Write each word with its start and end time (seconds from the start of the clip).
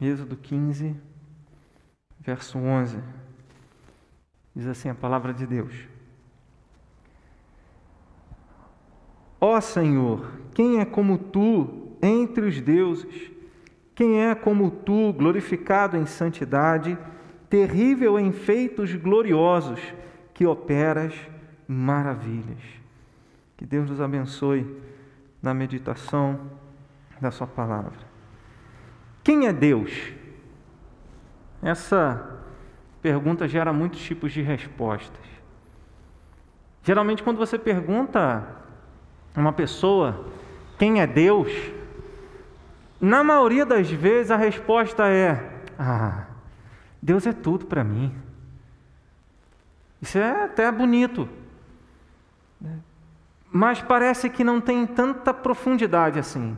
Êxodo 0.00 0.36
15, 0.36 0.94
verso 2.20 2.58
11. 2.58 2.98
Diz 4.54 4.66
assim 4.66 4.88
a 4.88 4.94
palavra 4.94 5.34
de 5.34 5.46
Deus. 5.46 5.74
Ó 9.40 9.60
Senhor, 9.60 10.32
quem 10.54 10.80
é 10.80 10.84
como 10.84 11.18
tu 11.18 11.96
entre 12.02 12.46
os 12.46 12.60
deuses? 12.60 13.30
Quem 13.94 14.22
é 14.22 14.34
como 14.34 14.70
tu, 14.70 15.12
glorificado 15.12 15.96
em 15.96 16.06
santidade, 16.06 16.96
terrível 17.50 18.18
em 18.18 18.30
feitos 18.30 18.94
gloriosos, 18.94 19.80
que 20.32 20.46
operas 20.46 21.14
maravilhas? 21.66 22.62
Que 23.56 23.66
Deus 23.66 23.90
nos 23.90 24.00
abençoe 24.00 24.80
na 25.42 25.52
meditação 25.52 26.38
da 27.20 27.32
Sua 27.32 27.46
palavra. 27.46 28.07
Quem 29.28 29.46
é 29.46 29.52
Deus? 29.52 29.92
Essa 31.62 32.40
pergunta 33.02 33.46
gera 33.46 33.74
muitos 33.74 34.00
tipos 34.00 34.32
de 34.32 34.40
respostas. 34.40 35.22
Geralmente, 36.82 37.22
quando 37.22 37.36
você 37.36 37.58
pergunta 37.58 38.42
a 39.36 39.38
uma 39.38 39.52
pessoa 39.52 40.24
quem 40.78 41.02
é 41.02 41.06
Deus, 41.06 41.52
na 42.98 43.22
maioria 43.22 43.66
das 43.66 43.90
vezes 43.90 44.30
a 44.30 44.36
resposta 44.38 45.06
é: 45.06 45.60
Ah, 45.78 46.24
Deus 47.02 47.26
é 47.26 47.32
tudo 47.34 47.66
para 47.66 47.84
mim. 47.84 48.16
Isso 50.00 50.16
é 50.16 50.44
até 50.44 50.72
bonito. 50.72 51.28
Mas 53.52 53.82
parece 53.82 54.30
que 54.30 54.42
não 54.42 54.58
tem 54.58 54.86
tanta 54.86 55.34
profundidade 55.34 56.18
assim. 56.18 56.56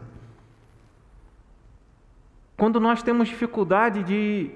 Quando 2.61 2.79
nós 2.79 3.03
temos 3.03 3.27
dificuldade 3.27 4.03
de 4.03 4.51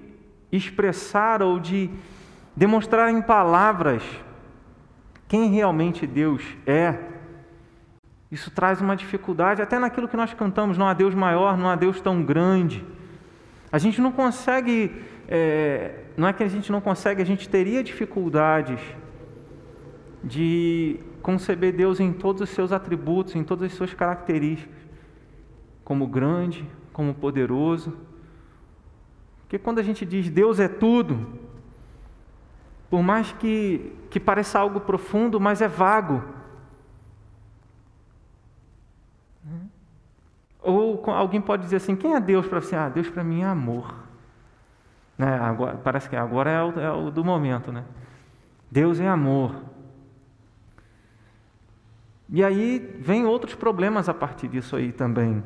expressar 0.52 1.40
ou 1.40 1.58
de 1.58 1.88
demonstrar 2.54 3.10
em 3.10 3.22
palavras 3.22 4.02
quem 5.26 5.48
realmente 5.48 6.06
Deus 6.06 6.42
é, 6.66 6.98
isso 8.30 8.50
traz 8.50 8.82
uma 8.82 8.94
dificuldade 8.94 9.62
até 9.62 9.78
naquilo 9.78 10.06
que 10.06 10.18
nós 10.18 10.34
cantamos: 10.34 10.76
não 10.76 10.86
há 10.86 10.92
Deus 10.92 11.14
maior, 11.14 11.56
não 11.56 11.66
há 11.66 11.76
Deus 11.76 11.98
tão 11.98 12.22
grande. 12.22 12.84
A 13.72 13.78
gente 13.78 14.02
não 14.02 14.12
consegue, 14.12 15.02
é, 15.26 16.00
não 16.14 16.28
é 16.28 16.34
que 16.34 16.42
a 16.42 16.48
gente 16.48 16.70
não 16.70 16.82
consegue, 16.82 17.22
a 17.22 17.24
gente 17.24 17.48
teria 17.48 17.82
dificuldades 17.82 18.82
de 20.22 21.00
conceber 21.22 21.72
Deus 21.72 22.00
em 22.00 22.12
todos 22.12 22.42
os 22.42 22.50
seus 22.50 22.70
atributos, 22.70 23.34
em 23.34 23.42
todas 23.42 23.72
as 23.72 23.72
suas 23.72 23.94
características, 23.94 24.76
como 25.82 26.06
grande, 26.06 26.68
como 26.94 27.12
poderoso. 27.12 27.92
Porque 29.42 29.58
quando 29.58 29.80
a 29.80 29.82
gente 29.82 30.06
diz 30.06 30.30
Deus 30.30 30.58
é 30.58 30.68
tudo, 30.68 31.38
por 32.88 33.02
mais 33.02 33.32
que, 33.32 33.92
que 34.08 34.18
pareça 34.18 34.58
algo 34.58 34.80
profundo, 34.80 35.38
mas 35.38 35.60
é 35.60 35.68
vago. 35.68 36.22
Ou 40.62 41.04
alguém 41.10 41.42
pode 41.42 41.64
dizer 41.64 41.76
assim: 41.76 41.94
quem 41.94 42.14
é 42.14 42.20
Deus 42.20 42.46
para 42.46 42.60
você? 42.60 42.74
Ah, 42.74 42.88
Deus 42.88 43.10
para 43.10 43.22
mim 43.22 43.42
é 43.42 43.44
amor. 43.44 43.94
Né? 45.18 45.38
Agora, 45.38 45.76
parece 45.76 46.08
que 46.08 46.16
agora 46.16 46.50
é 46.50 46.62
o, 46.62 46.80
é 46.80 46.90
o 46.90 47.10
do 47.10 47.22
momento, 47.22 47.70
né? 47.70 47.84
Deus 48.70 48.98
é 48.98 49.06
amor. 49.06 49.54
E 52.30 52.42
aí 52.42 52.78
vem 52.98 53.26
outros 53.26 53.54
problemas 53.54 54.08
a 54.08 54.14
partir 54.14 54.48
disso 54.48 54.74
aí 54.74 54.90
também. 54.90 55.44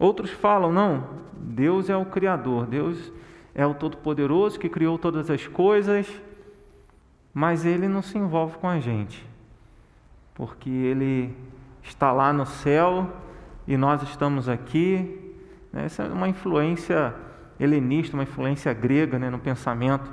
Outros 0.00 0.30
falam, 0.30 0.72
não, 0.72 1.04
Deus 1.34 1.90
é 1.90 1.96
o 1.96 2.06
Criador, 2.06 2.66
Deus 2.66 3.12
é 3.54 3.66
o 3.66 3.74
Todo-Poderoso 3.74 4.58
que 4.58 4.66
criou 4.66 4.98
todas 4.98 5.28
as 5.28 5.46
coisas, 5.46 6.10
mas 7.34 7.66
Ele 7.66 7.86
não 7.86 8.00
se 8.00 8.16
envolve 8.16 8.56
com 8.56 8.66
a 8.66 8.80
gente, 8.80 9.28
porque 10.34 10.70
Ele 10.70 11.36
está 11.82 12.12
lá 12.12 12.32
no 12.32 12.46
céu 12.46 13.12
e 13.68 13.76
nós 13.76 14.02
estamos 14.02 14.48
aqui. 14.48 15.34
Essa 15.74 16.04
é 16.04 16.08
uma 16.08 16.30
influência 16.30 17.14
helenista, 17.60 18.16
uma 18.16 18.22
influência 18.22 18.72
grega 18.72 19.18
né, 19.18 19.28
no 19.28 19.38
pensamento 19.38 20.10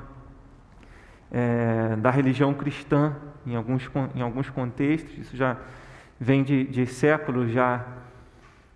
é, 1.32 1.96
da 1.96 2.12
religião 2.12 2.54
cristã, 2.54 3.16
em 3.46 3.56
alguns, 3.56 3.90
em 4.14 4.22
alguns 4.22 4.50
contextos, 4.50 5.18
isso 5.18 5.38
já 5.38 5.56
vem 6.20 6.44
de, 6.44 6.66
de 6.66 6.86
séculos 6.86 7.52
já. 7.52 7.86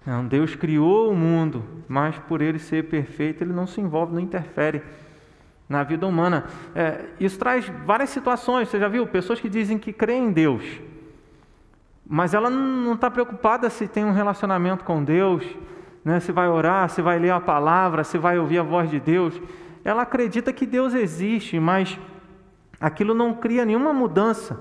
Não, 0.06 0.26
Deus 0.26 0.56
criou 0.56 1.12
o 1.12 1.16
mundo, 1.16 1.64
mas 1.88 2.18
por 2.18 2.42
ele 2.42 2.58
ser 2.58 2.86
perfeito, 2.86 3.44
ele 3.44 3.54
não 3.54 3.68
se 3.68 3.80
envolve, 3.80 4.14
não 4.14 4.20
interfere 4.20 4.82
na 5.70 5.84
vida 5.84 6.08
humana. 6.08 6.46
É, 6.74 7.06
isso 7.20 7.38
traz 7.38 7.72
várias 7.86 8.10
situações. 8.10 8.68
Você 8.68 8.80
já 8.80 8.88
viu 8.88 9.06
pessoas 9.06 9.40
que 9.40 9.48
dizem 9.48 9.78
que 9.78 9.94
creem 9.94 10.26
em 10.26 10.32
Deus, 10.32 10.64
mas 12.06 12.34
ela 12.34 12.50
não 12.50 12.94
está 12.94 13.10
preocupada 13.12 13.70
se 13.70 13.88
tem 13.88 14.04
um 14.04 14.12
relacionamento 14.12 14.84
com 14.84 15.04
Deus, 15.04 15.46
né, 16.04 16.20
se 16.20 16.32
vai 16.32 16.50
orar, 16.50 16.90
se 16.90 17.02
vai 17.02 17.20
ler 17.20 17.30
a 17.30 17.40
palavra, 17.40 18.04
se 18.04 18.18
vai 18.18 18.40
ouvir 18.40 18.58
a 18.58 18.64
voz 18.64 18.90
de 18.90 19.00
Deus. 19.00 19.40
Ela 19.86 20.02
acredita 20.02 20.52
que 20.52 20.66
Deus 20.66 20.94
existe, 20.96 21.60
mas 21.60 21.98
aquilo 22.80 23.14
não 23.14 23.36
cria 23.36 23.64
nenhuma 23.64 23.94
mudança, 23.94 24.60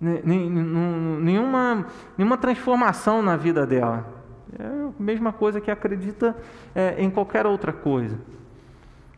nenhuma, 0.00 1.86
nenhuma 2.16 2.36
transformação 2.36 3.22
na 3.22 3.36
vida 3.36 3.66
dela. 3.66 4.15
É 4.58 4.64
a 4.64 4.90
mesma 4.98 5.32
coisa 5.32 5.60
que 5.60 5.70
acredita 5.70 6.36
é, 6.74 6.96
em 6.98 7.10
qualquer 7.10 7.46
outra 7.46 7.72
coisa. 7.72 8.18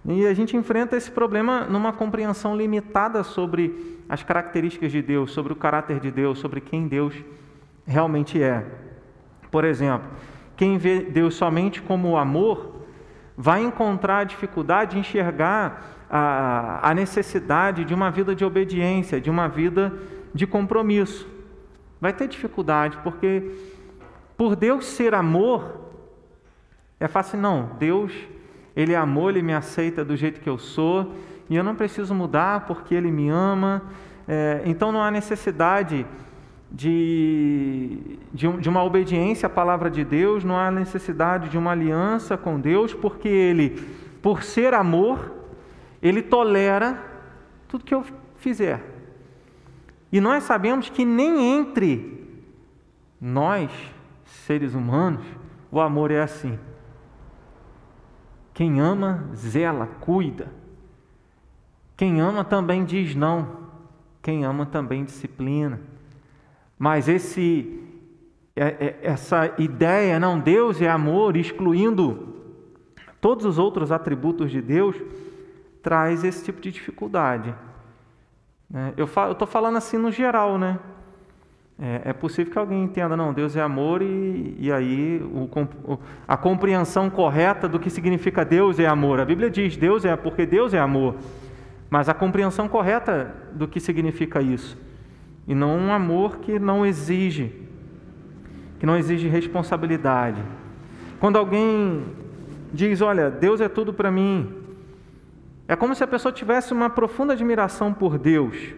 E 0.05 0.27
a 0.27 0.33
gente 0.33 0.57
enfrenta 0.57 0.97
esse 0.97 1.11
problema 1.11 1.65
numa 1.65 1.93
compreensão 1.93 2.57
limitada 2.57 3.23
sobre 3.23 3.99
as 4.09 4.23
características 4.23 4.91
de 4.91 5.03
Deus, 5.03 5.33
sobre 5.33 5.53
o 5.53 5.57
caráter 5.57 6.01
de 6.01 6.11
Deus, 6.11 6.39
sobre 6.39 6.61
quem 6.61 6.89
Deus 6.89 7.15
realmente 7.87 8.43
é. 8.43 8.65
Por 9.51 9.65
exemplo, 9.65 10.09
quem 10.57 10.79
vê 10.79 11.01
Deus 11.01 11.35
somente 11.35 11.83
como 11.83 12.17
amor 12.17 12.77
vai 13.37 13.63
encontrar 13.63 14.25
dificuldade 14.25 14.93
de 14.93 14.99
enxergar 14.99 16.07
a, 16.11 16.91
a 16.91 16.95
necessidade 16.95 17.85
de 17.85 17.95
uma 17.95 18.11
vida 18.11 18.35
de 18.35 18.45
obediência, 18.45 19.21
de 19.21 19.31
uma 19.31 19.47
vida 19.47 19.93
de 20.35 20.47
compromisso. 20.47 21.29
Vai 22.01 22.13
ter 22.13 22.29
dificuldade, 22.29 22.99
porque 23.03 23.51
por 24.39 24.55
Deus 24.55 24.87
ser 24.87 25.15
amor, 25.15 25.91
é 27.01 27.09
fácil, 27.09 27.41
não, 27.41 27.73
Deus, 27.77 28.13
Ele 28.77 28.93
é 28.93 28.97
amor, 28.97 29.31
Ele 29.31 29.43
me 29.43 29.53
aceita 29.53 30.05
do 30.05 30.17
jeito 30.17 30.41
que 30.41 30.49
eu 30.49 30.57
sou, 30.57 31.13
e 31.51 31.57
eu 31.57 31.65
não 31.65 31.75
preciso 31.75 32.15
mudar 32.15 32.65
porque 32.65 32.95
Ele 32.95 33.11
me 33.11 33.29
ama, 33.29 33.83
é, 34.29 34.63
então 34.65 34.93
não 34.93 35.03
há 35.03 35.11
necessidade 35.11 36.07
de, 36.71 38.17
de, 38.33 38.47
de, 38.61 38.69
uma 38.69 38.85
obediência 38.85 39.49
à 39.49 39.51
palavra 39.51 39.91
de 39.91 40.05
Deus, 40.05 40.45
não 40.45 40.57
há 40.57 40.71
necessidade 40.71 41.49
de 41.49 41.59
uma 41.59 41.73
aliança 41.73 42.37
com 42.37 42.61
Deus, 42.61 42.95
porque 42.95 43.29
Ele, 43.29 43.71
por 44.23 44.45
ser 44.45 44.73
amor, 44.73 45.33
Ele 46.01 46.23
tolera 46.23 47.03
tudo 47.67 47.85
que 47.85 47.95
eu 47.95 48.05
fizer. 48.37 48.85
E 50.13 50.21
nós 50.21 50.45
sabemos 50.45 50.89
que 50.89 51.05
nem 51.05 51.59
entre 51.59 52.25
nós, 53.21 53.69
seres 54.49 54.75
humanos, 54.75 55.21
o 55.71 55.79
amor 55.79 56.11
é 56.11 56.23
assim. 56.23 56.59
Quem 58.55 58.81
ama, 58.81 59.29
zela, 59.35 59.87
cuida. 60.01 60.51
Quem 61.99 62.19
ama 62.23 62.43
também 62.43 62.83
diz 62.83 63.15
não. 63.15 63.69
Quem 64.23 64.47
ama 64.47 64.65
também 64.65 65.05
disciplina. 65.05 65.79
Mas 66.79 67.09
esse, 67.09 67.79
é, 68.57 68.65
é, 68.65 68.99
essa 69.03 69.55
ideia, 69.59 70.19
não, 70.19 70.41
Deus 70.41 70.81
é 70.81 70.89
amor, 70.89 71.37
excluindo 71.37 72.35
todos 73.21 73.45
os 73.45 73.59
outros 73.59 73.93
atributos 73.93 74.51
de 74.51 74.63
Deus, 74.63 74.97
traz 75.83 76.25
esse 76.25 76.43
tipo 76.43 76.59
de 76.59 76.73
dificuldade. 76.73 77.55
Né? 78.71 78.95
Eu 78.97 79.05
estou 79.05 79.47
falando 79.47 79.77
assim 79.77 79.99
no 79.99 80.11
geral, 80.11 80.57
né? 80.57 80.79
É, 81.81 82.11
é, 82.11 82.13
possível 82.13 82.53
que 82.53 82.59
alguém 82.59 82.83
entenda, 82.83 83.17
não, 83.17 83.33
Deus 83.33 83.55
é 83.55 83.61
amor 83.61 84.03
e, 84.03 84.57
e 84.59 84.73
aí 84.73 85.23
o, 85.23 85.49
a 86.27 86.37
compreensão 86.37 87.09
correta 87.09 87.69
do 87.69 87.79
que 87.79 87.89
significa 87.89 88.45
Deus 88.45 88.81
é 88.81 88.87
amor. 88.87 89.21
A 89.21 89.25
Bíblia 89.25 89.49
diz 89.49 89.77
Deus 89.77 90.05
é 90.05 90.17
porque 90.17 90.45
Deus 90.45 90.75
é 90.75 90.79
amor, 90.81 91.15
mas 91.89 92.09
a 92.09 92.15
compreensão 92.15 92.67
correta 92.69 93.33
do 93.53 93.69
que 93.69 93.79
significa 93.79 94.43
isso 94.43 94.77
e 95.49 95.55
não 95.55 95.79
um 95.79 95.93
amor 95.93 96.41
que 96.41 96.59
não 96.59 96.85
exige, 96.85 97.51
que 98.79 98.85
não 98.85 98.99
exige 98.99 99.29
responsabilidade. 99.29 100.43
Quando 101.19 101.39
alguém 101.39 102.05
diz, 102.71 103.01
olha, 103.01 103.31
Deus 103.31 103.63
é 103.63 103.69
tudo 103.69 103.95
para 103.95 104.11
mim, 104.11 104.55
é 105.67 105.75
como 105.75 105.95
se 105.95 106.05
a 106.05 106.07
pessoa 106.07 106.31
tivesse 106.31 106.75
uma 106.75 106.91
profunda 106.91 107.33
admiração 107.33 107.95
por 107.95 108.19
Deus, 108.19 108.75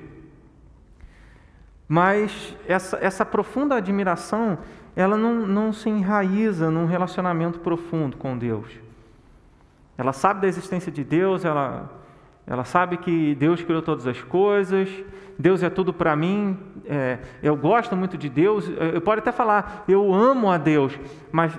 mas 1.93 2.57
essa, 2.69 2.97
essa 3.03 3.27
profunda 3.27 3.75
admiração, 3.75 4.59
ela 4.95 5.17
não, 5.17 5.45
não 5.45 5.73
se 5.73 5.89
enraiza 5.89 6.71
num 6.71 6.87
relacionamento 6.87 7.59
profundo 7.59 8.17
com 8.17 8.39
Deus. 8.39 8.71
Ela 9.99 10.13
sabe 10.13 10.43
da 10.43 10.47
existência 10.47 10.93
de 10.93 11.03
Deus, 11.03 11.45
ela, 11.45 11.91
ela 12.47 12.63
sabe 12.63 12.97
que 12.97 13.35
Deus 13.35 13.61
criou 13.65 13.83
todas 13.83 14.07
as 14.07 14.23
coisas, 14.23 14.89
Deus 15.37 15.65
é 15.65 15.69
tudo 15.69 15.93
para 15.93 16.15
mim, 16.15 16.57
é, 16.87 17.19
eu 17.43 17.57
gosto 17.57 17.97
muito 17.97 18.17
de 18.17 18.29
Deus. 18.29 18.71
Eu 18.95 19.01
pode 19.01 19.19
até 19.19 19.33
falar, 19.33 19.83
eu 19.89 20.15
amo 20.15 20.49
a 20.49 20.59
Deus, 20.59 20.97
mas 21.33 21.53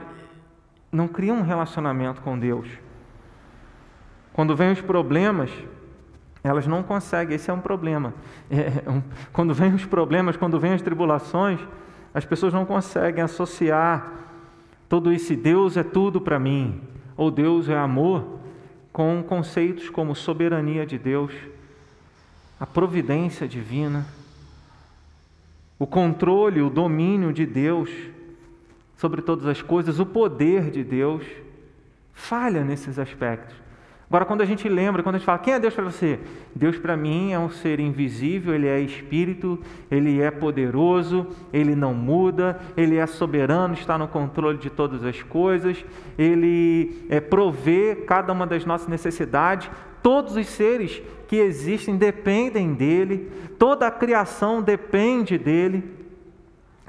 não 0.90 1.10
cria 1.10 1.34
um 1.34 1.42
relacionamento 1.42 2.22
com 2.22 2.40
Deus. 2.40 2.70
Quando 4.32 4.56
vem 4.56 4.72
os 4.72 4.80
problemas, 4.80 5.52
elas 6.44 6.66
não 6.66 6.82
conseguem, 6.82 7.36
esse 7.36 7.50
é 7.50 7.54
um 7.54 7.60
problema. 7.60 8.14
É, 8.50 8.90
um, 8.90 9.02
quando 9.32 9.54
vem 9.54 9.74
os 9.74 9.86
problemas, 9.86 10.36
quando 10.36 10.60
vem 10.60 10.74
as 10.74 10.82
tribulações, 10.82 11.60
as 12.14 12.26
pessoas 12.26 12.54
não 12.54 12.66
conseguem 12.66 13.24
associar 13.24 14.22
todo 14.90 15.14
esse 15.14 15.38
Deus 15.38 15.78
é 15.78 15.84
tudo 15.84 16.20
para 16.20 16.38
mim, 16.38 16.82
ou 17.16 17.32
Deus 17.32 17.70
é 17.70 17.78
amor, 17.78 18.40
com 18.92 19.24
conceitos 19.24 19.90
como 19.90 20.14
soberania 20.14 20.86
de 20.86 20.98
Deus, 20.98 21.34
a 22.60 22.66
providência 22.66 23.48
divina, 23.48 24.06
o 25.80 25.88
controle, 25.88 26.62
o 26.62 26.70
domínio 26.70 27.32
de 27.32 27.46
Deus 27.46 27.90
sobre 28.98 29.22
todas 29.22 29.46
as 29.48 29.62
coisas, 29.62 29.98
o 29.98 30.06
poder 30.06 30.70
de 30.70 30.84
Deus, 30.84 31.24
falha 32.14 32.64
nesses 32.64 33.00
aspectos. 33.00 33.61
Agora, 34.12 34.26
quando 34.26 34.42
a 34.42 34.46
gente 34.46 34.68
lembra, 34.68 35.02
quando 35.02 35.16
a 35.16 35.18
gente 35.20 35.26
fala, 35.26 35.40
quem 35.40 35.54
é 35.54 35.60
Deus 35.60 35.74
para 35.74 35.86
você? 35.86 36.20
Deus 36.54 36.78
para 36.78 36.98
mim 36.98 37.32
é 37.32 37.40
um 37.40 37.50
ser 37.50 37.80
invisível, 37.80 38.54
ele 38.54 38.68
é 38.68 38.78
espírito, 38.78 39.58
ele 39.90 40.22
é 40.22 40.30
poderoso, 40.30 41.28
ele 41.54 41.78
não 41.78 41.94
muda, 41.94 42.60
ele 42.76 42.98
é 42.98 43.08
soberano, 43.08 43.74
está 43.74 43.98
no 43.98 44.10
controle 44.10 44.58
de 44.58 44.70
todas 44.70 45.06
as 45.06 45.24
coisas, 45.24 45.86
ele 46.18 47.06
é, 47.08 47.22
provê 47.22 48.04
cada 48.06 48.34
uma 48.34 48.46
das 48.46 48.66
nossas 48.66 48.90
necessidades. 48.90 49.72
Todos 50.04 50.36
os 50.36 50.48
seres 50.48 51.02
que 51.30 51.38
existem 51.38 51.96
dependem 51.96 52.74
dele, 52.74 53.32
toda 53.58 53.88
a 53.88 53.92
criação 53.92 54.62
depende 54.62 55.38
dele. 55.38 56.01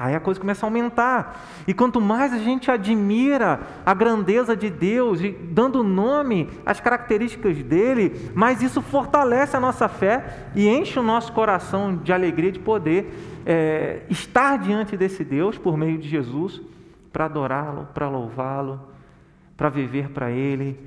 Aí 0.03 0.17
a 0.17 0.21
coisa 0.21 0.41
começa 0.41 0.67
a 0.67 0.69
aumentar. 0.69 1.47
E 1.65 1.73
quanto 1.73 2.01
mais 2.01 2.33
a 2.33 2.39
gente 2.39 2.69
admira 2.73 3.61
a 3.87 3.95
grandeza 3.95 4.57
de 4.57 4.69
Deus 4.69 5.21
dando 5.53 5.85
nome 5.85 6.49
às 6.67 6.81
características 6.81 7.63
dele, 7.63 8.33
mais 8.35 8.61
isso 8.61 8.83
fortalece 8.83 9.57
a 9.57 9.61
nossa 9.61 9.89
fé 9.89 10.49
e 10.57 10.69
enche 10.69 10.99
o 10.99 11.05
nosso 11.05 11.33
coração 11.33 11.97
de 11.97 12.13
alegria 12.13 12.51
de 12.51 12.59
poder 12.59 13.15
é, 13.47 14.03
estar 14.11 14.59
diante 14.59 14.97
desse 14.97 15.23
Deus 15.23 15.57
por 15.57 15.77
meio 15.77 15.97
de 15.99 16.09
Jesus 16.09 16.61
para 17.13 17.27
adorá-lo, 17.27 17.87
para 17.95 18.09
louvá-lo, 18.09 18.81
para 19.57 19.69
viver 19.69 20.09
para 20.09 20.33
Ele, 20.33 20.81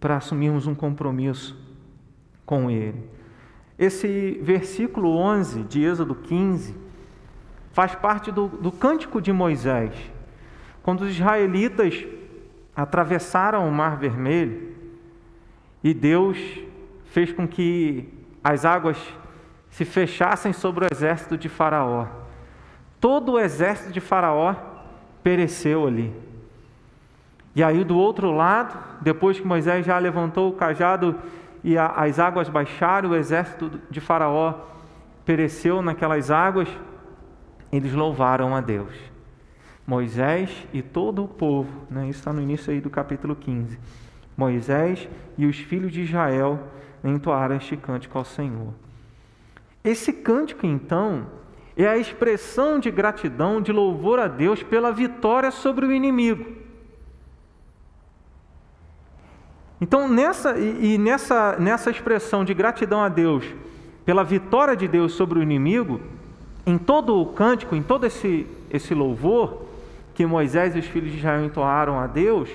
para 0.00 0.16
assumirmos 0.16 0.66
um 0.66 0.74
compromisso 0.74 1.56
com 2.44 2.68
Ele. 2.68 3.04
Esse 3.78 4.40
versículo 4.42 5.16
11 5.16 5.62
de 5.62 5.84
Êxodo 5.84 6.16
15 6.16 6.87
faz 7.72 7.94
parte 7.94 8.30
do, 8.30 8.48
do 8.48 8.72
cântico 8.72 9.20
de 9.20 9.32
Moisés. 9.32 9.92
Quando 10.82 11.02
os 11.02 11.10
israelitas 11.10 12.04
atravessaram 12.74 13.68
o 13.68 13.72
Mar 13.72 13.96
Vermelho 13.96 14.74
e 15.82 15.92
Deus 15.92 16.38
fez 17.06 17.32
com 17.32 17.46
que 17.46 18.08
as 18.42 18.64
águas 18.64 18.96
se 19.70 19.84
fechassem 19.84 20.52
sobre 20.52 20.84
o 20.84 20.88
exército 20.90 21.36
de 21.36 21.48
Faraó. 21.48 22.06
Todo 23.00 23.32
o 23.32 23.38
exército 23.38 23.92
de 23.92 24.00
Faraó 24.00 24.54
pereceu 25.22 25.86
ali. 25.86 26.12
E 27.54 27.62
aí, 27.62 27.82
do 27.84 27.96
outro 27.96 28.30
lado, 28.30 28.78
depois 29.00 29.38
que 29.38 29.46
Moisés 29.46 29.84
já 29.84 29.98
levantou 29.98 30.48
o 30.48 30.54
cajado 30.54 31.16
e 31.64 31.76
a, 31.76 31.86
as 31.86 32.18
águas 32.18 32.48
baixaram, 32.48 33.10
o 33.10 33.16
exército 33.16 33.70
de 33.90 34.00
Faraó 34.00 34.54
pereceu 35.24 35.82
naquelas 35.82 36.30
águas 36.30 36.68
eles 37.72 37.92
louvaram 37.92 38.54
a 38.54 38.60
Deus. 38.60 38.94
Moisés 39.86 40.50
e 40.72 40.82
todo 40.82 41.24
o 41.24 41.28
povo, 41.28 41.86
né? 41.90 42.08
isso 42.08 42.18
está 42.18 42.32
no 42.32 42.42
início 42.42 42.72
aí 42.72 42.80
do 42.80 42.90
capítulo 42.90 43.34
15. 43.34 43.78
Moisés 44.36 45.08
e 45.36 45.46
os 45.46 45.56
filhos 45.58 45.92
de 45.92 46.02
Israel 46.02 46.60
entoaram 47.02 47.56
este 47.56 47.76
cântico 47.76 48.18
ao 48.18 48.24
Senhor. 48.24 48.74
Esse 49.82 50.12
cântico, 50.12 50.66
então, 50.66 51.26
é 51.76 51.86
a 51.86 51.96
expressão 51.96 52.78
de 52.78 52.90
gratidão, 52.90 53.62
de 53.62 53.72
louvor 53.72 54.18
a 54.18 54.28
Deus 54.28 54.62
pela 54.62 54.92
vitória 54.92 55.50
sobre 55.50 55.86
o 55.86 55.92
inimigo. 55.92 56.56
Então, 59.80 60.08
nessa, 60.08 60.58
e, 60.58 60.98
nessa, 60.98 61.56
nessa 61.58 61.90
expressão 61.90 62.44
de 62.44 62.52
gratidão 62.52 63.00
a 63.00 63.08
Deus 63.08 63.44
pela 64.04 64.24
vitória 64.24 64.74
de 64.74 64.88
Deus 64.88 65.12
sobre 65.12 65.38
o 65.38 65.42
inimigo, 65.42 66.00
em 66.68 66.76
todo 66.76 67.18
o 67.18 67.24
cântico, 67.24 67.74
em 67.74 67.82
todo 67.82 68.04
esse, 68.04 68.46
esse 68.70 68.92
louvor 68.92 69.62
que 70.12 70.26
Moisés 70.26 70.76
e 70.76 70.78
os 70.78 70.86
filhos 70.86 71.10
de 71.10 71.16
Israel 71.16 71.42
entoaram 71.42 71.98
a 71.98 72.06
Deus, 72.06 72.50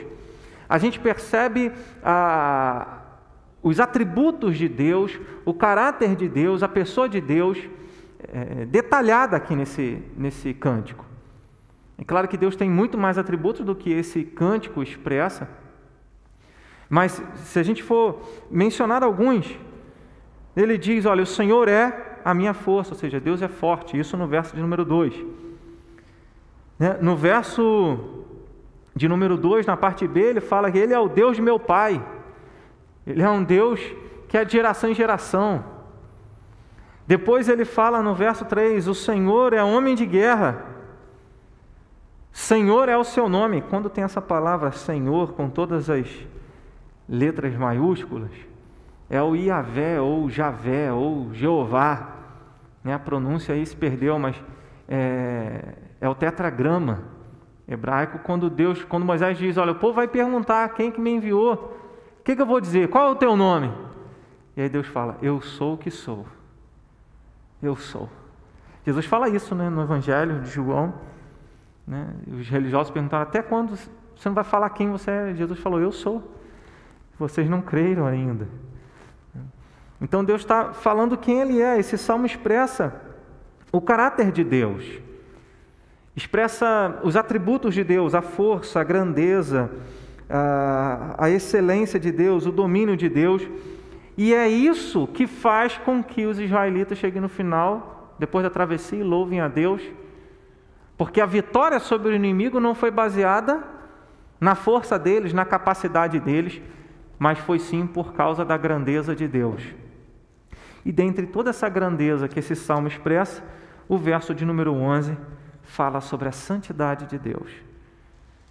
a 0.69 0.77
gente 0.77 0.99
percebe 0.99 1.71
ah, 2.03 2.99
os 3.63 3.79
atributos 3.79 4.55
de 4.55 4.69
Deus, 4.69 5.19
o 5.43 5.51
caráter 5.51 6.15
de 6.15 6.29
Deus, 6.29 6.61
a 6.61 6.67
pessoa 6.67 7.09
de 7.09 7.19
Deus, 7.19 7.57
é, 8.31 8.65
detalhada 8.65 9.35
aqui 9.35 9.55
nesse, 9.55 9.97
nesse 10.15 10.53
cântico. 10.53 11.05
É 11.97 12.03
claro 12.03 12.27
que 12.27 12.37
Deus 12.37 12.55
tem 12.55 12.69
muito 12.69 12.99
mais 12.99 13.17
atributos 13.17 13.65
do 13.65 13.73
que 13.73 13.91
esse 13.91 14.23
cântico 14.23 14.83
expressa, 14.83 15.49
mas 16.87 17.19
se 17.45 17.57
a 17.57 17.63
gente 17.63 17.81
for 17.81 18.21
mencionar 18.51 19.01
alguns, 19.01 19.57
ele 20.55 20.77
diz: 20.77 21.07
Olha, 21.07 21.23
o 21.23 21.25
Senhor 21.25 21.67
é 21.67 22.12
a 22.23 22.33
minha 22.33 22.53
força, 22.53 22.93
ou 22.93 22.97
seja, 22.97 23.19
Deus 23.19 23.41
é 23.41 23.47
forte. 23.47 23.97
Isso 23.97 24.15
no 24.17 24.27
verso 24.27 24.55
de 24.55 24.61
número 24.61 24.85
2. 24.85 25.13
Né? 26.79 26.97
No 27.01 27.15
verso 27.15 28.25
de 28.95 29.07
número 29.07 29.37
2, 29.37 29.65
na 29.65 29.77
parte 29.77 30.07
B, 30.07 30.21
ele 30.21 30.41
fala 30.41 30.71
que 30.71 30.77
Ele 30.77 30.93
é 30.93 30.99
o 30.99 31.09
Deus 31.09 31.35
de 31.35 31.41
meu 31.41 31.59
Pai. 31.59 32.03
Ele 33.05 33.21
é 33.21 33.29
um 33.29 33.43
Deus 33.43 33.79
que 34.27 34.37
é 34.37 34.45
de 34.45 34.51
geração 34.53 34.89
em 34.89 34.95
geração. 34.95 35.63
Depois 37.05 37.49
ele 37.49 37.65
fala 37.65 38.01
no 38.01 38.15
verso 38.15 38.45
3: 38.45 38.87
O 38.87 38.95
Senhor 38.95 39.53
é 39.53 39.63
homem 39.63 39.93
de 39.93 40.05
guerra. 40.05 40.65
Senhor 42.31 42.89
é 42.89 42.97
o 42.97 43.03
seu 43.03 43.29
nome. 43.29 43.61
Quando 43.61 43.89
tem 43.89 44.03
essa 44.03 44.21
palavra 44.21 44.71
Senhor 44.71 45.33
com 45.33 45.49
todas 45.49 45.89
as 45.89 46.07
letras 47.07 47.53
maiúsculas, 47.55 48.31
é 49.13 49.21
o 49.21 49.35
Iavé, 49.35 50.01
ou 50.01 50.27
Javé, 50.27 50.91
ou 50.91 51.31
Jeová. 51.35 52.15
Né? 52.83 52.95
A 52.95 52.99
pronúncia 52.99 53.53
aí 53.53 53.63
se 53.63 53.75
perdeu, 53.75 54.17
mas 54.17 54.35
é, 54.89 55.75
é 56.01 56.09
o 56.09 56.15
tetragrama 56.15 57.03
hebraico. 57.67 58.17
Quando 58.23 58.49
Deus, 58.49 58.83
quando 58.83 59.05
Moisés 59.05 59.37
diz: 59.37 59.55
Olha, 59.55 59.73
o 59.73 59.75
povo 59.75 59.93
vai 59.93 60.07
perguntar 60.07 60.67
quem 60.69 60.91
que 60.91 60.99
me 60.99 61.11
enviou, 61.11 61.53
o 62.19 62.23
que, 62.23 62.35
que 62.35 62.41
eu 62.41 62.45
vou 62.47 62.59
dizer? 62.59 62.89
Qual 62.89 63.07
é 63.07 63.11
o 63.11 63.15
teu 63.15 63.37
nome? 63.37 63.71
E 64.57 64.63
aí 64.63 64.67
Deus 64.67 64.87
fala: 64.87 65.15
Eu 65.21 65.39
sou 65.41 65.75
o 65.75 65.77
que 65.77 65.91
sou. 65.91 66.25
Eu 67.61 67.75
sou. 67.75 68.09
Jesus 68.83 69.05
fala 69.05 69.29
isso 69.29 69.53
né, 69.53 69.69
no 69.69 69.83
Evangelho 69.83 70.39
de 70.39 70.49
João. 70.49 70.91
Né? 71.85 72.07
Os 72.31 72.49
religiosos 72.49 72.91
perguntaram: 72.91 73.21
Até 73.21 73.43
quando 73.43 73.75
você 73.75 74.27
não 74.27 74.33
vai 74.33 74.43
falar 74.43 74.71
quem 74.71 74.89
você 74.89 75.11
é? 75.11 75.35
Jesus 75.35 75.59
falou: 75.59 75.79
Eu 75.79 75.91
sou. 75.91 76.33
Vocês 77.19 77.47
não 77.47 77.61
creram 77.61 78.07
ainda. 78.07 78.47
Então 80.01 80.23
Deus 80.23 80.41
está 80.41 80.73
falando 80.73 81.17
quem 81.17 81.41
Ele 81.41 81.61
é. 81.61 81.79
Esse 81.79 81.97
salmo 81.97 82.25
expressa 82.25 82.93
o 83.71 83.81
caráter 83.81 84.31
de 84.31 84.43
Deus, 84.43 84.85
expressa 86.15 86.99
os 87.03 87.15
atributos 87.15 87.73
de 87.73 87.83
Deus, 87.83 88.13
a 88.13 88.21
força, 88.21 88.79
a 88.79 88.83
grandeza, 88.83 89.71
a, 91.17 91.29
excelência 91.29 91.99
de 91.99 92.11
Deus, 92.11 92.45
o 92.45 92.51
domínio 92.51 92.95
de 92.95 93.09
Deus. 93.09 93.47
E 94.15 94.33
é 94.33 94.47
isso 94.47 95.07
que 95.07 95.25
faz 95.25 95.77
com 95.77 96.03
que 96.03 96.25
os 96.25 96.39
israelitas 96.39 96.97
cheguem 96.97 97.21
no 97.21 97.29
final, 97.29 98.13
depois 98.19 98.43
da 98.43 98.49
travessia, 98.49 98.99
e 98.99 99.03
louvem 99.03 99.41
a 99.41 99.47
Deus, 99.47 99.81
porque 100.95 101.19
a 101.19 101.25
vitória 101.25 101.79
sobre 101.79 102.09
o 102.09 102.15
inimigo 102.15 102.59
não 102.59 102.75
foi 102.75 102.91
baseada 102.91 103.63
na 104.39 104.53
força 104.53 104.99
deles, 104.99 105.33
na 105.33 105.45
capacidade 105.45 106.19
deles, 106.19 106.61
mas 107.17 107.39
foi 107.39 107.57
sim 107.57 107.87
por 107.87 108.13
causa 108.13 108.45
da 108.45 108.55
grandeza 108.55 109.15
de 109.15 109.27
Deus. 109.27 109.63
E 110.85 110.91
dentre 110.91 111.27
toda 111.27 111.49
essa 111.49 111.69
grandeza 111.69 112.27
que 112.27 112.39
esse 112.39 112.55
salmo 112.55 112.87
expressa, 112.87 113.43
o 113.87 113.97
verso 113.97 114.33
de 114.33 114.45
número 114.45 114.73
11 114.73 115.17
fala 115.63 116.01
sobre 116.01 116.27
a 116.27 116.31
santidade 116.31 117.05
de 117.05 117.17
Deus. 117.17 117.51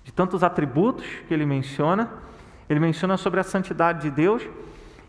De 0.05 0.13
tantos 0.13 0.43
atributos 0.43 1.07
que 1.29 1.35
ele 1.35 1.47
menciona, 1.47 2.11
ele 2.69 2.81
menciona 2.81 3.17
sobre 3.17 3.41
a 3.41 3.45
santidade 3.45 4.03
de 4.03 4.11
Deus, 4.11 4.47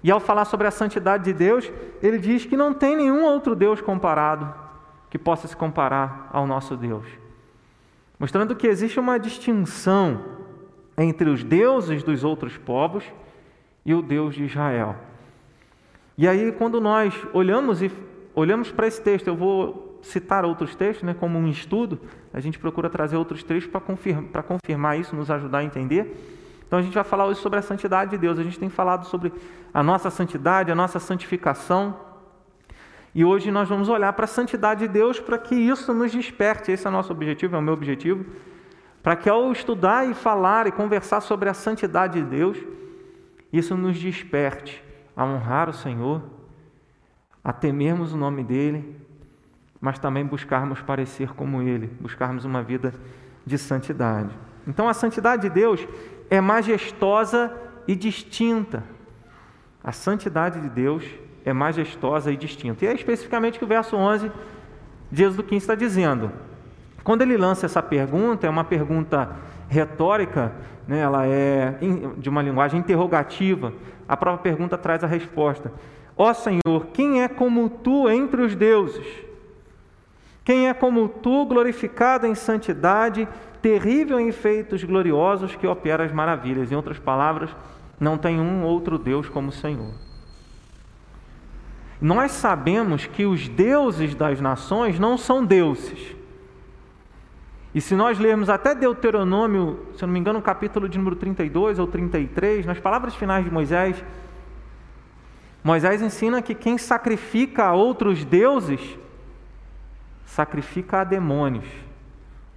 e 0.03 0.11
ao 0.11 0.19
falar 0.19 0.45
sobre 0.45 0.67
a 0.67 0.71
santidade 0.71 1.23
de 1.23 1.33
Deus, 1.33 1.71
ele 2.01 2.19
diz 2.19 2.45
que 2.45 2.57
não 2.57 2.73
tem 2.73 2.95
nenhum 2.95 3.23
outro 3.23 3.55
Deus 3.55 3.79
comparado 3.79 4.53
que 5.09 5.17
possa 5.17 5.47
se 5.47 5.55
comparar 5.55 6.29
ao 6.33 6.45
nosso 6.45 6.75
Deus. 6.75 7.05
Mostrando 8.19 8.55
que 8.55 8.67
existe 8.67 8.99
uma 8.99 9.17
distinção 9.17 10.21
entre 10.97 11.29
os 11.29 11.43
deuses 11.43 12.03
dos 12.03 12.23
outros 12.23 12.57
povos 12.57 13.05
e 13.85 13.93
o 13.93 14.01
Deus 14.01 14.35
de 14.35 14.43
Israel. 14.43 14.95
E 16.15 16.27
aí, 16.27 16.51
quando 16.51 16.79
nós 16.79 17.13
olhamos 17.33 17.81
e 17.81 17.91
olhamos 18.35 18.71
para 18.71 18.85
esse 18.85 19.01
texto, 19.01 19.27
eu 19.27 19.35
vou 19.35 19.99
citar 20.03 20.45
outros 20.45 20.75
textos, 20.75 21.03
né, 21.03 21.15
como 21.17 21.39
um 21.39 21.47
estudo, 21.47 21.99
a 22.31 22.39
gente 22.39 22.59
procura 22.59 22.89
trazer 22.89 23.15
outros 23.15 23.41
textos 23.41 23.71
para 23.71 23.81
confirmar, 23.81 24.43
confirmar 24.43 24.99
isso, 24.99 25.15
nos 25.15 25.31
ajudar 25.31 25.59
a 25.59 25.63
entender. 25.63 26.15
Então 26.67 26.77
a 26.77 26.81
gente 26.81 26.93
vai 26.93 27.03
falar 27.03 27.25
hoje 27.25 27.39
sobre 27.39 27.57
a 27.57 27.61
santidade 27.61 28.11
de 28.11 28.17
Deus. 28.17 28.37
A 28.37 28.43
gente 28.43 28.59
tem 28.59 28.69
falado 28.69 29.05
sobre 29.05 29.31
a 29.73 29.81
nossa 29.81 30.09
santidade, 30.09 30.71
a 30.71 30.75
nossa 30.75 30.99
santificação. 30.99 31.97
E 33.15 33.23
hoje 33.23 33.51
nós 33.51 33.69
vamos 33.69 33.89
olhar 33.89 34.11
para 34.13 34.25
a 34.25 34.27
santidade 34.27 34.81
de 34.81 34.87
Deus 34.87 35.19
para 35.19 35.37
que 35.37 35.55
isso 35.55 35.93
nos 35.93 36.11
desperte. 36.11 36.71
Esse 36.71 36.85
é 36.85 36.89
o 36.89 36.93
nosso 36.93 37.11
objetivo, 37.11 37.55
é 37.55 37.59
o 37.59 37.61
meu 37.61 37.73
objetivo. 37.73 38.25
Para 39.01 39.15
que 39.15 39.29
ao 39.29 39.51
estudar 39.51 40.09
e 40.09 40.13
falar 40.13 40.67
e 40.67 40.71
conversar 40.71 41.21
sobre 41.21 41.47
a 41.47 41.53
santidade 41.53 42.21
de 42.21 42.25
Deus, 42.25 42.57
isso 43.51 43.77
nos 43.77 43.97
desperte 43.99 44.83
a 45.15 45.25
honrar 45.25 45.69
o 45.69 45.73
Senhor, 45.73 46.21
a 47.43 47.51
temermos 47.51 48.13
o 48.13 48.17
nome 48.17 48.43
dEle, 48.43 48.95
mas 49.79 49.99
também 49.99 50.25
buscarmos 50.25 50.81
parecer 50.81 51.33
como 51.33 51.61
Ele, 51.61 51.87
buscarmos 51.99 52.45
uma 52.45 52.63
vida 52.63 52.93
de 53.45 53.57
santidade. 53.57 54.29
Então 54.67 54.87
a 54.87 54.93
santidade 54.93 55.43
de 55.43 55.49
Deus 55.49 55.85
é 56.29 56.39
majestosa 56.39 57.53
e 57.87 57.95
distinta. 57.95 58.83
A 59.83 59.91
santidade 59.91 60.61
de 60.61 60.69
Deus 60.69 61.03
é 61.43 61.51
majestosa 61.51 62.31
e 62.31 62.37
distinta. 62.37 62.85
E 62.85 62.87
é 62.87 62.93
especificamente 62.93 63.59
que 63.59 63.65
o 63.65 63.67
verso 63.67 63.95
11 63.95 64.31
de 65.11 65.23
Êxodo 65.23 65.43
15 65.43 65.63
está 65.63 65.75
dizendo. 65.75 66.31
Quando 67.03 67.21
ele 67.21 67.35
lança 67.35 67.65
essa 67.65 67.83
pergunta, 67.83 68.47
é 68.47 68.49
uma 68.49 68.63
pergunta 68.63 69.35
retórica, 69.73 70.53
né, 70.87 70.99
ela 70.99 71.25
é 71.25 71.75
de 72.17 72.29
uma 72.29 72.41
linguagem 72.41 72.79
interrogativa. 72.79 73.73
A 74.07 74.15
própria 74.15 74.53
pergunta 74.53 74.77
traz 74.77 75.03
a 75.03 75.07
resposta. 75.07 75.73
Ó 76.15 76.29
oh, 76.29 76.33
Senhor, 76.33 76.87
quem 76.93 77.23
é 77.23 77.27
como 77.27 77.69
tu 77.69 78.07
entre 78.07 78.43
os 78.43 78.55
deuses? 78.55 79.05
Quem 80.45 80.69
é 80.69 80.73
como 80.73 81.07
tu, 81.07 81.45
glorificado 81.45 82.27
em 82.27 82.35
santidade, 82.35 83.27
terrível 83.61 84.19
em 84.19 84.31
feitos 84.31 84.83
gloriosos, 84.83 85.55
que 85.55 85.65
opera 85.65 86.03
as 86.03 86.11
maravilhas? 86.11 86.71
Em 86.71 86.75
outras 86.75 86.99
palavras, 86.99 87.49
não 87.99 88.17
tem 88.17 88.39
um 88.39 88.63
outro 88.63 88.97
Deus 88.97 89.27
como 89.27 89.49
o 89.49 89.53
Senhor. 89.53 89.93
Nós 91.99 92.33
sabemos 92.33 93.05
que 93.05 93.25
os 93.25 93.47
deuses 93.47 94.13
das 94.13 94.41
nações 94.41 94.99
não 94.99 95.17
são 95.17 95.43
deuses. 95.43 96.15
E 97.73 97.81
se 97.81 97.95
nós 97.95 98.19
lermos 98.19 98.49
até 98.49 98.75
Deuteronômio, 98.75 99.87
se 99.95 100.03
eu 100.03 100.07
não 100.07 100.13
me 100.13 100.19
engano, 100.19 100.41
capítulo 100.41 100.87
de 100.87 100.97
número 100.97 101.15
32 101.15 101.79
ou 101.79 101.87
33, 101.87 102.65
nas 102.65 102.79
palavras 102.79 103.15
finais 103.15 103.43
de 103.43 103.49
Moisés, 103.49 104.03
Moisés 105.63 106.01
ensina 106.01 106.41
que 106.41 106.53
quem 106.53 106.77
sacrifica 106.77 107.65
a 107.65 107.73
outros 107.73 108.23
deuses, 108.23 108.81
sacrifica 110.25 111.01
a 111.01 111.03
demônios. 111.03 111.65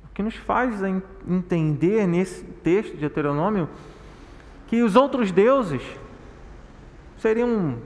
O 0.05 0.09
que 0.13 0.23
nos 0.23 0.35
faz 0.35 0.83
entender 1.27 2.07
nesse 2.07 2.45
texto 2.45 2.95
de 2.95 3.01
Deuteronômio 3.01 3.69
que 4.67 4.83
os 4.83 4.97
outros 4.97 5.31
deuses 5.31 5.83
seriam 7.19 7.77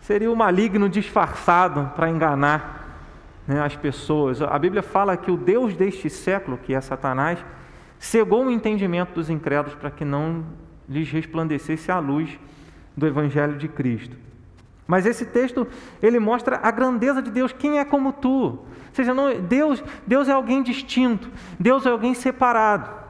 seria 0.00 0.30
o 0.30 0.36
maligno 0.36 0.88
disfarçado 0.88 1.90
para 1.96 2.10
enganar 2.10 2.83
né, 3.46 3.60
as 3.60 3.76
pessoas. 3.76 4.40
A 4.42 4.58
Bíblia 4.58 4.82
fala 4.82 5.16
que 5.16 5.30
o 5.30 5.36
Deus 5.36 5.74
deste 5.74 6.08
século, 6.08 6.58
que 6.58 6.74
é 6.74 6.80
Satanás, 6.80 7.44
cegou 7.98 8.44
o 8.44 8.50
entendimento 8.50 9.14
dos 9.14 9.30
incrédulos 9.30 9.74
para 9.74 9.90
que 9.90 10.04
não 10.04 10.44
lhes 10.88 11.10
resplandecesse 11.10 11.90
a 11.90 11.98
luz 11.98 12.38
do 12.96 13.06
Evangelho 13.06 13.56
de 13.56 13.68
Cristo. 13.68 14.16
Mas 14.86 15.06
esse 15.06 15.24
texto 15.24 15.66
ele 16.02 16.18
mostra 16.18 16.60
a 16.62 16.70
grandeza 16.70 17.22
de 17.22 17.30
Deus. 17.30 17.52
Quem 17.52 17.78
é 17.78 17.84
como 17.84 18.12
tu? 18.12 18.44
Ou 18.44 18.66
seja, 18.92 19.14
não, 19.14 19.34
Deus, 19.40 19.82
Deus 20.06 20.28
é 20.28 20.32
alguém 20.32 20.62
distinto. 20.62 21.30
Deus 21.58 21.86
é 21.86 21.90
alguém 21.90 22.12
separado. 22.12 23.04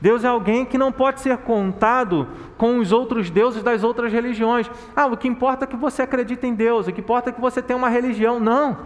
Deus 0.00 0.24
é 0.24 0.28
alguém 0.28 0.64
que 0.64 0.78
não 0.78 0.92
pode 0.92 1.20
ser 1.20 1.36
contado 1.38 2.28
com 2.56 2.78
os 2.78 2.92
outros 2.92 3.30
deuses 3.30 3.62
das 3.62 3.82
outras 3.82 4.12
religiões. 4.12 4.70
Ah, 4.94 5.06
o 5.06 5.16
que 5.16 5.26
importa 5.26 5.64
é 5.64 5.68
que 5.68 5.76
você 5.76 6.02
acredita 6.02 6.46
em 6.46 6.54
Deus, 6.54 6.86
o 6.86 6.92
que 6.92 7.00
importa 7.00 7.30
é 7.30 7.32
que 7.32 7.40
você 7.40 7.60
tem 7.60 7.76
uma 7.76 7.88
religião. 7.88 8.38
Não, 8.38 8.78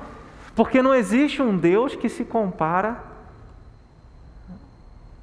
porque 0.54 0.82
não 0.82 0.94
existe 0.94 1.40
um 1.40 1.56
Deus 1.56 1.94
que 1.94 2.08
se 2.08 2.24
compara 2.24 3.02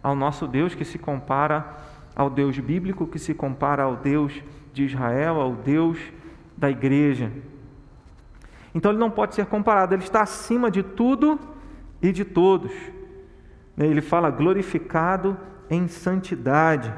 ao 0.02 0.16
nosso 0.16 0.48
Deus, 0.48 0.74
que 0.74 0.86
se 0.86 0.98
compara 0.98 1.78
ao 2.16 2.30
Deus 2.30 2.58
bíblico, 2.58 3.08
que 3.08 3.20
se 3.20 3.34
compara 3.34 3.84
ao 3.84 3.96
Deus 3.96 4.34
de 4.74 4.86
Israel, 4.86 5.40
ao 5.40 5.54
Deus 5.54 6.00
da 6.58 6.70
igreja. 6.70 7.32
Então 8.74 8.92
ele 8.92 9.00
não 9.00 9.12
pode 9.12 9.36
ser 9.36 9.46
comparado, 9.46 9.94
ele 9.94 10.04
está 10.04 10.22
acima 10.22 10.70
de 10.70 10.84
tudo 10.84 11.40
e 12.02 12.12
de 12.12 12.24
todos. 12.24 12.72
Ele 13.78 14.02
fala 14.02 14.30
glorificado 14.30 15.38
em 15.70 15.88
santidade. 15.88 16.94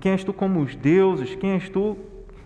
Quem 0.00 0.12
és 0.12 0.24
tu 0.24 0.32
como 0.32 0.60
os 0.60 0.74
deuses? 0.74 1.34
Quem 1.34 1.52
és 1.52 1.68
tu 1.68 1.96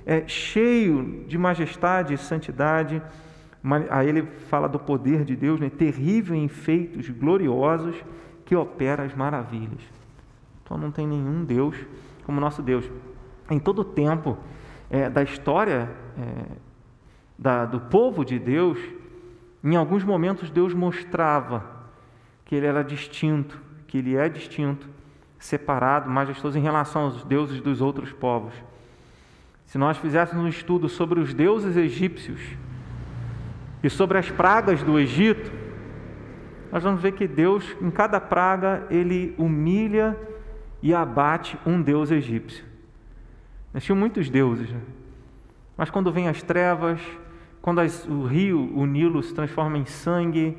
é, 0.05 0.27
cheio 0.27 1.25
de 1.29 1.39
majestade 1.39 2.15
e 2.15 2.19
santidade? 2.19 3.01
Aí 3.91 4.09
ele 4.09 4.23
fala 4.23 4.69
do 4.69 4.79
poder 4.79 5.25
de 5.25 5.35
Deus, 5.35 5.59
né? 5.59 5.69
terrível 5.69 6.37
em 6.37 6.49
feitos 6.49 7.09
gloriosos 7.11 7.97
que 8.45 8.55
opera 8.55 9.03
as 9.03 9.15
maravilhas. 9.15 9.81
Então 10.63 10.79
não 10.79 10.91
tem 10.91 11.07
nenhum 11.07 11.45
Deus 11.45 11.77
como 12.25 12.41
nosso 12.41 12.63
Deus. 12.63 12.89
Em 13.51 13.59
todo 13.59 13.81
o 13.81 13.85
tempo 13.85 14.39
é, 14.89 15.11
da 15.11 15.23
história 15.23 15.91
é, 16.17 16.45
da, 17.39 17.65
do 17.65 17.81
povo 17.81 18.25
de 18.25 18.39
Deus, 18.39 18.79
em 19.63 19.77
alguns 19.77 20.05
momentos 20.05 20.51
Deus 20.51 20.73
mostrava 20.73 21.65
que 22.45 22.55
ele 22.55 22.67
era 22.67 22.83
distinto, 22.83 23.61
que 23.87 23.99
ele 23.99 24.17
é 24.17 24.29
distinto 24.29 24.89
separado, 25.39 26.11
majestoso 26.11 26.59
em 26.59 26.63
relação 26.63 27.03
aos 27.03 27.25
deuses 27.25 27.61
dos 27.61 27.81
outros 27.81 28.13
povos. 28.13 28.55
Se 29.67 29.79
nós 29.79 29.99
fizéssemos 29.99 30.45
um 30.45 30.49
estudo 30.49 30.89
sobre 30.89 31.21
os 31.21 31.35
deuses 31.35 31.77
egípcios 31.77 32.41
e 33.83 33.91
sobre 33.91 34.19
as 34.19 34.31
pragas 34.31 34.83
do 34.83 34.99
Egito, 34.99 35.51
nós 36.71 36.83
vamos 36.83 37.01
ver 37.01 37.13
que 37.13 37.27
Deus, 37.27 37.77
em 37.81 37.91
cada 37.91 38.21
praga, 38.21 38.87
ele 38.91 39.35
humilha 39.39 40.17
e 40.83 40.93
abate 40.95 41.59
um 41.65 41.81
deus 41.81 42.11
egípcio. 42.11 42.65
Nós 43.73 43.85
tínhamos 43.85 44.01
muitos 44.01 44.29
deuses, 44.29 44.71
né? 44.71 44.81
mas 45.77 45.91
quando 45.91 46.13
vem 46.13 46.29
as 46.29 46.43
trevas, 46.43 47.01
quando 47.63 47.81
as, 47.81 48.07
o 48.07 48.25
rio, 48.25 48.71
o 48.75 48.85
Nilo, 48.85 49.23
se 49.23 49.35
transforma 49.35 49.79
em 49.79 49.87
sangue, 49.87 50.59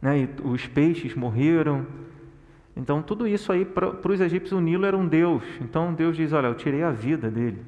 né, 0.00 0.28
os 0.44 0.66
peixes 0.66 1.14
morreram, 1.14 1.86
então, 2.76 3.02
tudo 3.02 3.28
isso 3.28 3.52
aí, 3.52 3.64
para 3.64 3.90
os 3.90 4.20
egípcios, 4.20 4.58
o 4.58 4.60
Nilo 4.60 4.86
era 4.86 4.96
um 4.96 5.06
Deus. 5.06 5.42
Então, 5.60 5.92
Deus 5.92 6.16
diz: 6.16 6.32
Olha, 6.32 6.46
eu 6.46 6.54
tirei 6.54 6.82
a 6.82 6.90
vida 6.90 7.30
dele. 7.30 7.62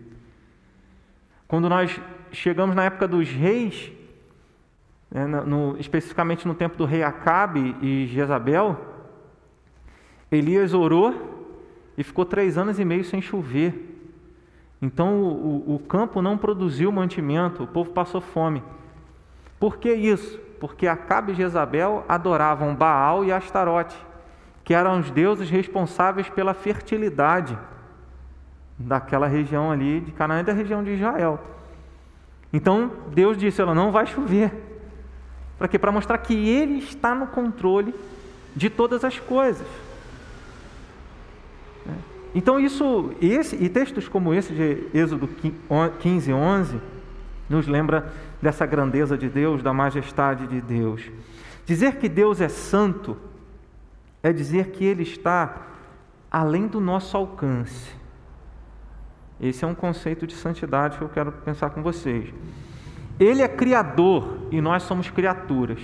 Quando 1.47 1.69
nós 1.69 2.01
chegamos 2.35 2.75
na 2.75 2.85
época 2.85 3.07
dos 3.07 3.29
reis, 3.29 3.93
né, 5.11 5.27
no, 5.27 5.77
especificamente 5.79 6.47
no 6.47 6.55
tempo 6.55 6.77
do 6.77 6.85
rei 6.85 7.03
Acabe 7.03 7.77
e 7.81 8.07
Jezabel, 8.07 8.79
Elias 10.31 10.75
orou 10.75 11.53
e 11.97 12.03
ficou 12.03 12.25
três 12.25 12.59
anos 12.59 12.79
e 12.79 12.85
meio 12.85 13.05
sem 13.05 13.23
chover. 13.23 13.93
Então, 14.83 15.23
o, 15.23 15.77
o 15.77 15.79
campo 15.79 16.21
não 16.21 16.37
produziu 16.37 16.91
mantimento, 16.91 17.63
o 17.63 17.67
povo 17.67 17.91
passou 17.91 18.21
fome. 18.21 18.63
Por 19.59 19.79
que 19.79 19.93
isso? 19.93 20.39
Porque 20.61 20.87
Acabe 20.87 21.33
e 21.33 21.35
Jezabel 21.35 22.05
adoravam 22.09 22.75
Baal 22.75 23.25
e 23.25 23.33
Astarote 23.33 23.97
que 24.65 24.73
eram 24.73 24.99
os 24.99 25.11
deuses 25.11 25.51
responsáveis 25.51 26.29
pela 26.31 26.55
fertilidade 26.55 27.57
daquela 28.79 29.27
região 29.27 29.71
ali 29.71 30.01
de 30.01 30.11
Canaã 30.11 30.41
e 30.41 30.45
da 30.45 30.53
região 30.55 30.83
de 30.83 30.93
Israel. 30.93 31.39
Então 32.55 32.93
Deus 33.13 33.37
disse: 33.37 33.61
ela 33.61 33.75
não 33.75 33.91
vai 33.91 34.07
chover. 34.07 34.53
Para 35.59 35.67
quê? 35.67 35.77
Para 35.77 35.91
mostrar 35.91 36.17
que 36.19 36.33
Ele 36.33 36.79
está 36.79 37.13
no 37.13 37.27
controle 37.27 37.93
de 38.55 38.71
todas 38.71 39.05
as 39.05 39.19
coisas. 39.19 39.67
Então 42.33 42.59
isso, 42.59 43.13
esse, 43.21 43.57
e 43.57 43.69
textos 43.69 44.09
como 44.09 44.33
esse 44.33 44.53
de 44.53 44.87
Êxodo 44.95 45.29
15, 46.01 46.33
11, 46.33 46.81
nos 47.49 47.67
lembra 47.67 48.13
dessa 48.41 48.65
grandeza 48.65 49.19
de 49.19 49.29
Deus, 49.29 49.63
da 49.63 49.73
majestade 49.73 50.47
de 50.47 50.61
Deus. 50.61 51.11
Dizer 51.67 51.97
que 51.97 52.09
Deus 52.09 52.41
é 52.41 52.49
santo 52.49 53.17
é 54.23 54.33
dizer 54.33 54.71
que 54.71 54.85
Ele 54.85 55.03
está 55.03 55.57
além 56.31 56.67
do 56.67 56.81
nosso 56.81 57.17
alcance. 57.17 58.04
Esse 59.45 59.63
é 59.63 59.69
um 59.69 59.75
conceito 59.75 60.27
de 60.27 60.35
santidade 60.35 60.97
que 60.97 61.05
eu 61.05 61.09
quero 61.11 61.31
pensar 61.31 61.69
com 61.69 61.83
vocês. 61.83 62.33
Ele 63.21 63.43
é 63.43 63.49
criador 63.49 64.49
e 64.51 64.59
nós 64.59 64.85
somos 64.85 65.11
criaturas. 65.11 65.81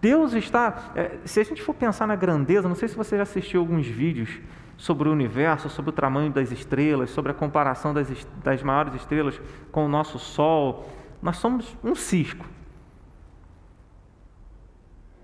Deus 0.00 0.32
está. 0.32 0.92
É, 0.94 1.18
se 1.24 1.40
a 1.40 1.42
gente 1.42 1.60
for 1.60 1.74
pensar 1.74 2.06
na 2.06 2.14
grandeza, 2.14 2.68
não 2.68 2.76
sei 2.76 2.86
se 2.86 2.96
você 2.96 3.16
já 3.16 3.24
assistiu 3.24 3.60
alguns 3.60 3.84
vídeos 3.84 4.38
sobre 4.76 5.08
o 5.08 5.12
universo, 5.12 5.68
sobre 5.68 5.90
o 5.90 5.92
tamanho 5.92 6.30
das 6.30 6.52
estrelas, 6.52 7.10
sobre 7.10 7.32
a 7.32 7.34
comparação 7.34 7.92
das, 7.92 8.08
das 8.44 8.62
maiores 8.62 8.94
estrelas 8.94 9.40
com 9.72 9.84
o 9.84 9.88
nosso 9.88 10.20
Sol. 10.20 10.88
Nós 11.20 11.38
somos 11.38 11.76
um 11.82 11.96
cisco. 11.96 12.46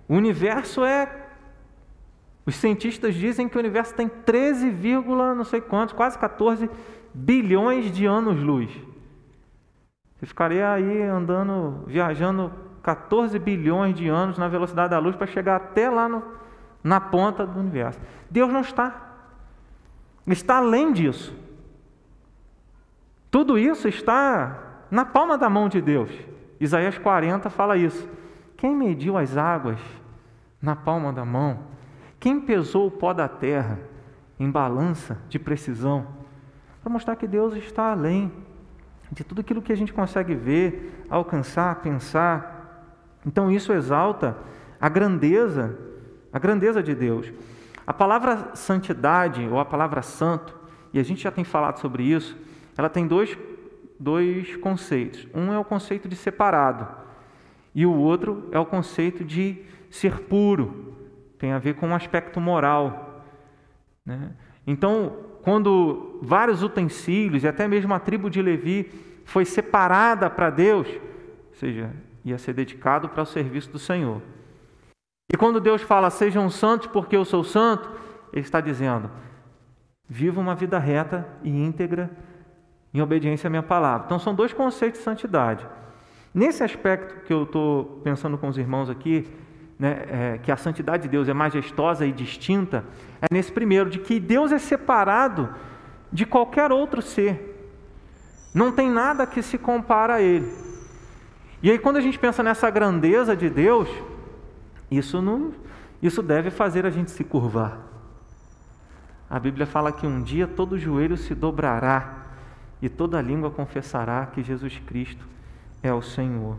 O 0.09 0.15
universo 0.17 0.85
é. 0.85 1.24
Os 2.47 2.57
cientistas 2.57 3.15
dizem 3.15 3.49
que 3.49 3.57
o 3.57 3.61
universo 3.61 3.95
tem 3.95 4.09
13, 4.09 4.71
não 5.37 5.45
sei 5.45 5.61
quantos, 5.61 5.95
quase 5.95 6.19
14 6.19 6.69
bilhões 7.13 7.91
de 7.91 8.05
anos-luz. 8.05 8.71
Você 10.17 10.27
ficaria 10.27 10.71
aí 10.71 11.03
andando, 11.03 11.85
viajando 11.87 12.53
14 12.83 13.39
bilhões 13.39 13.95
de 13.95 14.09
anos 14.09 14.37
na 14.37 14.47
velocidade 14.47 14.91
da 14.91 14.99
luz 14.99 15.17
para 15.17 15.27
chegar 15.27 15.57
até 15.57 15.89
lá 15.89 16.09
no, 16.09 16.23
na 16.83 17.01
ponta 17.01 17.47
do 17.47 17.59
universo. 17.59 17.99
Deus 18.31 18.53
não 18.53 18.61
está. 18.61 19.13
Está 20.27 20.59
além 20.59 20.93
disso. 20.93 21.35
Tudo 23.31 23.59
isso 23.59 23.89
está 23.89 24.85
na 24.91 25.05
palma 25.05 25.37
da 25.37 25.49
mão 25.49 25.69
de 25.69 25.81
Deus. 25.81 26.11
Isaías 26.61 26.99
40 26.99 27.51
fala 27.51 27.77
isso. 27.77 28.09
Quem 28.57 28.75
mediu 28.75 29.17
as 29.17 29.37
águas 29.37 29.81
na 30.61 30.77
palma 30.77 31.13
da 31.13 31.25
mão? 31.25 31.74
Quem 32.25 32.41
pesou 32.41 32.87
o 32.87 32.91
pó 32.91 33.13
da 33.13 33.29
terra 33.29 33.79
em 34.41 34.51
balança 34.51 35.19
de 35.29 35.39
precisão? 35.39 36.07
Para 36.83 36.91
mostrar 36.91 37.17
que 37.17 37.27
Deus 37.27 37.55
está 37.55 37.93
além 37.93 38.33
de 39.13 39.23
tudo 39.23 39.43
aquilo 39.43 39.61
que 39.61 39.71
a 39.71 39.77
gente 39.77 39.93
consegue 39.93 40.35
ver, 40.35 41.05
alcançar, 41.11 41.83
pensar. 41.83 42.97
Então 43.27 43.51
isso 43.51 43.75
exalta 43.75 44.39
a 44.81 44.89
grandeza, 44.89 45.79
a 46.33 46.39
grandeza 46.39 46.83
de 46.83 46.95
Deus. 46.95 47.31
A 47.87 47.93
palavra 47.93 48.53
santidade 48.55 49.47
ou 49.47 49.61
a 49.61 49.65
palavra 49.67 50.01
santo, 50.01 50.59
e 50.95 50.99
a 50.99 51.03
gente 51.03 51.25
já 51.25 51.31
tem 51.31 51.45
falado 51.45 51.79
sobre 51.79 52.05
isso, 52.05 52.39
ela 52.75 52.89
tem 52.89 53.07
dois, 53.07 53.37
dois 54.01 54.57
conceitos. 54.57 55.29
Um 55.35 55.53
é 55.53 55.59
o 55.59 55.65
conceito 55.65 56.09
de 56.09 56.17
separado, 56.17 56.89
e 57.75 57.85
o 57.85 57.93
outro 57.93 58.49
é 58.51 58.59
o 58.59 58.65
conceito 58.65 59.23
de 59.23 59.63
ser 59.91 60.21
puro, 60.21 60.94
tem 61.45 61.53
a 61.53 61.59
ver 61.59 61.75
com 61.75 61.89
um 61.89 61.95
aspecto 61.95 62.41
moral. 62.41 63.23
Né? 64.07 64.31
Então, 64.67 65.15
quando 65.43 66.19
vários 66.23 66.63
utensílios, 66.63 67.45
e 67.45 67.49
até 67.49 67.69
mesmo 67.69 67.93
a 67.93 68.01
tribo 68.01 68.31
de 68.31 68.41
Levi, 68.41 68.91
foi 69.27 69.45
separada 69.45 70.31
para 70.31 70.49
Deus, 70.49 70.89
ou 70.89 71.55
seja, 71.55 71.91
ia 72.25 72.39
ser 72.39 72.55
dedicado 72.55 73.11
para 73.11 73.23
o 73.23 73.27
serviço 73.27 73.71
do 73.71 73.79
Senhor. 73.79 74.23
E 75.31 75.37
quando 75.37 75.61
Deus 75.61 75.83
fala, 75.83 76.09
sejam 76.09 76.49
santos 76.49 76.87
porque 76.87 77.15
eu 77.15 77.27
sou 77.27 77.45
santo, 77.45 77.91
Ele 78.33 78.41
está 78.41 78.59
dizendo, 78.59 79.11
viva 80.09 80.41
uma 80.41 80.55
vida 80.55 80.79
reta 80.79 81.29
e 81.43 81.51
íntegra 81.51 82.11
em 82.95 83.03
obediência 83.03 83.49
à 83.49 83.51
minha 83.51 83.63
palavra. 83.63 84.07
Então 84.07 84.19
são 84.19 84.35
dois 84.35 84.55
conceitos 84.55 85.01
de 85.01 85.05
santidade. 85.05 85.67
Nesse 86.33 86.65
aspecto 86.65 87.23
que 87.27 87.33
eu 87.35 87.43
estou 87.43 88.01
pensando 88.03 88.39
com 88.39 88.49
os 88.49 88.57
irmãos 88.57 88.89
aqui, 88.89 89.31
né, 89.79 90.05
é, 90.09 90.39
que 90.39 90.53
a 90.53 90.57
santidade 90.57 91.05
de 91.05 91.09
Deus 91.09 91.29
é 91.29 91.35
majestosa 91.35 92.07
e 92.07 92.13
distinta, 92.13 92.85
é 93.21 93.27
nesse 93.31 93.53
primeiro, 93.53 93.91
de 93.91 93.99
que 93.99 94.21
Deus 94.21 94.53
é 94.53 94.59
separado 94.59 95.55
de 96.13 96.25
qualquer 96.25 96.71
outro 96.71 97.03
ser. 97.03 97.51
Não 98.55 98.71
tem 98.71 98.89
nada 98.89 99.27
que 99.27 99.43
se 99.43 99.59
compara 99.59 100.15
a 100.15 100.23
Ele. 100.23 100.53
E 101.63 101.71
aí, 101.71 101.79
quando 101.79 101.97
a 101.97 102.01
gente 102.01 102.19
pensa 102.19 102.43
nessa 102.43 102.71
grandeza 102.71 103.35
de 103.35 103.51
Deus, 103.51 103.89
isso, 104.91 105.21
não, 105.21 105.53
isso 106.03 106.23
deve 106.23 106.51
fazer 106.51 106.87
a 106.87 106.91
gente 106.91 107.11
se 107.11 107.25
curvar. 107.25 107.79
A 109.29 109.39
Bíblia 109.39 109.67
fala 109.67 109.91
que 109.91 110.07
um 110.07 110.23
dia 110.23 110.47
todo 110.47 110.79
joelho 110.79 111.17
se 111.17 111.35
dobrará 111.35 112.27
e 112.81 112.89
toda 112.89 113.21
língua 113.21 113.51
confessará 113.51 114.27
que 114.27 114.43
Jesus 114.43 114.79
Cristo 114.87 115.27
é 115.83 115.93
o 115.93 116.03
Senhor. 116.03 116.57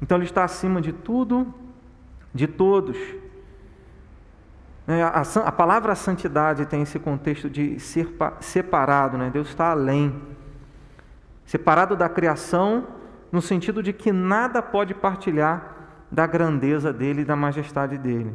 Então 0.00 0.16
Ele 0.16 0.24
está 0.24 0.44
acima 0.44 0.80
de 0.80 0.92
tudo, 0.92 1.52
de 2.36 2.46
todos. 2.46 2.96
É, 4.86 5.02
a, 5.02 5.50
palavra 5.50 5.94
santidade 5.96 6.66
tem 6.66 6.82
esse 6.82 6.98
contexto 6.98 7.50
de 7.50 7.80
ser 7.80 8.08
separado, 8.40 9.18
né? 9.18 9.30
Deus 9.30 9.48
está 9.48 9.72
além. 9.72 10.14
Separado 11.44 11.96
da 11.96 12.08
criação, 12.08 12.86
no 13.32 13.42
sentido 13.42 13.82
de 13.82 13.92
que 13.92 14.12
nada 14.12 14.62
pode 14.62 14.94
partilhar 14.94 15.74
da 16.10 16.26
grandeza 16.26 16.92
dele 16.92 17.22
e 17.22 17.24
da 17.24 17.34
majestade 17.34 17.98
dele. 17.98 18.32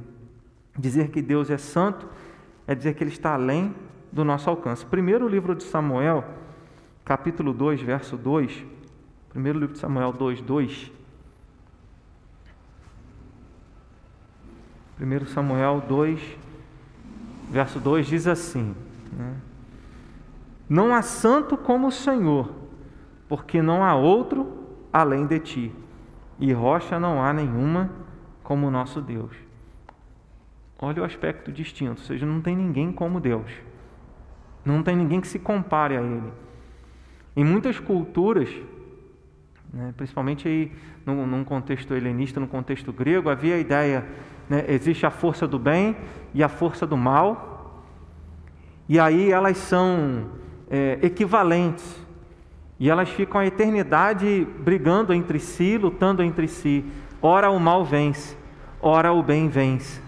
Dizer 0.77 1.09
que 1.09 1.21
Deus 1.21 1.49
é 1.49 1.57
santo 1.57 2.07
é 2.67 2.75
dizer 2.75 2.95
que 2.95 3.03
ele 3.03 3.11
está 3.11 3.33
além 3.33 3.73
do 4.11 4.25
nosso 4.25 4.49
alcance. 4.49 4.85
Primeiro 4.85 5.27
livro 5.27 5.55
de 5.55 5.63
Samuel, 5.63 6.23
capítulo 7.05 7.53
2, 7.53 7.81
verso 7.81 8.17
2. 8.17 8.65
Primeiro 9.29 9.59
livro 9.59 9.73
de 9.73 9.79
Samuel 9.79 10.11
2, 10.11 10.41
2. 10.41 10.91
1 15.01 15.25
Samuel 15.27 15.83
2, 15.87 16.21
verso 17.49 17.79
2 17.79 18.07
diz 18.07 18.27
assim: 18.27 18.75
né? 19.11 19.35
Não 20.69 20.93
há 20.93 21.01
santo 21.01 21.57
como 21.57 21.87
o 21.87 21.91
Senhor, 21.91 22.49
porque 23.27 23.61
não 23.61 23.83
há 23.83 23.95
outro 23.95 24.59
além 24.93 25.25
de 25.25 25.39
ti 25.39 25.75
e 26.39 26.51
rocha 26.51 26.99
não 26.99 27.23
há 27.23 27.31
nenhuma 27.31 27.89
como 28.43 28.67
o 28.67 28.71
nosso 28.71 28.99
Deus. 28.99 29.35
Olha 30.79 31.03
o 31.03 31.05
aspecto 31.05 31.51
distinto, 31.51 32.01
ou 32.01 32.07
seja, 32.07 32.25
não 32.25 32.41
tem 32.41 32.55
ninguém 32.55 32.91
como 32.91 33.19
Deus. 33.19 33.51
Não 34.65 34.81
tem 34.81 34.95
ninguém 34.95 35.21
que 35.21 35.27
se 35.27 35.37
compare 35.37 35.95
a 35.95 36.01
Ele. 36.01 36.33
Em 37.35 37.45
muitas 37.45 37.79
culturas, 37.79 38.49
né, 39.71 39.93
principalmente 39.95 40.47
aí 40.47 40.71
num, 41.05 41.25
num, 41.27 41.43
contexto 41.43 41.93
helenista, 41.93 42.39
no 42.39 42.47
contexto 42.47 42.91
grego, 42.91 43.29
havia 43.29 43.55
a 43.55 43.59
ideia, 43.59 44.05
né, 44.51 44.65
existe 44.67 45.05
a 45.05 45.09
força 45.09 45.47
do 45.47 45.57
bem 45.57 45.95
e 46.33 46.43
a 46.43 46.49
força 46.49 46.85
do 46.85 46.97
mal, 46.97 47.85
e 48.89 48.99
aí 48.99 49.31
elas 49.31 49.57
são 49.57 50.25
é, 50.69 50.99
equivalentes. 51.01 52.01
E 52.77 52.89
elas 52.89 53.07
ficam 53.09 53.39
a 53.39 53.45
eternidade 53.45 54.45
brigando 54.59 55.13
entre 55.13 55.39
si, 55.39 55.77
lutando 55.77 56.21
entre 56.21 56.49
si. 56.49 56.83
Ora 57.21 57.49
o 57.49 57.59
mal 57.59 57.85
vence, 57.85 58.35
ora 58.81 59.13
o 59.13 59.23
bem 59.23 59.47
vence. 59.47 60.01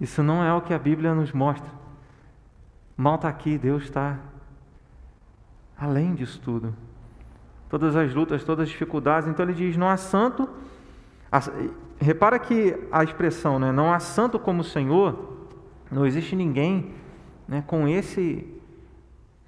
Isso 0.00 0.22
não 0.22 0.42
é 0.42 0.54
o 0.54 0.62
que 0.62 0.72
a 0.72 0.78
Bíblia 0.78 1.14
nos 1.14 1.32
mostra. 1.32 1.68
O 2.96 3.02
mal 3.02 3.16
está 3.16 3.28
aqui, 3.28 3.58
Deus 3.58 3.82
está 3.82 4.18
além 5.76 6.14
disso 6.14 6.40
tudo. 6.42 6.74
Todas 7.68 7.94
as 7.94 8.14
lutas, 8.14 8.42
todas 8.42 8.62
as 8.62 8.70
dificuldades. 8.70 9.28
Então 9.28 9.44
ele 9.44 9.52
diz: 9.52 9.76
não 9.76 9.90
há 9.90 9.98
santo. 9.98 10.48
Repara 12.00 12.38
que 12.38 12.76
a 12.90 13.04
expressão, 13.04 13.58
né, 13.58 13.70
não 13.70 13.92
há 13.92 13.98
santo 13.98 14.38
como 14.38 14.62
o 14.62 14.64
Senhor, 14.64 15.36
não 15.90 16.06
existe 16.06 16.34
ninguém 16.34 16.94
né, 17.46 17.62
com 17.66 17.86
esse 17.86 18.46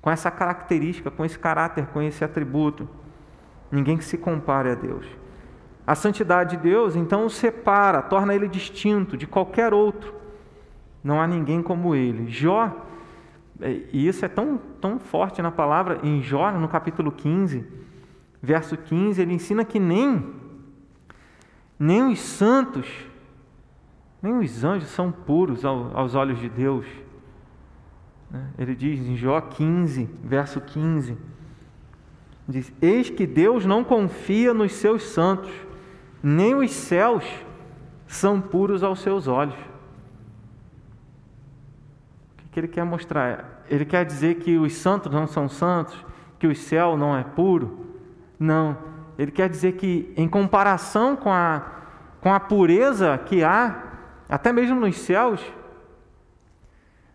com 0.03 0.11
essa 0.11 0.33
característica, 0.33 1.13
com 1.13 1.25
esse 1.25 1.39
caráter, 1.39 1.87
com 1.87 2.03
esse 2.03 2.25
atributo. 2.25 2.89
Ninguém 3.71 3.97
que 3.97 4.05
se 4.05 4.19
compare 4.19 4.69
a 4.69 4.75
Deus. 4.75 5.07
A 5.87 5.95
santidade 5.95 6.57
de 6.57 6.63
Deus, 6.65 6.97
então, 6.97 7.25
o 7.25 7.31
separa, 7.31 8.03
torna 8.03 8.35
ele 8.35 8.49
distinto 8.49 9.17
de 9.17 9.29
qualquer 9.29 9.73
outro. 9.73 10.13
Não 11.05 11.21
há 11.21 11.27
ninguém 11.27 11.63
como 11.63 11.95
ele. 11.95 12.29
Jó, 12.29 12.85
é, 13.61 13.81
e 13.93 14.09
isso 14.09 14.25
é 14.25 14.29
tão, 14.29 14.61
tão 14.81 14.99
forte 14.99 15.41
na 15.41 15.53
palavra, 15.53 16.01
em 16.03 16.21
Jó, 16.21 16.51
no 16.51 16.69
capítulo 16.69 17.13
15, 17.13 17.65
verso 18.43 18.77
15, 18.77 19.23
ele 19.23 19.35
ensina 19.35 19.65
que 19.65 19.79
nem, 19.79 20.35
nem 21.85 22.13
os 22.13 22.21
santos, 22.21 22.87
nem 24.23 24.39
os 24.39 24.63
anjos 24.63 24.89
são 24.91 25.11
puros 25.11 25.65
aos 25.65 26.15
olhos 26.15 26.39
de 26.39 26.49
Deus. 26.49 26.87
Né? 28.31 28.51
Ele 28.57 28.77
diz 28.77 29.01
em 29.01 29.17
Jó 29.17 29.41
15, 29.41 30.09
verso 30.23 30.61
15: 30.61 31.19
diz: 32.49 32.73
Eis 32.81 33.11
que 33.11 33.27
Deus 33.27 33.67
não 33.67 33.83
confia 33.83 34.55
nos 34.55 34.75
seus 34.75 35.03
santos, 35.03 35.51
nem 36.23 36.55
os 36.55 36.71
céus 36.71 37.25
são 38.07 38.41
puros 38.41 38.85
aos 38.85 39.01
seus 39.01 39.27
olhos. 39.27 39.59
O 42.47 42.49
que 42.53 42.61
ele 42.61 42.69
quer 42.69 42.85
mostrar? 42.85 43.65
Ele 43.69 43.85
quer 43.85 44.05
dizer 44.05 44.37
que 44.37 44.57
os 44.57 44.75
santos 44.75 45.11
não 45.11 45.27
são 45.27 45.49
santos, 45.49 46.07
que 46.39 46.47
o 46.47 46.55
céu 46.55 46.97
não 46.97 47.17
é 47.17 47.25
puro? 47.25 47.89
Não. 48.39 48.92
Ele 49.23 49.31
quer 49.31 49.49
dizer 49.49 49.75
que, 49.75 50.13
em 50.17 50.29
comparação 50.29 51.15
com 51.15 51.33
a, 51.33 51.63
com 52.21 52.35
a 52.35 52.41
pureza 52.41 53.17
que 53.19 53.45
há, 53.45 53.85
até 54.29 54.53
mesmo 54.53 54.81
nos 54.81 54.99
céus, 54.99 55.41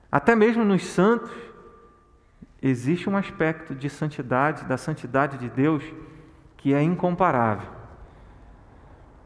até 0.09 0.33
mesmo 0.33 0.63
nos 0.63 0.85
santos, 0.85 1.29
existe 2.61 3.09
um 3.09 3.17
aspecto 3.17 3.75
de 3.75 3.89
santidade, 3.89 4.63
da 4.63 4.77
santidade 4.77 5.37
de 5.37 5.49
Deus, 5.49 5.83
que 6.55 6.73
é 6.73 6.81
incomparável. 6.81 7.67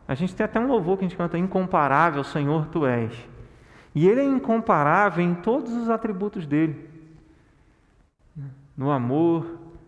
A 0.07 0.15
gente 0.15 0.35
tem 0.35 0.43
até 0.43 0.59
um 0.59 0.65
louvor 0.65 0.97
que 0.97 1.05
a 1.05 1.07
gente 1.07 1.15
canta: 1.15 1.37
Incomparável, 1.37 2.23
Senhor, 2.23 2.65
tu 2.65 2.83
és. 2.83 3.13
E 3.93 4.07
ele 4.07 4.21
é 4.21 4.25
incomparável 4.25 5.23
em 5.23 5.35
todos 5.35 5.71
os 5.71 5.87
atributos 5.87 6.47
dele: 6.47 6.89
no 8.75 8.89
amor, 8.89 9.45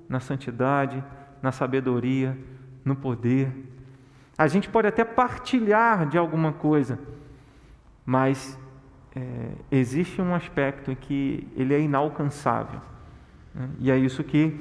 na 0.07 0.19
santidade, 0.19 1.03
na 1.41 1.51
sabedoria, 1.51 2.37
no 2.83 2.95
poder. 2.95 3.51
A 4.37 4.47
gente 4.47 4.69
pode 4.69 4.87
até 4.87 5.03
partilhar 5.03 6.07
de 6.07 6.17
alguma 6.17 6.51
coisa, 6.51 6.99
mas 8.05 8.57
é, 9.15 9.49
existe 9.71 10.21
um 10.21 10.33
aspecto 10.33 10.91
em 10.91 10.95
que 10.95 11.47
ele 11.55 11.73
é 11.73 11.79
inalcançável. 11.79 12.81
Né? 13.53 13.69
E 13.79 13.91
é 13.91 13.97
isso 13.97 14.23
que 14.23 14.59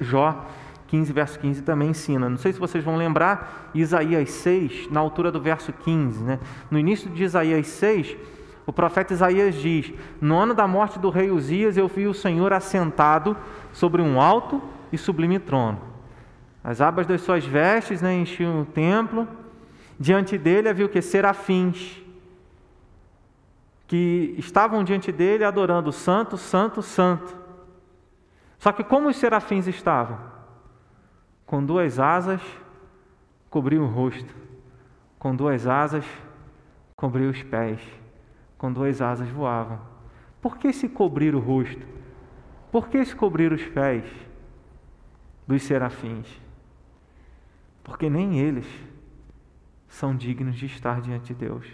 Jó 0.00 0.46
15, 0.88 1.12
verso 1.12 1.38
15 1.38 1.62
também 1.62 1.88
ensina. 1.88 2.28
Não 2.28 2.36
sei 2.36 2.52
se 2.52 2.60
vocês 2.60 2.84
vão 2.84 2.96
lembrar, 2.96 3.70
Isaías 3.74 4.30
6, 4.30 4.90
na 4.90 5.00
altura 5.00 5.32
do 5.32 5.40
verso 5.40 5.72
15. 5.72 6.22
Né? 6.22 6.38
No 6.70 6.78
início 6.78 7.10
de 7.10 7.24
Isaías 7.24 7.66
6, 7.66 8.14
o 8.66 8.72
profeta 8.72 9.14
Isaías 9.14 9.54
diz: 9.54 9.92
No 10.20 10.36
ano 10.36 10.52
da 10.52 10.68
morte 10.68 10.98
do 10.98 11.08
rei 11.08 11.30
Uzias, 11.30 11.78
eu 11.78 11.88
vi 11.88 12.06
o 12.06 12.14
Senhor 12.14 12.52
assentado 12.52 13.34
sobre 13.72 14.02
um 14.02 14.20
alto 14.20 14.62
e 14.92 14.98
sublime 14.98 15.38
trono. 15.38 15.91
As 16.64 16.80
abas 16.80 17.06
das 17.06 17.22
suas 17.22 17.44
vestes 17.44 18.00
né, 18.00 18.14
enchiam 18.14 18.62
o 18.62 18.64
templo. 18.64 19.26
Diante 19.98 20.38
dele 20.38 20.68
havia 20.68 20.86
o 20.86 20.88
que? 20.88 21.02
Serafins, 21.02 22.00
que 23.86 24.34
estavam 24.38 24.82
diante 24.82 25.12
dele 25.12 25.44
adorando 25.44 25.92
Santo, 25.92 26.36
Santo, 26.36 26.82
Santo. 26.82 27.36
Só 28.58 28.72
que 28.72 28.84
como 28.84 29.08
os 29.08 29.16
serafins 29.16 29.66
estavam? 29.66 30.18
Com 31.44 31.64
duas 31.64 31.98
asas 31.98 32.40
cobriu 33.50 33.82
o 33.82 33.86
rosto, 33.86 34.34
com 35.18 35.34
duas 35.36 35.66
asas 35.66 36.06
cobriu 36.96 37.28
os 37.28 37.42
pés, 37.42 37.80
com 38.56 38.72
duas 38.72 39.02
asas 39.02 39.28
voavam. 39.28 39.80
Por 40.40 40.56
que 40.56 40.72
se 40.72 40.88
cobrir 40.88 41.34
o 41.34 41.40
rosto? 41.40 41.84
Por 42.70 42.88
que 42.88 43.04
se 43.04 43.14
cobrir 43.14 43.52
os 43.52 43.64
pés 43.66 44.04
dos 45.46 45.62
serafins? 45.62 46.26
Porque 47.82 48.08
nem 48.08 48.38
eles 48.38 48.66
são 49.88 50.14
dignos 50.14 50.56
de 50.56 50.66
estar 50.66 51.00
diante 51.00 51.34
de 51.34 51.34
Deus. 51.34 51.66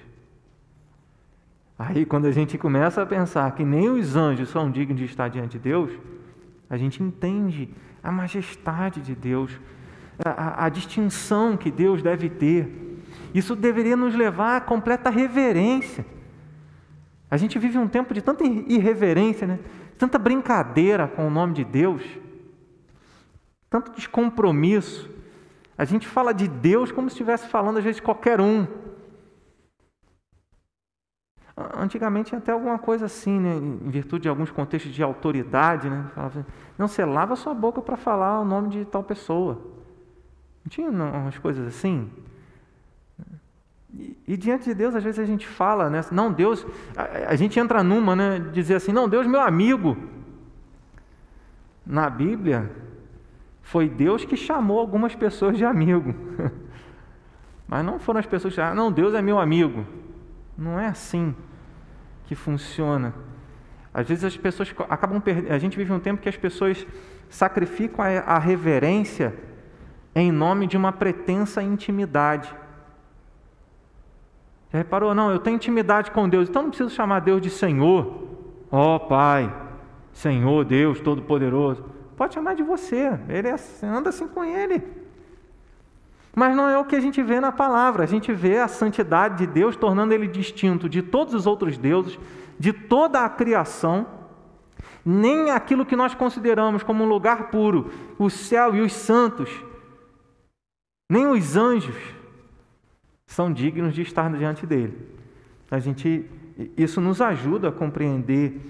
Aí, 1.78 2.04
quando 2.04 2.26
a 2.26 2.32
gente 2.32 2.58
começa 2.58 3.02
a 3.02 3.06
pensar 3.06 3.54
que 3.54 3.64
nem 3.64 3.88
os 3.88 4.16
anjos 4.16 4.48
são 4.48 4.70
dignos 4.70 4.98
de 4.98 5.04
estar 5.04 5.28
diante 5.28 5.52
de 5.52 5.60
Deus, 5.60 5.92
a 6.68 6.76
gente 6.76 7.02
entende 7.02 7.72
a 8.02 8.10
majestade 8.10 9.00
de 9.00 9.14
Deus, 9.14 9.58
a, 10.24 10.64
a, 10.64 10.68
distinção 10.68 11.56
que 11.56 11.70
Deus 11.70 12.02
deve 12.02 12.28
ter. 12.28 12.68
Isso 13.32 13.54
deveria 13.54 13.96
nos 13.96 14.14
levar 14.14 14.56
a 14.56 14.60
completa 14.60 15.08
reverência. 15.08 16.04
A 17.30 17.36
gente 17.36 17.58
vive 17.58 17.78
um 17.78 17.86
tempo 17.86 18.12
de 18.12 18.22
tanta 18.22 18.44
irreverência, 18.44 19.46
né? 19.46 19.58
tanta 19.96 20.18
brincadeira 20.18 21.06
com 21.06 21.26
o 21.26 21.30
nome 21.30 21.54
de 21.54 21.64
Deus, 21.64 22.02
tanto 23.70 23.92
descompromisso. 23.92 25.17
A 25.78 25.84
gente 25.84 26.08
fala 26.08 26.34
de 26.34 26.48
Deus 26.48 26.90
como 26.90 27.08
se 27.08 27.14
estivesse 27.14 27.46
falando, 27.46 27.78
às 27.78 27.84
vezes, 27.84 27.96
de 27.96 28.02
qualquer 28.02 28.40
um. 28.40 28.66
Antigamente 31.56 32.34
até 32.34 32.50
alguma 32.50 32.78
coisa 32.78 33.06
assim, 33.06 33.38
né? 33.38 33.54
em 33.54 33.88
virtude 33.88 34.22
de 34.22 34.28
alguns 34.28 34.50
contextos 34.50 34.92
de 34.92 35.02
autoridade, 35.02 35.88
né? 35.88 36.04
Falava, 36.14 36.46
não, 36.76 36.88
você 36.88 37.04
lava 37.04 37.36
sua 37.36 37.54
boca 37.54 37.80
para 37.80 37.96
falar 37.96 38.40
o 38.40 38.44
nome 38.44 38.70
de 38.70 38.84
tal 38.84 39.04
pessoa. 39.04 39.54
Não 40.64 40.70
tinha 40.70 40.90
umas 40.90 41.38
coisas 41.38 41.66
assim? 41.66 42.10
E, 43.94 44.16
e, 44.26 44.36
diante 44.36 44.64
de 44.64 44.74
Deus, 44.74 44.94
às 44.94 45.02
vezes 45.02 45.18
a 45.18 45.24
gente 45.24 45.46
fala, 45.46 45.88
né? 45.88 46.04
Não, 46.10 46.32
Deus, 46.32 46.66
a, 46.96 47.30
a 47.30 47.36
gente 47.36 47.58
entra 47.58 47.82
numa, 47.82 48.14
né? 48.14 48.38
Dizer 48.52 48.74
assim, 48.74 48.92
não, 48.92 49.08
Deus 49.08 49.26
meu 49.26 49.40
amigo. 49.40 49.96
Na 51.86 52.10
Bíblia, 52.10 52.70
foi 53.68 53.86
Deus 53.86 54.24
que 54.24 54.34
chamou 54.34 54.78
algumas 54.78 55.14
pessoas 55.14 55.58
de 55.58 55.64
amigo. 55.64 56.14
Mas 57.68 57.84
não 57.84 57.98
foram 57.98 58.18
as 58.18 58.24
pessoas 58.24 58.54
que 58.54 58.56
chamaram, 58.56 58.74
não, 58.74 58.90
Deus 58.90 59.12
é 59.12 59.20
meu 59.20 59.38
amigo. 59.38 59.84
Não 60.56 60.80
é 60.80 60.86
assim 60.86 61.36
que 62.24 62.34
funciona. 62.34 63.12
Às 63.92 64.08
vezes 64.08 64.24
as 64.24 64.36
pessoas 64.38 64.74
acabam 64.88 65.20
perdendo. 65.20 65.52
A 65.52 65.58
gente 65.58 65.76
vive 65.76 65.92
um 65.92 66.00
tempo 66.00 66.22
que 66.22 66.30
as 66.30 66.36
pessoas 66.36 66.86
sacrificam 67.28 68.02
a, 68.02 68.20
a 68.20 68.38
reverência 68.38 69.34
em 70.14 70.32
nome 70.32 70.66
de 70.66 70.78
uma 70.78 70.90
pretensa 70.90 71.62
intimidade. 71.62 72.48
Já 74.72 74.78
reparou? 74.78 75.14
Não, 75.14 75.30
eu 75.30 75.40
tenho 75.40 75.56
intimidade 75.56 76.10
com 76.10 76.26
Deus, 76.26 76.48
então 76.48 76.62
não 76.62 76.70
preciso 76.70 76.88
chamar 76.88 77.20
Deus 77.20 77.42
de 77.42 77.50
Senhor. 77.50 78.28
Ó 78.72 78.96
oh, 78.96 79.00
Pai, 79.00 79.54
Senhor, 80.10 80.64
Deus 80.64 81.00
Todo-Poderoso. 81.00 81.97
Pode 82.18 82.34
chamar 82.34 82.56
de 82.56 82.64
você, 82.64 83.16
ele 83.28 83.46
é, 83.46 83.56
anda 83.84 84.08
assim 84.08 84.26
com 84.26 84.42
Ele. 84.42 84.82
Mas 86.34 86.56
não 86.56 86.68
é 86.68 86.76
o 86.76 86.84
que 86.84 86.96
a 86.96 87.00
gente 87.00 87.22
vê 87.22 87.40
na 87.40 87.52
palavra. 87.52 88.02
A 88.02 88.06
gente 88.06 88.32
vê 88.32 88.58
a 88.58 88.66
santidade 88.66 89.38
de 89.38 89.46
Deus 89.46 89.76
tornando 89.76 90.12
ele 90.12 90.26
distinto 90.26 90.88
de 90.88 91.00
todos 91.00 91.32
os 91.32 91.46
outros 91.46 91.78
deuses, 91.78 92.18
de 92.58 92.72
toda 92.72 93.24
a 93.24 93.28
criação. 93.28 94.04
Nem 95.04 95.52
aquilo 95.52 95.86
que 95.86 95.94
nós 95.94 96.12
consideramos 96.12 96.82
como 96.82 97.04
um 97.04 97.08
lugar 97.08 97.50
puro, 97.50 97.90
o 98.18 98.28
céu 98.28 98.74
e 98.74 98.80
os 98.80 98.92
santos, 98.92 99.48
nem 101.10 101.26
os 101.26 101.56
anjos 101.56 101.96
são 103.26 103.52
dignos 103.52 103.94
de 103.94 104.02
estar 104.02 104.28
diante 104.32 104.66
dele. 104.66 105.08
A 105.70 105.78
gente, 105.78 106.28
isso 106.76 107.00
nos 107.00 107.20
ajuda 107.20 107.68
a 107.68 107.72
compreender 107.72 108.60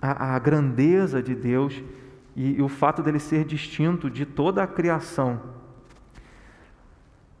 a, 0.00 0.34
a 0.36 0.38
grandeza 0.38 1.22
de 1.22 1.34
Deus 1.34 1.82
e, 2.38 2.52
e 2.52 2.62
o 2.62 2.68
fato 2.68 3.02
dele 3.02 3.18
ser 3.18 3.44
distinto 3.44 4.08
de 4.08 4.24
toda 4.24 4.62
a 4.62 4.66
criação. 4.66 5.40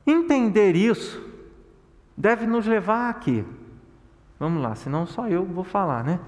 Entender 0.04 0.74
isso 0.74 1.24
deve 2.16 2.48
nos 2.48 2.66
levar 2.66 3.08
aqui. 3.08 3.44
Vamos 4.40 4.60
lá, 4.60 4.74
senão 4.74 5.06
só 5.06 5.28
eu 5.28 5.44
vou 5.44 5.62
falar, 5.62 6.02
né? 6.02 6.18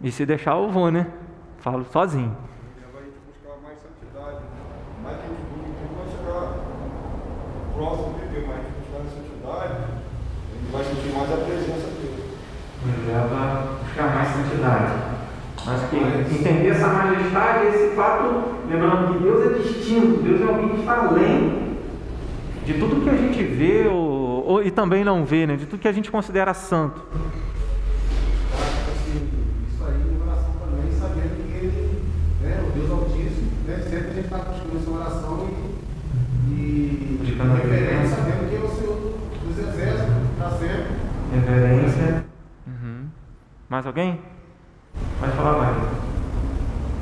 E 0.00 0.10
se 0.10 0.26
deixar 0.26 0.56
eu 0.56 0.68
vou, 0.72 0.90
né? 0.90 1.06
Falo 1.58 1.84
sozinho. 1.84 2.36
Vai 2.92 3.04
buscar 3.04 3.62
mais 3.62 3.78
santidade, 3.78 4.44
mais 5.04 5.16
que 5.18 5.28
vai 5.94 6.08
chegar 6.08 6.64
próximo 7.76 8.18
de 8.18 8.26
Deus, 8.26 8.48
mais 8.48 8.62
buscar 8.66 9.04
santidade, 9.08 9.84
ele 10.52 10.72
vai 10.72 10.84
sentir 10.84 11.12
mais 11.12 11.32
a 11.32 11.36
presença 11.36 11.86
dele. 11.92 12.38
Ele 12.82 13.06
leva 13.06 13.36
a 13.36 13.84
buscar 13.84 14.14
mais 14.14 14.28
santidade. 14.28 15.13
Mas 15.66 15.88
que 15.88 15.96
entender 15.96 16.68
essa 16.68 16.88
majestade, 16.88 17.66
esse 17.68 17.96
fato, 17.96 18.44
lembrando 18.68 19.14
que 19.14 19.22
Deus 19.22 19.46
é 19.46 19.58
distinto, 19.62 20.22
Deus 20.22 20.40
é 20.42 20.44
alguém 20.44 20.68
que 20.68 20.80
está 20.80 21.06
além 21.06 21.64
de 22.66 22.74
tudo 22.74 23.02
que 23.02 23.10
a 23.10 23.16
gente 23.16 23.42
vê 23.42 23.86
ou, 23.86 24.46
ou, 24.46 24.62
e 24.62 24.70
também 24.70 25.04
não 25.04 25.24
vê, 25.24 25.46
né? 25.46 25.56
de 25.56 25.66
tudo 25.66 25.80
que 25.80 25.88
a 25.88 25.92
gente 25.92 26.10
considera 26.10 26.52
santo. 26.52 27.02
Isso 29.68 29.84
aí 29.84 29.94
em 29.94 30.22
oração 30.22 30.52
também, 30.60 30.92
sabendo 30.98 31.46
que 31.46 31.56
ele, 31.56 32.02
né, 32.42 32.62
o 32.66 32.78
Deus 32.78 32.90
Altíssimo, 32.90 33.50
né, 33.66 33.78
sempre 33.88 34.10
a 34.10 34.14
gente 34.14 34.24
está 34.24 34.38
buscando 34.38 34.76
essa 34.76 34.90
oração 34.90 35.48
e, 36.48 36.52
e 36.52 37.38
reverência, 37.38 38.16
sabendo 38.16 38.50
que 38.50 38.56
é 38.56 38.58
o 38.58 38.68
Senhor 38.68 39.14
dos 39.46 39.58
Exércitos, 39.58 40.14
está 40.32 40.50
sempre. 40.50 41.04
Reverência. 41.32 42.24
Uhum. 42.66 43.06
Mais 43.68 43.86
alguém? 43.86 44.33
Pode 45.20 45.32
falar 45.32 45.58
mais. 45.58 45.76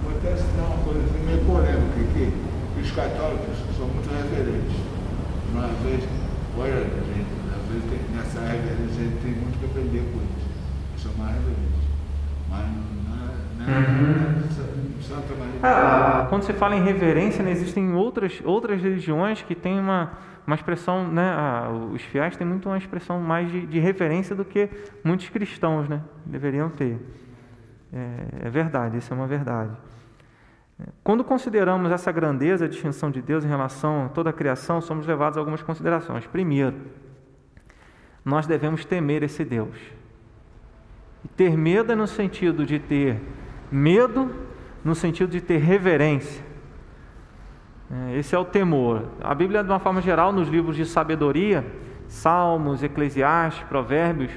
Eu 0.05 0.21
quero 0.21 0.37
citar 0.37 0.65
uma 0.67 0.85
coisa 0.85 1.01
assim, 1.01 1.27
meio 1.27 1.45
polêmica, 1.45 2.01
que 2.13 2.81
os 2.81 2.91
católicos 2.91 3.57
são 3.77 3.87
muito 3.89 4.09
reverentes 4.11 4.93
uma 5.53 5.69
vez, 5.85 6.03
olha, 6.57 6.81
gente, 6.81 7.27
às 7.55 7.69
vezes 7.69 7.85
tem, 7.91 8.17
nessa 8.17 8.41
reverência 8.41 9.01
a 9.01 9.05
gente 9.05 9.23
tem 9.23 9.33
muito 9.33 9.59
que 9.59 9.67
aprender 9.67 10.01
com 10.11 10.19
isso. 10.23 10.49
Isso 10.97 11.09
é 11.09 11.11
uma 11.15 11.27
reverência. 11.27 11.93
Mas 12.49 12.67
não 13.59 13.75
é, 13.75 13.79
uhum. 13.79 14.43
Santa 15.03 15.35
Maria. 15.35 15.61
Ah, 15.63 16.27
quando 16.31 16.43
se 16.45 16.53
fala 16.55 16.75
em 16.75 16.83
reverência, 16.83 17.45
né, 17.45 17.51
existem 17.51 17.93
outras, 17.95 18.41
outras 18.45 18.81
religiões 18.81 19.43
que 19.43 19.55
têm 19.55 19.79
uma, 19.79 20.13
uma 20.47 20.57
expressão, 20.57 21.07
né, 21.07 21.35
ah, 21.37 21.71
os 21.93 22.01
fiéis 22.03 22.37
têm 22.37 22.47
muito 22.47 22.69
uma 22.69 22.79
expressão 22.79 23.21
mais 23.21 23.51
de, 23.51 23.67
de, 23.67 23.79
reverência 23.79 24.35
do 24.35 24.45
que 24.45 24.71
muitos 25.05 25.29
cristãos 25.29 25.89
né, 25.89 26.01
deveriam 26.25 26.71
ter. 26.71 26.99
É, 27.93 28.47
é 28.47 28.51
verdade, 28.51 28.99
isso 28.99 29.13
é 29.13 29.17
uma 29.17 29.27
verdade. 29.27 29.73
Quando 31.05 31.23
consideramos 31.23 31.93
essa 31.93 32.11
grandeza, 32.11 32.65
a 32.65 32.69
distinção 32.69 33.11
de 33.11 33.21
Deus 33.21 33.45
em 33.45 33.49
relação 33.49 34.07
a 34.07 34.09
toda 34.09 34.31
a 34.31 34.33
criação, 34.33 34.81
somos 34.81 35.07
levados 35.07 35.37
a 35.37 35.41
algumas 35.41 35.63
considerações. 35.63 36.27
Primeiro, 36.27 36.77
nós 38.25 38.47
devemos 38.47 38.85
temer 38.85 39.23
esse 39.23 39.45
Deus. 39.45 39.77
E 41.25 41.29
ter 41.29 41.57
medo 41.57 41.93
é 41.93 41.95
no 41.95 42.07
sentido 42.07 42.65
de 42.65 42.79
ter 42.79 43.21
medo, 43.71 44.35
no 44.85 44.95
sentido 44.95 45.31
de 45.31 45.41
ter 45.41 45.59
reverência. 45.59 46.45
É, 47.91 48.19
esse 48.19 48.35
é 48.35 48.39
o 48.39 48.45
temor. 48.45 49.09
A 49.21 49.35
Bíblia, 49.35 49.63
de 49.63 49.71
uma 49.71 49.79
forma 49.79 50.01
geral, 50.01 50.33
nos 50.33 50.49
livros 50.49 50.75
de 50.77 50.87
sabedoria, 50.87 51.65
Salmos, 52.09 52.83
Eclesiastes, 52.83 53.65
Provérbios, 53.69 54.33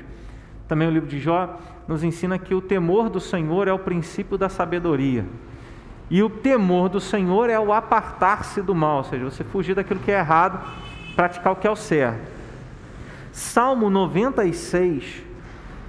Também 0.68 0.88
o 0.88 0.92
livro 0.92 1.08
de 1.08 1.20
Jó 1.20 1.60
nos 1.88 2.04
ensina 2.04 2.38
que 2.40 2.54
o 2.54 2.62
temor 2.62 3.10
do 3.10 3.20
Senhor 3.20 3.68
é 3.68 3.74
o 3.74 3.80
princípio 3.80 4.38
da 4.38 4.50
sabedoria. 4.50 5.26
E 6.10 6.22
o 6.22 6.30
temor 6.30 6.90
do 6.90 7.00
Senhor 7.00 7.50
é 7.50 7.60
o 7.60 7.74
apartar-se 7.74 8.62
do 8.62 8.76
mal, 8.76 8.98
ou 8.98 9.04
seja, 9.04 9.26
você 9.26 9.44
fugir 9.44 9.76
daquilo 9.76 10.00
que 10.00 10.12
é 10.12 10.20
errado, 10.20 10.60
praticar 11.16 11.54
o 11.54 11.56
que 11.56 11.68
é 11.68 11.72
o 11.72 11.76
certo. 11.76 12.32
Salmo 13.32 13.90
96, 13.90 15.24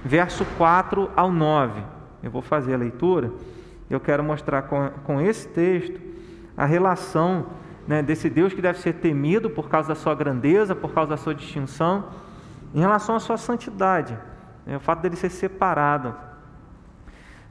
verso 0.03 0.45
4 0.57 1.11
ao 1.15 1.31
9. 1.31 1.81
Eu 2.23 2.31
vou 2.31 2.41
fazer 2.41 2.73
a 2.73 2.77
leitura. 2.77 3.31
Eu 3.89 3.99
quero 3.99 4.23
mostrar 4.23 4.63
com, 4.63 4.89
com 5.03 5.21
esse 5.21 5.47
texto 5.47 5.99
a 6.57 6.65
relação 6.65 7.45
né, 7.87 8.01
desse 8.01 8.29
Deus 8.29 8.53
que 8.53 8.61
deve 8.61 8.79
ser 8.79 8.93
temido 8.93 9.49
por 9.49 9.69
causa 9.69 9.89
da 9.89 9.95
sua 9.95 10.13
grandeza, 10.13 10.75
por 10.75 10.91
causa 10.91 11.11
da 11.11 11.17
sua 11.17 11.33
distinção, 11.33 12.05
em 12.73 12.79
relação 12.79 13.15
à 13.15 13.19
sua 13.19 13.37
santidade, 13.37 14.17
né, 14.67 14.75
o 14.75 14.79
fato 14.81 15.01
dele 15.01 15.15
ser 15.15 15.29
separado. 15.29 16.13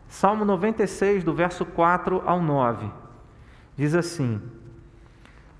Salmo 0.07 0.45
96, 0.45 1.25
do 1.25 1.33
verso 1.33 1.65
4 1.65 2.23
ao 2.27 2.41
9, 2.43 2.89
diz 3.75 3.95
assim: 3.95 4.41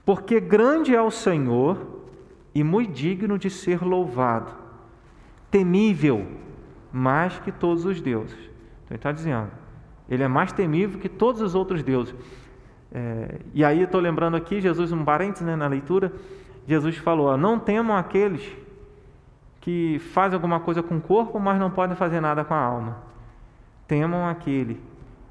Porque 0.05 0.39
grande 0.39 0.95
é 0.95 1.01
o 1.01 1.11
Senhor 1.11 2.05
e 2.55 2.63
muito 2.63 2.93
digno 2.93 3.39
de 3.39 3.49
ser 3.49 3.83
louvado, 3.83 4.53
temível 5.51 6.27
mais 6.93 7.39
que 7.39 7.51
todos 7.51 7.87
os 7.87 8.01
deuses. 8.01 8.39
Então 8.39 8.91
ele 8.91 8.97
está 8.97 9.13
dizendo, 9.13 9.51
ele 10.09 10.23
é 10.23 10.29
mais 10.29 10.53
temível 10.53 11.01
que 11.01 11.09
todos 11.09 11.41
os 11.41 11.55
outros 11.55 11.83
deuses. 11.83 12.15
É, 12.93 13.41
e 13.53 13.65
aí 13.65 13.83
estou 13.83 14.01
lembrando 14.01 14.37
aqui, 14.37 14.61
Jesus, 14.61 14.93
um 14.93 15.05
parênteses 15.05 15.47
né, 15.47 15.57
na 15.57 15.67
leitura, 15.67 16.13
Jesus 16.69 16.97
falou: 16.99 17.27
ó, 17.27 17.37
Não 17.37 17.59
temam 17.59 17.97
aqueles 17.97 18.47
que 19.67 19.99
fazem 19.99 20.37
alguma 20.37 20.61
coisa 20.61 20.81
com 20.81 20.97
o 20.97 21.01
corpo, 21.01 21.41
mas 21.41 21.59
não 21.59 21.73
podem 21.73 21.97
fazer 21.97 22.21
nada 22.21 22.45
com 22.45 22.55
a 22.55 22.57
alma. 22.57 22.99
Temam 23.89 24.25
aquele 24.29 24.81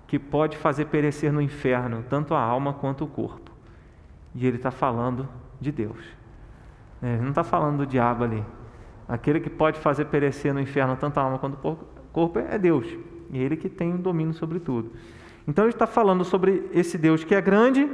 que 0.06 0.20
pode 0.20 0.58
fazer 0.58 0.88
perecer 0.88 1.32
no 1.32 1.42
inferno 1.42 2.04
tanto 2.10 2.34
a 2.34 2.42
alma 2.42 2.74
quanto 2.74 3.06
o 3.06 3.08
corpo. 3.08 3.50
E 4.36 4.46
ele 4.46 4.58
está 4.58 4.72
falando 4.72 5.26
de 5.62 5.72
Deus. 5.72 6.04
É, 7.02 7.14
ele 7.14 7.22
não 7.22 7.30
está 7.30 7.46
falando 7.46 7.78
do 7.78 7.86
diabo 7.86 8.26
ali. 8.26 8.44
Aquele 9.08 9.40
que 9.40 9.50
pode 9.50 9.80
fazer 9.80 10.04
perecer 10.08 10.54
no 10.54 10.60
inferno 10.60 10.98
tanto 10.98 11.18
a 11.18 11.24
alma 11.24 11.40
quanto 11.40 11.54
o 11.66 11.78
corpo 12.12 12.38
é 12.38 12.60
Deus. 12.60 12.88
E 13.32 13.38
ele 13.38 13.56
que 13.56 13.70
tem 13.70 13.94
o 13.94 13.98
domínio 13.98 14.34
sobre 14.34 14.60
tudo. 14.60 14.92
Então 15.48 15.64
ele 15.64 15.74
está 15.74 15.88
falando 15.88 16.26
sobre 16.26 16.70
esse 16.74 16.98
Deus 16.98 17.24
que 17.24 17.34
é 17.34 17.40
grande, 17.40 17.90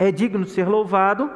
é 0.00 0.10
digno 0.10 0.44
de 0.44 0.50
ser 0.50 0.66
louvado. 0.66 1.30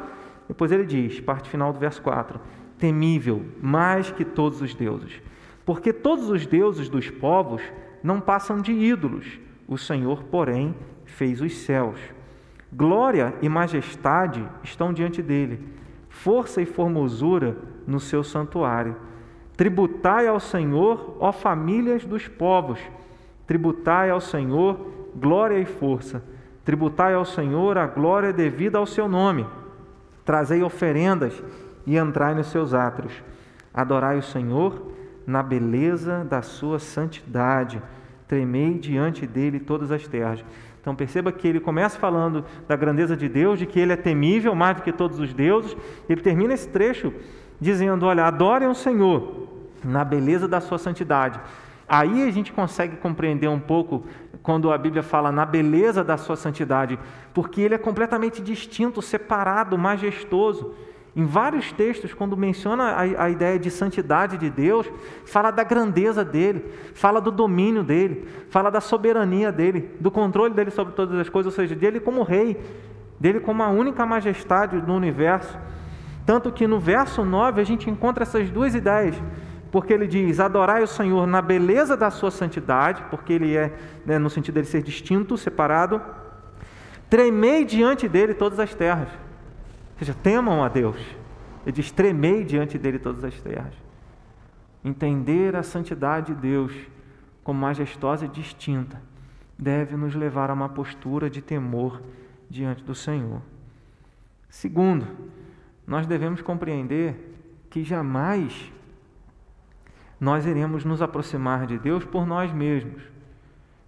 Depois 0.48 0.72
ele 0.72 0.84
diz, 0.84 1.20
parte 1.20 1.48
final 1.48 1.72
do 1.72 1.78
verso 1.78 2.02
4: 2.02 2.40
temível 2.78 3.44
mais 3.60 4.10
que 4.10 4.24
todos 4.24 4.60
os 4.60 4.74
deuses. 4.74 5.20
Porque 5.64 5.92
todos 5.92 6.28
os 6.28 6.46
deuses 6.46 6.88
dos 6.88 7.10
povos 7.10 7.62
não 8.02 8.20
passam 8.20 8.60
de 8.60 8.72
ídolos, 8.72 9.38
o 9.66 9.78
Senhor, 9.78 10.24
porém, 10.24 10.74
fez 11.04 11.40
os 11.40 11.56
céus. 11.58 11.98
Glória 12.72 13.34
e 13.40 13.48
majestade 13.48 14.46
estão 14.62 14.92
diante 14.92 15.22
dele, 15.22 15.60
força 16.08 16.60
e 16.60 16.66
formosura 16.66 17.56
no 17.86 18.00
seu 18.00 18.22
santuário. 18.22 18.96
Tributai 19.56 20.26
ao 20.26 20.40
Senhor, 20.40 21.16
ó 21.20 21.32
famílias 21.32 22.04
dos 22.04 22.28
povos, 22.28 22.80
tributai 23.46 24.10
ao 24.10 24.20
Senhor 24.20 24.94
glória 25.14 25.58
e 25.58 25.64
força. 25.64 26.22
Tributai 26.64 27.14
ao 27.14 27.24
Senhor 27.24 27.78
a 27.78 27.86
glória 27.86 28.32
devida 28.32 28.78
ao 28.78 28.86
seu 28.86 29.08
nome. 29.08 29.46
Trazei 30.24 30.62
oferendas 30.62 31.42
e 31.86 31.96
entrai 31.96 32.34
nos 32.34 32.48
seus 32.48 32.74
átrios. 32.74 33.12
Adorai 33.72 34.18
o 34.18 34.22
Senhor 34.22 34.92
na 35.26 35.42
beleza 35.42 36.24
da 36.24 36.42
sua 36.42 36.78
santidade. 36.78 37.82
Tremei 38.28 38.78
diante 38.78 39.26
dele 39.26 39.60
todas 39.60 39.90
as 39.90 40.06
terras. 40.06 40.44
Então 40.80 40.94
perceba 40.94 41.32
que 41.32 41.48
ele 41.48 41.60
começa 41.60 41.98
falando 41.98 42.44
da 42.68 42.76
grandeza 42.76 43.16
de 43.16 43.28
Deus, 43.28 43.58
de 43.58 43.66
que 43.66 43.80
ele 43.80 43.92
é 43.92 43.96
temível 43.96 44.54
mais 44.54 44.76
do 44.76 44.82
que 44.82 44.92
todos 44.92 45.18
os 45.18 45.32
deuses. 45.32 45.76
Ele 46.08 46.20
termina 46.20 46.52
esse 46.52 46.68
trecho 46.68 47.12
dizendo: 47.60 48.06
Olha, 48.06 48.24
adorem 48.24 48.68
o 48.68 48.74
Senhor 48.74 49.48
na 49.82 50.04
beleza 50.04 50.46
da 50.46 50.60
sua 50.60 50.78
santidade. 50.78 51.40
Aí 51.88 52.26
a 52.26 52.30
gente 52.30 52.52
consegue 52.52 52.96
compreender 52.96 53.48
um 53.48 53.60
pouco 53.60 54.04
quando 54.42 54.72
a 54.72 54.78
Bíblia 54.78 55.02
fala 55.02 55.30
na 55.30 55.44
beleza 55.44 56.04
da 56.04 56.16
sua 56.16 56.36
santidade, 56.36 56.98
porque 57.32 57.60
ele 57.60 57.74
é 57.74 57.78
completamente 57.78 58.42
distinto, 58.42 59.00
separado, 59.00 59.76
majestoso. 59.78 60.74
Em 61.16 61.24
vários 61.24 61.70
textos, 61.72 62.12
quando 62.12 62.36
menciona 62.36 62.84
a, 62.84 63.24
a, 63.24 63.30
ideia 63.30 63.56
de 63.58 63.70
santidade 63.70 64.36
de 64.36 64.50
Deus, 64.50 64.90
fala 65.24 65.52
da 65.52 65.62
grandeza 65.62 66.24
dele, 66.24 66.64
fala 66.92 67.20
do 67.20 67.30
domínio 67.30 67.84
dele, 67.84 68.26
fala 68.50 68.68
da 68.68 68.80
soberania 68.80 69.52
dele, 69.52 69.94
do 70.00 70.10
controle 70.10 70.52
dele 70.52 70.72
sobre 70.72 70.92
todas 70.92 71.16
as 71.18 71.28
coisas, 71.28 71.52
ou 71.52 71.56
seja, 71.56 71.74
dele 71.74 72.00
como 72.00 72.24
rei, 72.24 72.60
dele 73.20 73.38
como 73.38 73.62
a 73.62 73.68
única 73.68 74.04
majestade 74.04 74.80
do 74.80 74.92
universo. 74.92 75.56
Tanto 76.26 76.50
que 76.50 76.66
no 76.66 76.80
verso 76.80 77.24
9 77.24 77.60
a 77.60 77.64
gente 77.64 77.88
encontra 77.88 78.24
essas 78.24 78.50
duas 78.50 78.74
ideias 78.74 79.14
porque 79.74 79.92
ele 79.92 80.06
diz: 80.06 80.38
adorai 80.38 80.84
o 80.84 80.86
Senhor 80.86 81.26
na 81.26 81.42
beleza 81.42 81.96
da 81.96 82.08
sua 82.08 82.30
santidade, 82.30 83.02
porque 83.10 83.32
ele 83.32 83.56
é, 83.56 83.72
né, 84.06 84.20
no 84.20 84.30
sentido 84.30 84.62
de 84.62 84.68
ser 84.68 84.84
distinto, 84.84 85.36
separado. 85.36 86.00
Tremei 87.10 87.64
diante 87.64 88.08
dele 88.08 88.34
todas 88.34 88.60
as 88.60 88.72
terras. 88.72 89.08
Ou 89.94 89.98
seja, 90.00 90.14
temam 90.14 90.62
a 90.62 90.68
Deus. 90.68 90.96
Ele 91.64 91.72
diz: 91.72 91.90
tremei 91.90 92.44
diante 92.44 92.78
dele 92.78 92.98
todas 92.98 93.24
as 93.24 93.40
terras. 93.40 93.74
Entender 94.84 95.56
a 95.56 95.62
santidade 95.62 96.34
de 96.34 96.40
Deus 96.40 96.72
como 97.42 97.60
majestosa 97.60 98.26
e 98.26 98.28
distinta 98.28 99.00
deve 99.58 99.96
nos 99.96 100.14
levar 100.14 100.50
a 100.50 100.54
uma 100.54 100.68
postura 100.68 101.30
de 101.30 101.40
temor 101.40 102.02
diante 102.50 102.82
do 102.82 102.94
Senhor. 102.94 103.40
Segundo, 104.48 105.06
nós 105.86 106.06
devemos 106.06 106.42
compreender 106.42 107.34
que 107.70 107.82
jamais 107.84 108.72
nós 110.20 110.46
iremos 110.46 110.84
nos 110.84 111.02
aproximar 111.02 111.66
de 111.66 111.78
Deus 111.78 112.04
por 112.04 112.26
nós 112.26 112.52
mesmos. 112.52 113.02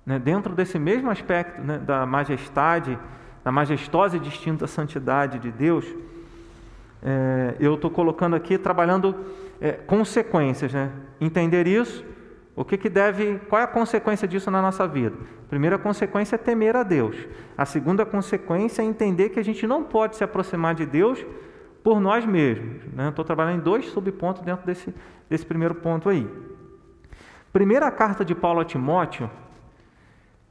Né? 0.05 0.19
Dentro 0.19 0.55
desse 0.55 0.79
mesmo 0.79 1.11
aspecto 1.11 1.61
né, 1.63 1.79
da 1.79 2.05
majestade, 2.05 2.99
da 3.47 3.53
majestosa 3.53 4.17
e 4.17 4.19
distinta 4.19 4.67
santidade 4.67 5.39
de 5.39 5.53
Deus, 5.53 5.87
é, 7.01 7.55
eu 7.61 7.77
estou 7.77 7.89
colocando 7.89 8.35
aqui, 8.35 8.59
trabalhando 8.59 9.15
é, 9.61 9.71
consequências. 9.71 10.73
Né? 10.73 10.91
Entender 11.21 11.69
isso, 11.69 12.05
o 12.57 12.65
que, 12.65 12.77
que 12.77 12.89
deve, 12.89 13.39
qual 13.49 13.61
é 13.61 13.65
a 13.65 13.69
consequência 13.69 14.27
disso 14.27 14.51
na 14.51 14.61
nossa 14.61 14.89
vida? 14.89 15.15
A 15.45 15.49
primeira 15.49 15.79
consequência 15.79 16.35
é 16.35 16.39
temer 16.39 16.75
a 16.75 16.83
Deus. 16.83 17.15
A 17.57 17.65
segunda 17.65 18.05
consequência 18.05 18.83
é 18.83 18.85
entender 18.85 19.29
que 19.29 19.39
a 19.39 19.45
gente 19.45 19.65
não 19.65 19.85
pode 19.85 20.17
se 20.17 20.25
aproximar 20.25 20.75
de 20.75 20.85
Deus 20.85 21.25
por 21.85 22.01
nós 22.01 22.27
mesmos. 22.27 22.83
Né? 22.93 23.11
Estou 23.11 23.25
trabalhando 23.25 23.61
em 23.61 23.63
dois 23.63 23.87
subpontos 23.91 24.43
dentro 24.43 24.67
desse, 24.67 24.93
desse 25.31 25.47
primeiro 25.47 25.77
ponto 25.77 26.09
aí. 26.09 26.29
Primeira 27.53 27.93
carta 27.93 28.25
de 28.25 28.35
Paulo 28.35 28.59
a 28.59 28.65
Timóteo, 28.65 29.31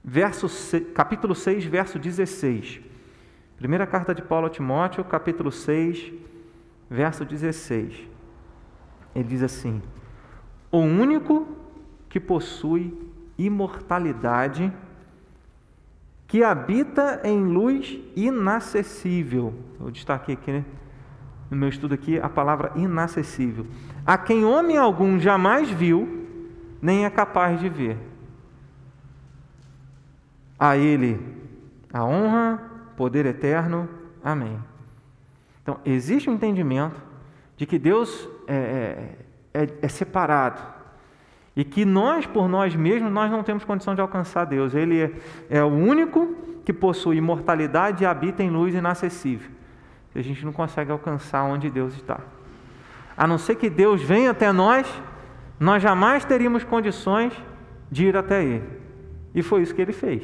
verso, 0.06 0.48
capítulo 0.94 1.34
6, 1.34 1.65
verso 1.65 1.98
16. 1.98 2.80
Primeira 3.58 3.88
carta 3.88 4.13
de 4.13 4.22
Paulo 4.22 4.46
a 4.46 4.50
Timóteo, 4.50 5.04
capítulo 5.04 5.52
6, 5.52 6.13
verso 6.88 7.26
16. 7.26 8.08
Ele 9.15 9.24
diz 9.24 9.41
assim: 9.41 9.82
O 10.72 10.78
único 10.78 11.48
que 12.08 12.20
possui 12.20 12.94
imortalidade, 13.36 14.72
que 16.28 16.44
habita 16.44 17.22
em 17.24 17.44
luz 17.44 18.00
inacessível. 18.15 19.54
Eu 19.80 19.89
destaquei 19.89 20.36
aqui, 20.36 20.52
né? 20.52 20.65
no 21.50 21.58
meu 21.58 21.70
estudo 21.70 21.94
aqui, 21.94 22.20
a 22.20 22.30
palavra 22.30 22.72
inacessível. 22.76 23.65
A 24.06 24.18
quem 24.18 24.46
homem 24.46 24.78
algum 24.78 25.20
jamais 25.20 25.70
viu, 25.70 26.28
nem 26.82 27.06
é 27.06 27.10
capaz 27.10 27.60
de 27.60 27.70
ver. 27.70 27.98
A 30.60 30.78
Ele 30.78 31.20
a 31.94 32.04
honra, 32.04 32.62
poder 32.98 33.26
eterno. 33.26 33.88
Amém. 34.24 34.60
Então, 35.62 35.80
existe 35.86 36.30
um 36.30 36.34
entendimento 36.34 37.02
de 37.56 37.65
que 37.65 37.80
Deus 37.80 38.28
é, 38.48 39.15
é, 39.54 39.63
é, 39.63 39.70
é 39.82 39.88
separado 39.88 40.62
e 41.56 41.63
que 41.63 41.86
nós, 41.86 42.26
por 42.26 42.50
nós 42.50 42.76
mesmos, 42.76 43.12
nós 43.12 43.32
não 43.32 43.44
temos 43.44 43.63
condição 43.63 43.96
de 43.96 44.02
alcançar 44.02 44.46
Deus. 44.46 44.74
Ele 44.74 45.02
é, 45.02 45.12
é 45.50 45.63
o 45.63 45.68
único 45.68 46.36
que 46.65 46.74
possui 46.74 47.18
imortalidade 47.18 48.04
e 48.04 48.06
habita 48.06 48.44
em 48.44 48.50
luz 48.50 48.74
inacessível 48.74 49.56
a 50.20 50.22
gente 50.22 50.46
não 50.46 50.54
consegue 50.54 50.91
alcançar 50.91 51.44
onde 51.44 51.70
Deus 51.70 51.94
está. 51.94 52.20
A 53.18 53.28
não 53.28 53.38
ser 53.38 53.56
que 53.56 53.70
Deus 53.70 54.02
venha 54.02 54.32
até 54.32 54.52
nós, 54.52 54.88
nós 55.60 55.84
jamais 55.84 56.24
teríamos 56.24 56.63
condições 56.63 57.34
de 57.91 58.06
ir 58.08 58.18
até 58.18 58.44
Ele. 58.44 58.63
E 59.34 59.44
foi 59.44 59.62
isso 59.62 59.76
que 59.76 59.82
Ele 59.82 59.91
fez. 59.91 60.24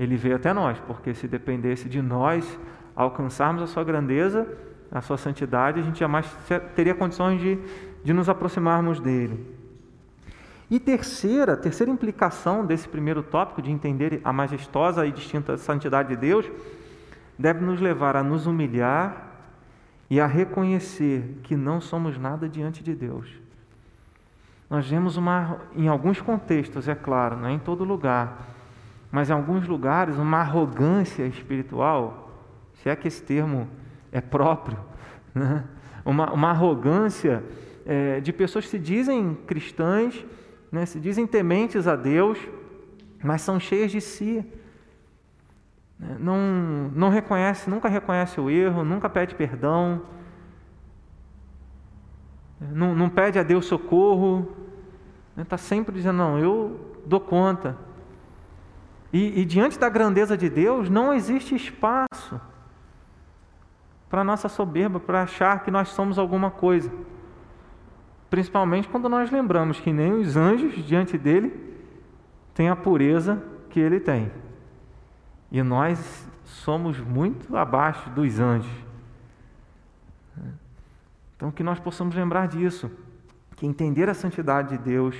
Ele 0.00 0.16
veio 0.16 0.36
até 0.36 0.50
nós, 0.54 0.78
porque 0.86 1.12
se 1.12 1.28
dependesse 1.28 1.86
de 1.86 2.00
nós 2.00 2.58
alcançarmos 2.96 3.62
a 3.62 3.66
Sua 3.66 3.84
grandeza, 3.84 4.48
a 4.90 5.02
Sua 5.02 5.18
santidade, 5.18 5.78
a 5.78 5.82
gente 5.82 6.00
jamais 6.00 6.26
teria 6.74 6.94
condições 6.94 7.38
de, 7.38 7.58
de 8.02 8.14
nos 8.14 8.26
aproximarmos 8.26 8.98
dEle. 8.98 9.58
E 10.70 10.80
terceira, 10.80 11.54
terceira 11.54 11.92
implicação 11.92 12.64
desse 12.64 12.88
primeiro 12.88 13.22
tópico 13.22 13.60
de 13.60 13.70
entender 13.70 14.22
a 14.24 14.32
majestosa 14.32 15.04
e 15.04 15.12
distinta 15.12 15.58
santidade 15.58 16.08
de 16.08 16.16
Deus, 16.16 16.50
deve 17.38 17.62
nos 17.62 17.78
levar 17.78 18.16
a 18.16 18.22
nos 18.22 18.46
humilhar 18.46 19.26
e 20.08 20.18
a 20.18 20.26
reconhecer 20.26 21.40
que 21.42 21.54
não 21.54 21.78
somos 21.78 22.16
nada 22.16 22.48
diante 22.48 22.82
de 22.82 22.94
Deus. 22.94 23.28
Nós 24.70 24.88
vemos 24.88 25.18
uma, 25.18 25.58
em 25.76 25.88
alguns 25.88 26.22
contextos, 26.22 26.88
é 26.88 26.94
claro, 26.94 27.36
não 27.36 27.48
é 27.48 27.52
em 27.52 27.58
todo 27.58 27.84
lugar, 27.84 28.59
mas 29.10 29.28
em 29.28 29.32
alguns 29.32 29.66
lugares, 29.66 30.16
uma 30.16 30.38
arrogância 30.38 31.24
espiritual, 31.26 32.30
se 32.74 32.88
é 32.88 32.96
que 32.96 33.08
esse 33.08 33.22
termo 33.22 33.68
é 34.12 34.20
próprio, 34.20 34.78
né? 35.34 35.64
uma, 36.04 36.32
uma 36.32 36.50
arrogância 36.50 37.42
é, 37.84 38.20
de 38.20 38.32
pessoas 38.32 38.64
que 38.64 38.70
se 38.70 38.78
dizem 38.78 39.36
cristãs, 39.46 40.24
né? 40.70 40.86
se 40.86 41.00
dizem 41.00 41.26
tementes 41.26 41.88
a 41.88 41.96
Deus, 41.96 42.38
mas 43.22 43.42
são 43.42 43.58
cheias 43.58 43.90
de 43.90 44.00
si. 44.00 44.44
Né? 45.98 46.16
Não, 46.18 46.90
não 46.94 47.08
reconhece, 47.08 47.68
nunca 47.68 47.88
reconhece 47.88 48.40
o 48.40 48.48
erro, 48.48 48.84
nunca 48.84 49.08
pede 49.08 49.34
perdão, 49.34 50.02
não, 52.60 52.94
não 52.94 53.08
pede 53.08 53.38
a 53.38 53.42
Deus 53.42 53.66
socorro, 53.66 54.54
está 55.36 55.56
né? 55.56 55.62
sempre 55.62 55.94
dizendo, 55.94 56.18
não, 56.18 56.38
eu 56.38 56.94
dou 57.06 57.20
conta. 57.20 57.76
E, 59.12 59.40
e 59.40 59.44
diante 59.44 59.78
da 59.78 59.88
grandeza 59.88 60.36
de 60.36 60.48
Deus, 60.48 60.88
não 60.88 61.12
existe 61.12 61.54
espaço 61.54 62.40
para 64.08 64.24
nossa 64.24 64.48
soberba, 64.48 64.98
para 64.98 65.22
achar 65.22 65.62
que 65.62 65.70
nós 65.70 65.88
somos 65.88 66.18
alguma 66.18 66.50
coisa. 66.50 66.90
Principalmente 68.28 68.88
quando 68.88 69.08
nós 69.08 69.30
lembramos 69.30 69.80
que 69.80 69.92
nem 69.92 70.12
os 70.12 70.36
anjos 70.36 70.74
diante 70.86 71.18
dele 71.18 71.74
têm 72.54 72.68
a 72.68 72.76
pureza 72.76 73.42
que 73.68 73.80
ele 73.80 73.98
tem. 73.98 74.30
E 75.50 75.62
nós 75.62 76.28
somos 76.44 76.98
muito 77.00 77.56
abaixo 77.56 78.08
dos 78.10 78.38
anjos. 78.38 78.70
Então, 81.36 81.50
que 81.50 81.62
nós 81.62 81.80
possamos 81.80 82.14
lembrar 82.14 82.46
disso, 82.48 82.90
que 83.56 83.66
entender 83.66 84.08
a 84.08 84.14
santidade 84.14 84.76
de 84.76 84.84
Deus 84.84 85.16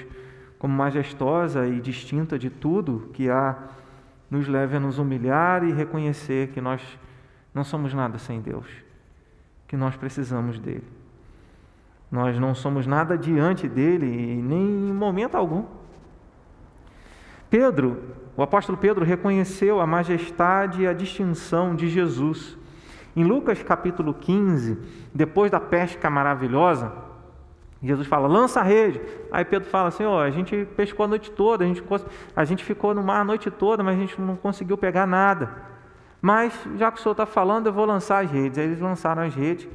como 0.59 0.75
majestosa 0.75 1.67
e 1.67 1.81
distinta 1.81 2.39
de 2.39 2.51
tudo 2.51 3.09
que 3.15 3.31
há, 3.31 3.57
nos 4.31 4.47
leve 4.47 4.77
a 4.77 4.81
nos 4.81 4.99
humilhar 4.99 5.65
e 5.65 5.73
reconhecer 5.73 6.49
que 6.49 6.61
nós 6.61 6.81
não 7.53 7.65
somos 7.65 7.93
nada 7.93 8.17
sem 8.19 8.41
Deus, 8.41 8.67
que 9.67 9.77
nós 9.77 9.97
precisamos 9.97 10.59
dele. 10.59 10.87
Nós 12.11 12.39
não 12.39 12.55
somos 12.55 12.87
nada 12.87 13.19
diante 13.19 13.69
dele, 13.69 14.07
nem 14.43 14.89
em 14.89 14.93
momento 14.93 15.37
algum. 15.37 15.65
Pedro, 17.49 18.01
o 18.37 18.43
apóstolo 18.43 18.79
Pedro 18.79 19.05
reconheceu 19.05 19.81
a 19.81 19.87
majestade 19.87 20.83
e 20.83 20.87
a 20.87 20.93
distinção 20.93 21.75
de 21.75 21.89
Jesus. 21.89 22.57
Em 23.15 23.25
Lucas 23.25 23.63
capítulo 23.63 24.15
15, 24.15 24.79
depois 25.13 25.51
da 25.51 25.59
pesca 25.59 26.09
maravilhosa, 26.09 27.10
Jesus 27.83 28.07
fala, 28.07 28.29
lança 28.29 28.61
a 28.61 28.63
rede. 28.63 29.01
Aí 29.33 29.45
Pedro 29.45 29.69
fala 29.69 29.89
assim, 29.89 30.05
ó, 30.05 30.23
a 30.23 30.31
gente 30.31 30.67
pescou 30.77 31.05
a 31.05 31.09
noite 31.09 31.31
toda, 31.31 31.65
a 31.65 31.67
gente, 31.67 31.83
a 32.37 32.45
gente 32.45 32.65
ficou 32.65 32.95
no 32.95 33.03
mar 33.03 33.21
a 33.21 33.25
noite 33.25 33.51
toda, 33.51 33.83
mas 33.83 33.97
a 33.97 34.01
gente 34.01 34.21
não 34.21 34.37
conseguiu 34.37 34.77
pegar 34.77 35.07
nada. 35.07 35.51
Mas, 36.21 36.53
já 36.77 36.93
que 36.93 36.99
o 36.99 37.03
senhor 37.03 37.13
está 37.13 37.25
falando, 37.25 37.67
eu 37.67 37.73
vou 37.73 37.87
lançar 37.87 38.23
as 38.23 38.31
redes. 38.31 38.59
Aí 38.59 38.67
eles 38.67 38.81
lançaram 38.81 39.23
as 39.23 39.35
redes, 39.35 39.67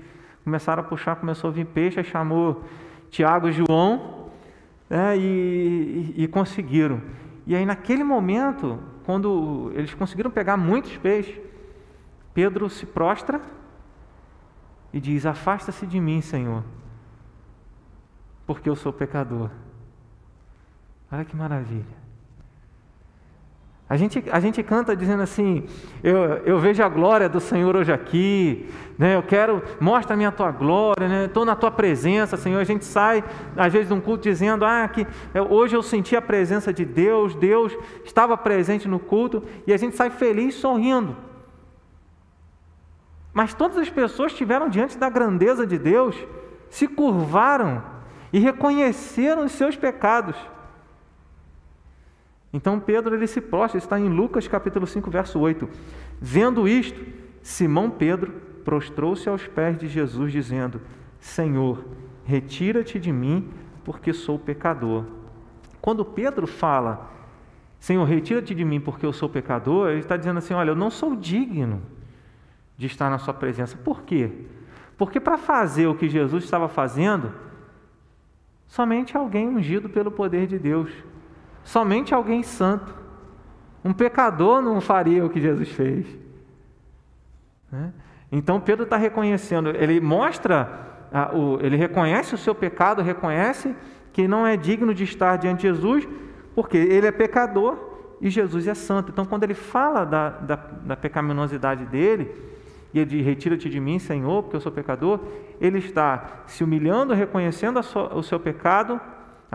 começaram 0.44 0.84
a 0.84 0.86
puxar, 0.86 1.16
começou 1.16 1.50
a 1.50 1.54
vir 1.54 1.66
peixe, 1.66 2.04
chamou 2.04 2.64
Tiago 3.10 3.48
e 3.48 3.52
João 3.52 4.30
né, 4.90 5.18
e, 5.18 6.14
e, 6.16 6.24
e 6.24 6.28
conseguiram. 6.28 7.02
E 7.48 7.56
aí, 7.56 7.66
naquele 7.66 8.04
momento, 8.04 8.80
quando 9.06 9.72
eles 9.76 9.94
conseguiram 9.94 10.30
pegar 10.30 10.58
muitos 10.58 10.96
peixes, 10.98 11.40
Pedro 12.34 12.70
se 12.70 12.86
prostra 12.86 13.42
e 14.94 15.00
diz: 15.00 15.26
Afasta-se 15.26 15.88
de 15.88 16.00
mim, 16.00 16.22
Senhor, 16.22 16.64
porque 18.46 18.70
eu 18.70 18.76
sou 18.76 18.94
pecador. 18.94 19.50
Olha 21.12 21.26
que 21.26 21.36
maravilha. 21.36 22.06
A 23.88 23.98
gente, 23.98 24.24
a 24.32 24.40
gente 24.40 24.64
canta 24.64 24.96
dizendo 24.96 25.22
assim: 25.22 25.64
eu, 26.04 26.18
eu 26.38 26.60
vejo 26.60 26.82
a 26.82 26.90
glória 26.90 27.30
do 27.30 27.40
Senhor 27.40 27.76
hoje 27.76 27.94
aqui, 27.94 28.68
né? 28.98 29.16
eu 29.16 29.22
quero, 29.22 29.62
mostra-me 29.80 30.26
a 30.26 30.32
tua 30.32 30.50
glória, 30.52 31.08
né? 31.08 31.26
estou 31.26 31.46
na 31.46 31.56
tua 31.56 31.70
presença, 31.70 32.36
Senhor. 32.36 32.60
A 32.60 32.64
gente 32.64 32.84
sai, 32.84 33.24
às 33.56 33.72
vezes, 33.72 33.90
de 33.90 33.94
um 33.94 34.02
culto 34.02 34.24
dizendo: 34.24 34.66
ah, 34.66 34.88
que, 34.88 35.06
hoje 35.50 35.76
eu 35.76 35.84
senti 35.84 36.16
a 36.16 36.22
presença 36.22 36.74
de 36.74 36.84
Deus, 36.84 37.36
Deus 37.36 37.78
estava 38.04 38.36
presente 38.36 38.88
no 38.88 38.98
culto, 38.98 39.44
e 39.68 39.74
a 39.74 39.78
gente 39.78 39.96
sai 39.96 40.10
feliz, 40.10 40.56
sorrindo. 40.56 41.16
Mas 43.32 43.54
todas 43.54 43.78
as 43.78 43.90
pessoas 43.90 44.32
estiveram 44.32 44.68
diante 44.68 44.98
da 44.98 45.10
grandeza 45.10 45.68
de 45.68 45.78
Deus, 45.78 46.16
se 46.72 46.88
curvaram 46.88 47.95
e 48.36 48.40
reconheceram 48.40 49.46
os 49.46 49.54
seus 49.54 49.78
pecados. 49.78 50.36
Então 52.52 52.82
Pedro 52.82 53.16
ele 53.16 53.28
se 53.28 53.40
prostra, 53.40 53.78
está 53.78 53.98
em 53.98 54.10
Lucas 54.10 54.46
capítulo 54.46 54.86
5, 54.86 55.10
verso 55.10 55.40
8. 55.40 55.70
Vendo 56.20 56.68
isto, 56.68 57.02
Simão 57.42 57.90
Pedro 57.90 58.34
prostrou-se 58.66 59.30
aos 59.30 59.48
pés 59.48 59.78
de 59.78 59.88
Jesus, 59.88 60.34
dizendo: 60.34 60.82
Senhor, 61.18 61.86
retira-te 62.26 63.00
de 63.00 63.10
mim, 63.10 63.50
porque 63.86 64.12
sou 64.12 64.38
pecador. 64.38 65.06
Quando 65.80 66.04
Pedro 66.04 66.46
fala, 66.46 67.10
Senhor, 67.80 68.04
retira-te 68.04 68.54
de 68.54 68.66
mim, 68.66 68.82
porque 68.82 69.06
eu 69.06 69.14
sou 69.14 69.30
pecador, 69.30 69.92
ele 69.92 70.02
está 70.02 70.18
dizendo 70.18 70.40
assim: 70.40 70.54
Olha, 70.54 70.72
eu 70.72 70.76
não 70.76 70.92
sou 70.92 71.16
digno 71.16 71.82
de 72.78 72.88
estar 72.88 73.10
na 73.10 73.18
Sua 73.18 73.34
presença. 73.34 73.78
Por 73.78 74.04
quê? 74.04 74.30
Porque 74.98 75.22
para 75.22 75.38
fazer 75.38 75.88
o 75.88 75.96
que 75.96 76.10
Jesus 76.10 76.44
estava 76.44 76.68
fazendo, 76.68 77.45
somente 78.68 79.16
alguém 79.16 79.48
ungido 79.48 79.90
pelo 79.90 80.12
poder 80.12 80.48
de 80.48 80.60
Deus 80.60 80.92
Somente 81.66 82.14
alguém 82.14 82.44
santo. 82.44 82.94
Um 83.84 83.92
pecador 83.92 84.62
não 84.62 84.80
faria 84.80 85.26
o 85.26 85.30
que 85.30 85.42
Jesus 85.42 85.70
fez. 85.70 86.06
Né? 87.72 87.92
Então 88.32 88.62
Pedro 88.62 88.84
está 88.84 88.98
reconhecendo, 88.98 89.70
ele 89.70 90.00
mostra, 90.00 91.08
ele 91.62 91.76
reconhece 91.76 92.36
o 92.36 92.38
seu 92.38 92.54
pecado, 92.54 93.02
reconhece 93.02 93.76
que 94.14 94.28
não 94.28 94.46
é 94.46 94.56
digno 94.56 94.94
de 94.94 95.04
estar 95.04 95.38
diante 95.38 95.62
de 95.62 95.74
Jesus, 95.74 96.08
porque 96.54 96.78
ele 96.78 97.08
é 97.08 97.12
pecador 97.12 97.78
e 98.22 98.30
Jesus 98.30 98.68
é 98.68 98.74
santo. 98.74 99.12
Então, 99.12 99.26
quando 99.26 99.44
ele 99.44 99.54
fala 99.54 100.06
da, 100.06 100.30
da, 100.30 100.56
da 100.56 100.96
pecaminosidade 100.96 101.86
dele, 101.86 102.32
e 103.00 103.06
diz: 103.06 103.26
Retira-te 103.26 103.70
de 103.70 103.80
mim, 103.80 104.00
Senhor, 104.00 104.44
porque 104.44 104.56
eu 104.56 104.62
sou 104.62 104.72
pecador, 104.72 105.20
ele 105.60 105.80
está 105.80 106.44
se 106.48 106.64
humilhando, 106.64 107.14
reconhecendo 107.14 107.82
sua, 107.84 108.16
o 108.16 108.24
seu 108.24 108.40
pecado 108.40 109.00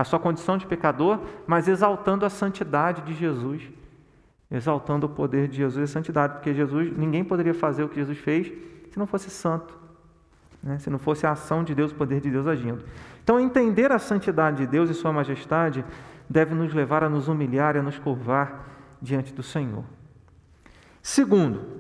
a 0.01 0.05
sua 0.05 0.19
condição 0.19 0.57
de 0.57 0.67
pecador, 0.67 1.21
mas 1.47 1.69
exaltando 1.69 2.25
a 2.25 2.31
santidade 2.31 3.03
de 3.03 3.15
Jesus, 3.15 3.63
exaltando 4.51 5.07
o 5.07 5.09
poder 5.11 5.47
de 5.49 5.59
Jesus 5.59 5.81
e 5.81 5.85
a 5.85 5.93
santidade, 5.93 6.35
porque 6.35 6.55
Jesus, 6.55 6.97
ninguém 6.97 7.23
poderia 7.23 7.53
fazer 7.53 7.85
o 7.85 7.89
que 7.89 7.97
Jesus 7.97 8.17
fez 8.19 8.51
se 8.91 8.99
não 8.99 9.07
fosse 9.07 9.29
santo, 9.31 9.79
né? 10.63 10.79
se 10.79 10.89
não 10.89 10.99
fosse 10.99 11.27
a 11.27 11.33
ação 11.33 11.63
de 11.63 11.75
Deus, 11.75 11.93
o 11.93 11.95
poder 11.95 12.21
de 12.21 12.31
Deus 12.31 12.47
agindo. 12.47 12.83
Então, 13.23 13.39
entender 13.39 13.93
a 13.93 13.99
santidade 13.99 14.59
de 14.59 14.67
Deus 14.67 14.89
e 14.89 14.95
Sua 14.95 15.13
majestade 15.13 15.85
deve 16.29 16.55
nos 16.55 16.73
levar 16.73 17.05
a 17.05 17.09
nos 17.09 17.29
humilhar 17.29 17.77
e 17.77 17.81
a 17.81 17.83
nos 17.83 17.99
curvar 17.99 18.67
diante 19.03 19.35
do 19.35 19.43
Senhor. 19.43 19.85
Segundo, 21.03 21.80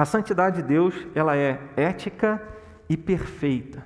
a 0.00 0.04
santidade 0.06 0.62
de 0.62 0.66
Deus 0.66 0.94
ela 1.14 1.36
é 1.36 1.60
ética 1.76 2.42
e 2.88 2.96
perfeita. 2.96 3.84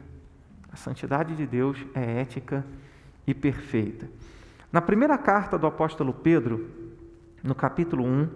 A 0.73 0.77
santidade 0.77 1.35
de 1.35 1.45
Deus 1.45 1.77
é 1.93 2.21
ética 2.21 2.65
e 3.27 3.35
perfeita. 3.35 4.09
Na 4.71 4.81
primeira 4.81 5.19
carta 5.19 5.59
do 5.59 5.67
apóstolo 5.67 6.13
Pedro, 6.13 6.71
no 7.43 7.53
capítulo 7.53 8.05
1, 8.05 8.29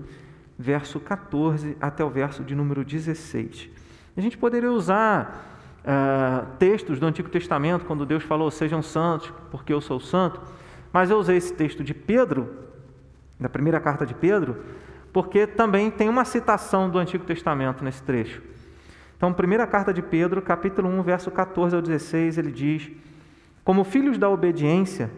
verso 0.58 0.98
14 0.98 1.76
até 1.80 2.02
o 2.02 2.10
verso 2.10 2.42
de 2.42 2.52
número 2.52 2.84
16, 2.84 3.70
a 4.16 4.20
gente 4.20 4.36
poderia 4.36 4.72
usar 4.72 5.46
uh, 5.84 6.56
textos 6.58 6.98
do 6.98 7.06
Antigo 7.06 7.28
Testamento, 7.28 7.84
quando 7.84 8.04
Deus 8.04 8.24
falou: 8.24 8.50
Sejam 8.50 8.82
santos, 8.82 9.32
porque 9.52 9.72
eu 9.72 9.80
sou 9.80 10.00
santo, 10.00 10.40
mas 10.92 11.10
eu 11.10 11.16
usei 11.16 11.36
esse 11.36 11.54
texto 11.54 11.84
de 11.84 11.94
Pedro, 11.94 12.56
da 13.38 13.48
primeira 13.48 13.78
carta 13.78 14.04
de 14.04 14.14
Pedro, 14.14 14.64
porque 15.18 15.48
também 15.48 15.90
tem 15.90 16.08
uma 16.08 16.24
citação 16.24 16.88
do 16.88 16.96
Antigo 16.96 17.24
Testamento 17.24 17.82
nesse 17.82 18.00
trecho. 18.00 18.40
Então, 19.16 19.32
primeira 19.32 19.66
carta 19.66 19.92
de 19.92 20.00
Pedro, 20.00 20.40
capítulo 20.40 20.88
1, 20.88 21.02
verso 21.02 21.28
14 21.28 21.74
ao 21.74 21.82
16, 21.82 22.38
ele 22.38 22.52
diz 22.52 22.88
como 23.64 23.82
filhos 23.82 24.16
da 24.16 24.30
obediência, 24.30 25.10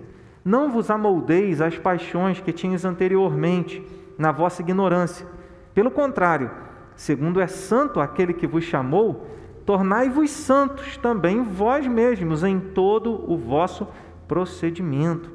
não 0.42 0.70
vos 0.70 0.90
amoldeis 0.90 1.60
às 1.60 1.76
paixões 1.76 2.40
que 2.40 2.50
tinhas 2.50 2.86
anteriormente, 2.86 3.86
na 4.16 4.32
vossa 4.32 4.62
ignorância. 4.62 5.26
Pelo 5.74 5.90
contrário, 5.90 6.50
segundo 6.96 7.38
é 7.38 7.46
santo 7.46 8.00
aquele 8.00 8.32
que 8.32 8.46
vos 8.46 8.64
chamou, 8.64 9.28
tornai-vos 9.66 10.30
santos 10.30 10.96
também 10.96 11.42
vós 11.42 11.86
mesmos 11.86 12.42
em 12.42 12.58
todo 12.58 13.30
o 13.30 13.36
vosso 13.36 13.86
procedimento. 14.26 15.30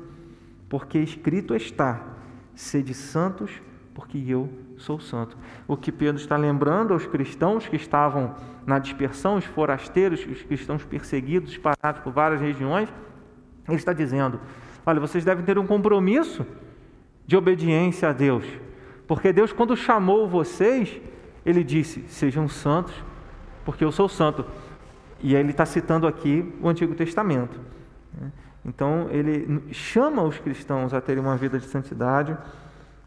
porque 0.67 0.97
escrito 0.97 1.53
está: 1.53 2.01
sede 2.55 2.95
santos, 2.95 3.61
porque 3.95 4.21
eu 4.27 4.49
sou 4.77 4.99
santo. 4.99 5.37
O 5.65 5.75
que 5.77 5.91
Pedro 5.91 6.21
está 6.21 6.35
lembrando 6.35 6.93
aos 6.93 7.07
cristãos 7.07 7.65
que 7.65 7.77
estavam 7.77 8.35
na 8.67 8.77
dispersão, 8.77 9.37
os 9.37 9.45
forasteiros, 9.45 10.23
os 10.27 10.43
cristãos 10.43 10.83
perseguidos, 10.83 11.53
espalhados 11.53 12.01
por 12.03 12.11
várias 12.11 12.41
regiões, 12.41 12.93
ele 13.67 13.77
está 13.77 13.93
dizendo: 13.93 14.39
olha, 14.85 14.99
vocês 14.99 15.23
devem 15.23 15.45
ter 15.45 15.57
um 15.57 15.65
compromisso 15.65 16.45
de 17.25 17.37
obediência 17.37 18.09
a 18.09 18.13
Deus, 18.13 18.45
porque 19.07 19.31
Deus, 19.31 19.53
quando 19.53 19.75
chamou 19.77 20.27
vocês, 20.27 21.01
ele 21.45 21.63
disse: 21.63 22.03
sejam 22.09 22.49
santos, 22.49 22.93
porque 23.63 23.83
eu 23.83 23.91
sou 23.93 24.09
santo. 24.09 24.45
E 25.21 25.35
aí 25.35 25.41
ele 25.41 25.51
está 25.51 25.65
citando 25.65 26.05
aqui 26.05 26.53
o 26.61 26.67
Antigo 26.67 26.93
Testamento. 26.93 27.57
Então 28.65 29.07
ele 29.09 29.63
chama 29.71 30.21
os 30.21 30.37
cristãos 30.37 30.93
a 30.93 30.99
terem 30.99 31.23
uma 31.23 31.37
vida 31.37 31.57
de 31.57 31.65
santidade, 31.65 32.37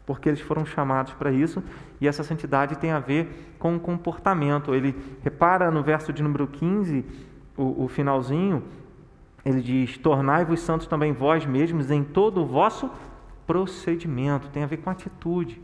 porque 0.09 0.27
eles 0.27 0.41
foram 0.41 0.65
chamados 0.65 1.13
para 1.13 1.31
isso, 1.31 1.63
e 2.01 2.07
essa 2.07 2.23
santidade 2.23 2.79
tem 2.79 2.89
a 2.89 2.99
ver 2.99 3.53
com 3.59 3.75
o 3.75 3.79
comportamento. 3.79 4.73
Ele 4.73 4.95
repara 5.21 5.69
no 5.69 5.83
verso 5.83 6.11
de 6.11 6.23
número 6.23 6.47
15, 6.47 7.05
o, 7.55 7.83
o 7.83 7.87
finalzinho, 7.87 8.63
ele 9.45 9.61
diz: 9.61 9.99
Tornai-vos 9.99 10.61
santos 10.61 10.87
também 10.87 11.13
vós 11.13 11.45
mesmos 11.45 11.91
em 11.91 12.03
todo 12.03 12.41
o 12.41 12.45
vosso 12.47 12.89
procedimento, 13.45 14.49
tem 14.49 14.63
a 14.63 14.65
ver 14.65 14.77
com 14.77 14.89
atitude. 14.89 15.61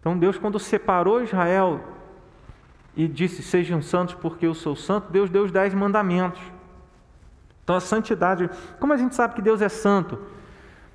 Então 0.00 0.18
Deus, 0.18 0.36
quando 0.36 0.58
separou 0.58 1.22
Israel 1.22 1.78
e 2.96 3.06
disse: 3.06 3.40
Sejam 3.40 3.80
santos 3.80 4.16
porque 4.16 4.48
eu 4.48 4.52
sou 4.52 4.74
santo, 4.74 5.12
Deus 5.12 5.30
deu 5.30 5.44
os 5.44 5.52
dez 5.52 5.72
mandamentos. 5.72 6.42
Então 7.62 7.76
a 7.76 7.80
santidade, 7.80 8.50
como 8.80 8.92
a 8.92 8.96
gente 8.96 9.14
sabe 9.14 9.36
que 9.36 9.42
Deus 9.42 9.62
é 9.62 9.68
santo? 9.68 10.18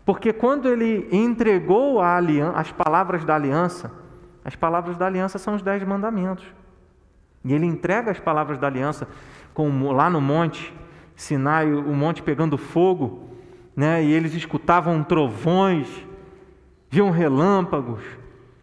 Porque 0.05 0.31
quando 0.31 0.69
ele 0.69 1.07
entregou 1.11 1.99
aliança, 1.99 2.59
as 2.59 2.71
palavras 2.71 3.25
da 3.25 3.33
aliança, 3.35 3.91
as 4.43 4.55
palavras 4.55 4.95
da 4.97 5.07
aliança 5.07 5.39
são 5.39 5.55
os 5.55 5.63
dez 5.63 5.83
mandamentos. 5.83 6.45
E 7.43 7.53
ele 7.53 7.65
entrega 7.65 8.11
as 8.11 8.19
palavras 8.19 8.59
da 8.59 8.67
aliança 8.67 9.07
com, 9.53 9.91
lá 9.91 10.09
no 10.09 10.21
monte 10.21 10.73
Sinai, 11.15 11.71
o 11.73 11.93
monte 11.93 12.21
pegando 12.21 12.57
fogo, 12.57 13.29
né? 13.75 14.03
e 14.03 14.11
eles 14.11 14.33
escutavam 14.33 15.01
trovões, 15.01 15.87
viam 16.89 17.09
relâmpagos, 17.09 18.03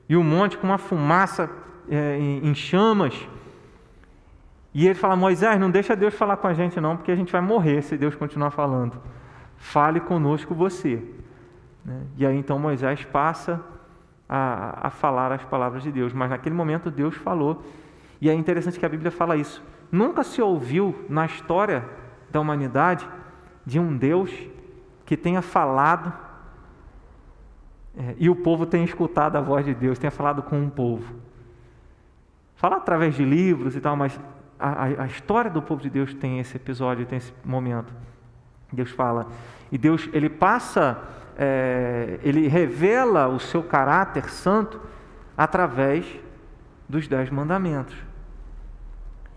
e 0.09 0.17
o 0.17 0.23
monte 0.23 0.59
com 0.59 0.67
uma 0.67 0.79
fumaça 0.79 1.51
é, 1.89 2.19
em 2.19 2.55
chamas. 2.55 3.15
E 4.75 4.87
ele 4.87 4.95
fala: 4.95 5.17
Moisés, 5.17 5.59
não 5.59 5.71
deixa 5.71 5.97
Deus 5.97 6.15
falar 6.15 6.37
com 6.37 6.47
a 6.47 6.53
gente, 6.53 6.79
não, 6.81 6.97
porque 6.97 7.11
a 7.11 7.17
gente 7.17 7.33
vai 7.33 7.41
morrer 7.41 7.83
se 7.83 7.97
Deus 7.97 8.15
continuar 8.15 8.51
falando. 8.51 9.01
Fale 9.57 10.01
conosco 10.01 10.55
você. 10.55 11.03
Né? 11.85 12.03
E 12.17 12.27
aí 12.27 12.37
então 12.37 12.59
Moisés 12.59 13.05
passa 13.05 13.61
a, 14.29 14.89
a 14.89 14.91
falar 14.91 15.33
as 15.33 15.45
palavras 15.45 15.83
de 15.83 15.93
Deus. 15.93 16.13
Mas 16.13 16.31
naquele 16.31 16.55
momento 16.55 16.91
Deus 16.91 17.15
falou. 17.17 17.63
E 18.21 18.31
é 18.31 18.35
interessante 18.35 18.79
que 18.79 18.87
a 18.87 18.89
Bíblia 18.89 19.11
fala 19.11 19.37
isso. 19.37 19.63
Nunca 19.91 20.23
se 20.23 20.41
ouviu 20.41 21.05
na 21.09 21.27
história 21.27 21.85
da 22.31 22.41
humanidade 22.41 23.09
de 23.67 23.79
um 23.79 23.97
Deus 23.97 24.31
que 25.05 25.17
tenha 25.17 25.43
falado 25.43 26.13
é, 27.97 28.15
e 28.19 28.31
o 28.31 28.37
povo 28.37 28.65
tenha 28.65 28.85
escutado 28.85 29.37
a 29.37 29.41
voz 29.41 29.65
de 29.65 29.75
Deus, 29.75 29.99
tenha 29.99 30.11
falado 30.11 30.43
com 30.43 30.59
um 30.59 30.71
povo. 30.71 31.15
Fala 32.55 32.77
através 32.77 33.15
de 33.15 33.25
livros 33.25 33.77
e 33.77 33.81
tal, 33.81 33.97
mas 33.97 34.19
a, 34.59 34.85
a, 34.85 35.07
história 35.07 35.51
do 35.51 35.61
povo 35.61 35.83
de 35.83 35.91
Deus 35.91 36.15
tem 36.15 36.39
esse 36.39 36.57
episódio, 36.57 37.05
tem 37.05 37.19
esse 37.19 37.33
momento. 37.45 37.93
Deus 38.73 38.91
fala. 38.91 39.27
E 39.71 39.77
Deus, 39.77 40.09
ele 40.13 40.31
passa, 40.31 41.03
é, 41.39 42.19
ele 42.23 42.49
revela 42.49 43.29
o 43.29 43.39
seu 43.39 43.63
caráter 43.63 44.29
santo 44.31 44.81
através 45.37 46.07
dos 46.89 47.09
dez 47.09 47.31
mandamentos. 47.31 47.97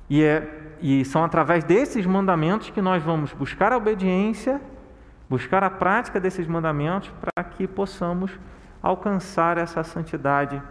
E, 0.09 0.23
é, 0.23 0.75
e 0.81 1.03
são 1.05 1.23
através 1.23 1.63
desses 1.63 2.05
mandamentos 2.05 2.69
que 2.69 2.81
nós 2.81 3.01
vamos 3.01 3.33
buscar 3.33 3.71
a 3.71 3.77
obediência, 3.77 4.61
buscar 5.29 5.63
a 5.63 5.69
prática 5.69 6.19
desses 6.19 6.47
mandamentos 6.47 7.11
para 7.19 7.43
que 7.43 7.67
possamos 7.67 8.31
alcançar 8.81 9.57
essa 9.57 9.83
santidade 9.83 10.61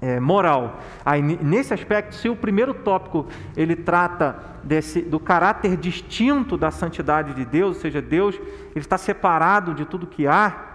é, 0.00 0.20
moral. 0.20 0.80
Aí, 1.04 1.20
nesse 1.20 1.74
aspecto, 1.74 2.14
se 2.14 2.28
o 2.28 2.36
primeiro 2.36 2.72
tópico 2.72 3.26
ele 3.56 3.74
trata 3.74 4.38
desse, 4.62 5.02
do 5.02 5.18
caráter 5.18 5.76
distinto 5.76 6.56
da 6.56 6.70
santidade 6.70 7.34
de 7.34 7.44
Deus, 7.44 7.76
ou 7.76 7.82
seja, 7.82 8.00
Deus 8.00 8.36
ele 8.36 8.78
está 8.80 8.96
separado 8.96 9.74
de 9.74 9.84
tudo 9.84 10.06
que 10.06 10.26
há, 10.26 10.66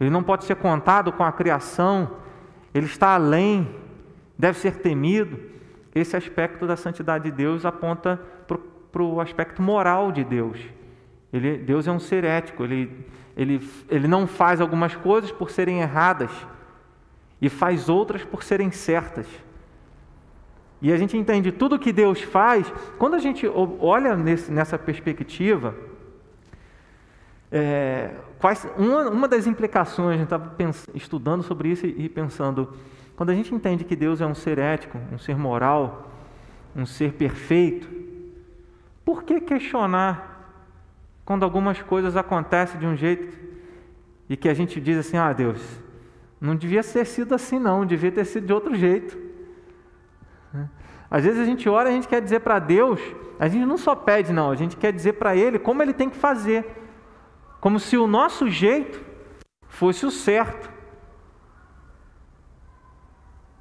ele 0.00 0.10
não 0.10 0.22
pode 0.22 0.44
ser 0.44 0.56
contado 0.56 1.12
com 1.12 1.22
a 1.22 1.32
criação, 1.32 2.10
ele 2.74 2.86
está 2.86 3.14
além, 3.14 3.68
deve 4.38 4.58
ser 4.58 4.76
temido. 4.76 5.38
Esse 5.94 6.16
aspecto 6.16 6.66
da 6.66 6.76
santidade 6.76 7.24
de 7.24 7.30
Deus 7.30 7.64
aponta 7.64 8.20
para 8.90 9.02
o 9.02 9.20
aspecto 9.20 9.60
moral 9.60 10.10
de 10.10 10.24
Deus. 10.24 10.58
Ele, 11.32 11.58
Deus 11.58 11.86
é 11.86 11.92
um 11.92 12.00
ser 12.00 12.24
ético, 12.24 12.64
ele, 12.64 13.06
ele, 13.36 13.68
ele 13.88 14.08
não 14.08 14.26
faz 14.26 14.60
algumas 14.60 14.96
coisas 14.96 15.30
por 15.30 15.50
serem 15.50 15.80
erradas 15.80 16.30
e 17.40 17.48
faz 17.48 17.88
outras 17.88 18.24
por 18.24 18.42
serem 18.42 18.70
certas. 18.70 19.26
E 20.82 20.92
a 20.92 20.96
gente 20.96 21.16
entende 21.16 21.52
tudo 21.52 21.78
que 21.78 21.92
Deus 21.92 22.22
faz, 22.22 22.72
quando 22.98 23.14
a 23.14 23.18
gente 23.18 23.46
olha 23.46 24.16
nesse, 24.16 24.50
nessa 24.50 24.78
perspectiva, 24.78 25.74
é, 27.52 28.12
quais, 28.38 28.66
uma, 28.78 29.10
uma, 29.10 29.28
das 29.28 29.46
implicações, 29.46 30.14
a 30.14 30.18
gente 30.18 30.24
estava 30.24 30.54
estudando 30.94 31.42
sobre 31.42 31.68
isso 31.70 31.86
e, 31.86 32.04
e 32.04 32.08
pensando, 32.08 32.72
quando 33.16 33.30
a 33.30 33.34
gente 33.34 33.54
entende 33.54 33.84
que 33.84 33.96
Deus 33.96 34.20
é 34.20 34.26
um 34.26 34.34
ser 34.34 34.58
ético, 34.58 34.98
um 35.12 35.18
ser 35.18 35.36
moral, 35.36 36.10
um 36.74 36.86
ser 36.86 37.12
perfeito, 37.12 37.88
por 39.04 39.24
que 39.24 39.40
questionar 39.40 40.30
quando 41.24 41.42
algumas 41.42 41.82
coisas 41.82 42.16
acontecem 42.16 42.78
de 42.80 42.86
um 42.86 42.96
jeito 42.96 43.38
e 44.28 44.36
que 44.36 44.48
a 44.48 44.54
gente 44.54 44.80
diz 44.80 44.96
assim: 44.96 45.16
ah, 45.16 45.32
Deus, 45.32 45.60
não 46.40 46.56
devia 46.56 46.82
ter 46.82 47.04
sido 47.04 47.34
assim, 47.34 47.58
não, 47.58 47.84
devia 47.84 48.10
ter 48.10 48.24
sido 48.24 48.46
de 48.46 48.52
outro 48.52 48.74
jeito. 48.74 49.18
Às 51.10 51.24
vezes 51.24 51.40
a 51.40 51.44
gente 51.44 51.68
ora 51.68 51.88
e 51.88 51.92
a 51.92 51.94
gente 51.94 52.08
quer 52.08 52.22
dizer 52.22 52.40
para 52.40 52.58
Deus, 52.58 53.00
a 53.38 53.48
gente 53.48 53.66
não 53.66 53.76
só 53.76 53.94
pede, 53.94 54.32
não, 54.32 54.50
a 54.50 54.54
gente 54.54 54.76
quer 54.76 54.92
dizer 54.92 55.14
para 55.14 55.34
Ele 55.36 55.58
como 55.58 55.82
Ele 55.82 55.92
tem 55.92 56.08
que 56.08 56.16
fazer. 56.16 56.64
Como 57.60 57.78
se 57.78 57.96
o 57.96 58.06
nosso 58.06 58.48
jeito 58.48 59.04
fosse 59.68 60.06
o 60.06 60.10
certo. 60.10 60.70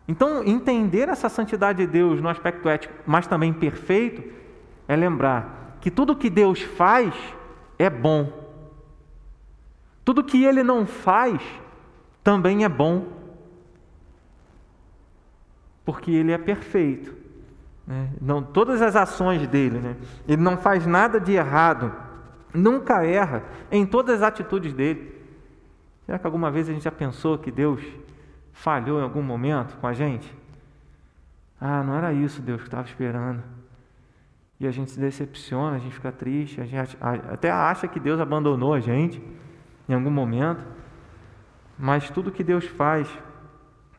Então, 0.07 0.43
entender 0.43 1.09
essa 1.09 1.27
santidade 1.27 1.86
de 1.86 1.88
Deus 1.91 2.21
no 2.21 2.30
aspecto 2.30 2.67
ético, 2.69 2.93
mas 3.05 3.27
também 3.27 3.53
perfeito, 3.53 4.23
é 4.88 4.95
lembrar 4.95 5.77
que 5.82 5.91
tudo 5.91 6.15
que 6.15 6.30
Deus 6.30 6.61
faz 6.61 7.13
é 7.77 7.89
bom. 7.89 8.32
Tudo 10.03 10.23
que 10.23 10.43
Ele 10.43 10.63
não 10.63 10.86
faz 10.86 11.41
também 12.30 12.63
é 12.63 12.69
bom, 12.69 13.07
porque 15.84 16.11
Ele 16.11 16.32
é 16.32 16.38
perfeito. 16.38 17.11
Né? 17.88 18.07
Não, 18.21 18.43
todas 18.43 18.84
as 18.84 18.95
ações 18.95 19.47
dele, 19.47 19.80
né? 19.80 19.95
Ele 20.27 20.39
não 20.39 20.55
faz 20.55 20.86
nada 20.86 21.19
de 21.19 21.32
errado, 21.32 21.91
nunca 22.53 23.03
erra 23.03 23.41
em 23.71 23.84
todas 23.84 24.17
as 24.17 24.21
atitudes 24.21 24.73
dele. 24.73 25.11
Será 26.05 26.19
que 26.19 26.27
alguma 26.27 26.51
vez 26.51 26.69
a 26.69 26.71
gente 26.71 26.84
já 26.84 26.91
pensou 26.91 27.36
que 27.36 27.49
Deus 27.49 27.82
falhou 28.53 28.99
em 28.99 29.03
algum 29.03 29.23
momento 29.23 29.75
com 29.77 29.88
a 29.88 29.93
gente? 29.93 30.32
Ah, 31.59 31.82
não 31.82 31.95
era 31.95 32.13
isso 32.13 32.43
Deus 32.43 32.61
que 32.61 32.67
estava 32.67 32.88
esperando. 32.88 33.41
E 34.59 34.67
a 34.67 34.71
gente 34.71 34.91
se 34.91 34.99
decepciona, 34.99 35.77
a 35.77 35.80
gente 35.80 35.95
fica 35.95 36.11
triste, 36.11 36.61
a 36.61 36.65
gente 36.65 36.95
até 37.01 37.49
acha 37.49 37.88
que 37.88 37.99
Deus 37.99 38.19
abandonou 38.19 38.75
a 38.75 38.80
gente 38.80 39.19
em 39.88 39.95
algum 39.95 40.11
momento. 40.11 40.63
Mas 41.80 42.09
tudo 42.09 42.32
que 42.32 42.43
Deus 42.43 42.65
faz 42.65 43.07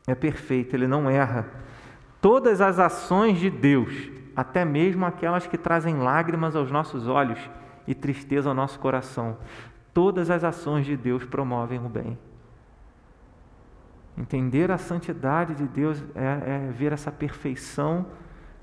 é 0.06 0.14
perfeito, 0.14 0.76
ele 0.76 0.86
não 0.86 1.08
erra. 1.08 1.48
Todas 2.20 2.60
as 2.60 2.78
ações 2.78 3.38
de 3.38 3.48
Deus, 3.48 4.10
até 4.36 4.66
mesmo 4.66 5.06
aquelas 5.06 5.46
que 5.46 5.56
trazem 5.56 5.96
lágrimas 5.96 6.54
aos 6.54 6.70
nossos 6.70 7.08
olhos 7.08 7.38
e 7.86 7.94
tristeza 7.94 8.50
ao 8.50 8.54
nosso 8.54 8.78
coração, 8.78 9.38
todas 9.94 10.30
as 10.30 10.44
ações 10.44 10.84
de 10.84 10.94
Deus 10.94 11.24
promovem 11.24 11.78
o 11.78 11.88
bem. 11.88 12.18
Entender 14.18 14.70
a 14.70 14.76
santidade 14.76 15.54
de 15.54 15.66
Deus 15.66 16.04
é, 16.14 16.66
é 16.68 16.70
ver 16.70 16.92
essa 16.92 17.10
perfeição 17.10 18.04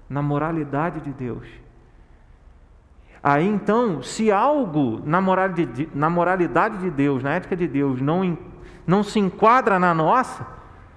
na 0.07 0.22
moralidade 0.22 1.01
de 1.01 1.11
Deus. 1.11 1.47
Aí 3.24 3.47
então, 3.47 4.03
se 4.03 4.32
algo 4.32 5.01
na 5.03 5.20
moralidade, 5.20 6.78
de 6.78 6.91
Deus, 6.91 7.24
na 7.24 7.34
ética 7.34 7.55
de 7.55 7.68
Deus, 7.68 7.99
não 7.99 8.38
não 8.88 9.03
se 9.03 9.19
enquadra 9.19 9.77
na 9.77 9.93
nossa, 9.93 10.47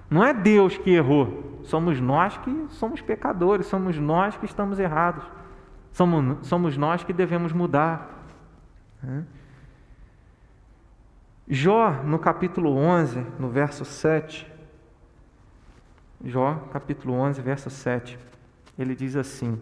não 0.09 0.23
é 0.23 0.33
Deus 0.33 0.77
que 0.77 0.89
errou, 0.91 1.59
somos 1.63 1.99
nós 1.99 2.37
que 2.37 2.65
somos 2.69 3.01
pecadores, 3.01 3.67
somos 3.67 3.97
nós 3.99 4.37
que 4.37 4.45
estamos 4.45 4.79
errados, 4.79 5.23
somos, 5.91 6.47
somos 6.47 6.77
nós 6.77 7.03
que 7.03 7.11
devemos 7.11 7.51
mudar. 7.51 8.09
Jó, 11.47 12.01
no 12.05 12.17
capítulo 12.17 12.73
11, 12.75 13.25
no 13.37 13.49
verso 13.49 13.83
7, 13.83 14.49
Jó, 16.23 16.69
capítulo 16.71 17.13
11, 17.15 17.41
verso 17.41 17.69
7, 17.69 18.17
ele 18.77 18.95
diz 18.95 19.15
assim: 19.15 19.59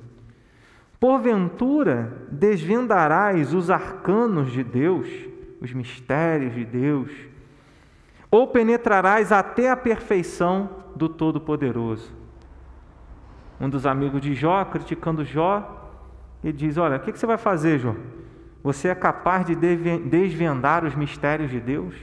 Porventura 0.99 2.27
desvendarás 2.29 3.53
os 3.53 3.69
arcanos 3.69 4.51
de 4.51 4.63
Deus, 4.63 5.07
os 5.61 5.73
mistérios 5.73 6.53
de 6.53 6.65
Deus, 6.65 7.11
ou 8.31 8.47
penetrarás 8.47 9.31
até 9.31 9.69
a 9.69 9.77
perfeição 9.77 10.69
do 10.95 11.09
Todo-Poderoso. 11.09 12.11
Um 13.59 13.69
dos 13.69 13.85
amigos 13.85 14.21
de 14.21 14.33
Jó, 14.33 14.63
criticando 14.65 15.25
Jó, 15.25 15.91
ele 16.43 16.53
diz: 16.53 16.77
Olha, 16.77 16.97
o 16.97 16.99
que 16.99 17.11
você 17.11 17.25
vai 17.25 17.37
fazer, 17.37 17.79
Jó? 17.79 17.95
Você 18.63 18.89
é 18.89 18.95
capaz 18.95 19.45
de 19.45 19.55
desvendar 19.55 20.85
os 20.85 20.95
mistérios 20.95 21.49
de 21.49 21.59
Deus? 21.59 21.95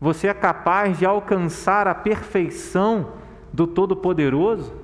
Você 0.00 0.28
é 0.28 0.34
capaz 0.34 0.98
de 0.98 1.04
alcançar 1.04 1.88
a 1.88 1.94
perfeição 1.94 3.14
do 3.52 3.66
Todo-Poderoso? 3.66 4.74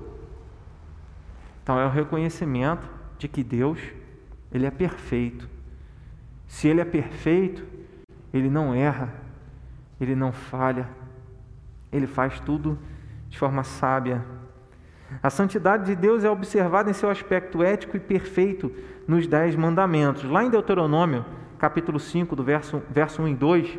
Então 1.63 1.79
é 1.79 1.87
o 1.87 1.91
reconhecimento 1.91 2.89
de 3.17 3.29
que 3.29 3.45
Deus, 3.45 3.79
ele 4.53 4.67
é 4.67 4.71
perfeito. 4.71 5.49
Se 6.47 6.69
ele 6.69 6.81
é 6.81 6.85
perfeito, 6.85 7.65
ele 8.33 8.51
não 8.51 8.75
erra, 8.75 9.15
ele 10.05 10.15
não 10.15 10.33
falha, 10.33 10.89
ele 11.93 12.07
faz 12.07 12.39
tudo 12.41 12.79
de 13.29 13.39
forma 13.39 13.65
sábia. 13.65 14.25
A 15.23 15.31
santidade 15.31 15.87
de 15.87 15.95
Deus 15.95 16.25
é 16.25 16.31
observada 16.31 16.91
em 16.91 16.93
seu 16.93 17.11
aspecto 17.11 17.63
ético 17.63 17.97
e 17.97 18.01
perfeito 18.01 18.71
nos 19.07 19.27
Dez 19.27 19.55
Mandamentos. 19.57 20.25
Lá 20.25 20.45
em 20.45 20.51
Deuteronômio, 20.51 21.25
capítulo 21.59 21.99
5, 21.99 22.35
do 22.37 22.43
verso, 22.43 22.83
verso 22.91 23.23
1 23.23 23.29
e 23.29 23.35
2, 23.35 23.79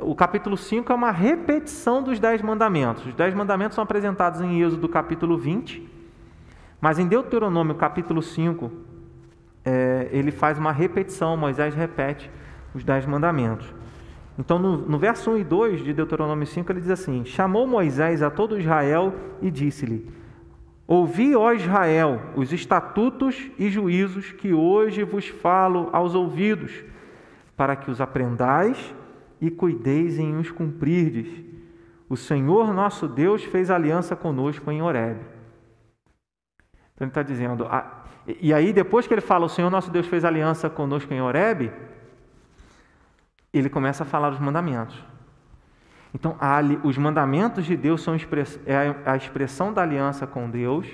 o 0.00 0.14
capítulo 0.14 0.56
5 0.56 0.90
é 0.90 0.94
uma 0.94 1.10
repetição 1.10 2.02
dos 2.02 2.18
Dez 2.18 2.40
Mandamentos. 2.42 3.06
Os 3.06 3.14
Dez 3.14 3.34
Mandamentos 3.34 3.74
são 3.74 3.84
apresentados 3.84 4.40
em 4.40 4.60
Êxodo, 4.60 4.88
capítulo 4.88 5.36
20, 5.36 5.88
mas 6.80 6.98
em 6.98 7.06
Deuteronômio, 7.06 7.74
capítulo 7.74 8.22
5, 8.22 8.72
é, 9.64 10.08
ele 10.10 10.32
faz 10.32 10.58
uma 10.58 10.72
repetição, 10.72 11.36
Moisés 11.36 11.74
repete 11.74 12.30
os 12.74 12.82
Dez 12.82 13.06
Mandamentos. 13.06 13.72
Então, 14.38 14.58
no, 14.58 14.76
no 14.78 14.98
verso 14.98 15.30
1 15.30 15.38
e 15.38 15.44
2 15.44 15.84
de 15.84 15.92
Deuteronômio 15.92 16.46
5, 16.46 16.72
ele 16.72 16.80
diz 16.80 16.90
assim: 16.90 17.24
Chamou 17.24 17.66
Moisés 17.66 18.22
a 18.22 18.30
todo 18.30 18.58
Israel 18.58 19.14
e 19.42 19.50
disse-lhe: 19.50 20.08
Ouvi, 20.86 21.36
ó 21.36 21.52
Israel, 21.52 22.20
os 22.34 22.52
estatutos 22.52 23.50
e 23.58 23.70
juízos 23.70 24.32
que 24.32 24.52
hoje 24.52 25.04
vos 25.04 25.28
falo 25.28 25.88
aos 25.92 26.14
ouvidos, 26.14 26.84
para 27.56 27.76
que 27.76 27.90
os 27.90 28.00
aprendais 28.00 28.94
e 29.40 29.50
cuideis 29.50 30.18
em 30.18 30.36
os 30.36 30.50
cumprirdes. 30.50 31.28
O 32.08 32.16
Senhor 32.16 32.74
nosso 32.74 33.08
Deus 33.08 33.44
fez 33.44 33.70
aliança 33.70 34.14
conosco 34.14 34.70
em 34.70 34.82
Horeb. 34.82 35.18
Então 36.94 37.06
ele 37.06 37.10
está 37.10 37.22
dizendo, 37.22 37.66
ah, 37.70 38.04
e 38.40 38.52
aí 38.52 38.72
depois 38.72 39.06
que 39.06 39.14
ele 39.14 39.20
fala, 39.20 39.46
o 39.46 39.48
Senhor 39.48 39.70
nosso 39.70 39.90
Deus 39.90 40.06
fez 40.06 40.24
aliança 40.24 40.68
conosco 40.68 41.12
em 41.12 41.20
Horeb, 41.20 41.72
ele 43.52 43.68
começa 43.68 44.02
a 44.02 44.06
falar 44.06 44.30
dos 44.30 44.40
mandamentos. 44.40 45.02
Então, 46.14 46.36
os 46.84 46.98
mandamentos 46.98 47.64
de 47.64 47.76
Deus 47.76 48.02
são 48.02 48.14
é 48.14 48.94
a 49.04 49.16
expressão 49.16 49.72
da 49.72 49.82
aliança 49.82 50.26
com 50.26 50.48
Deus, 50.50 50.86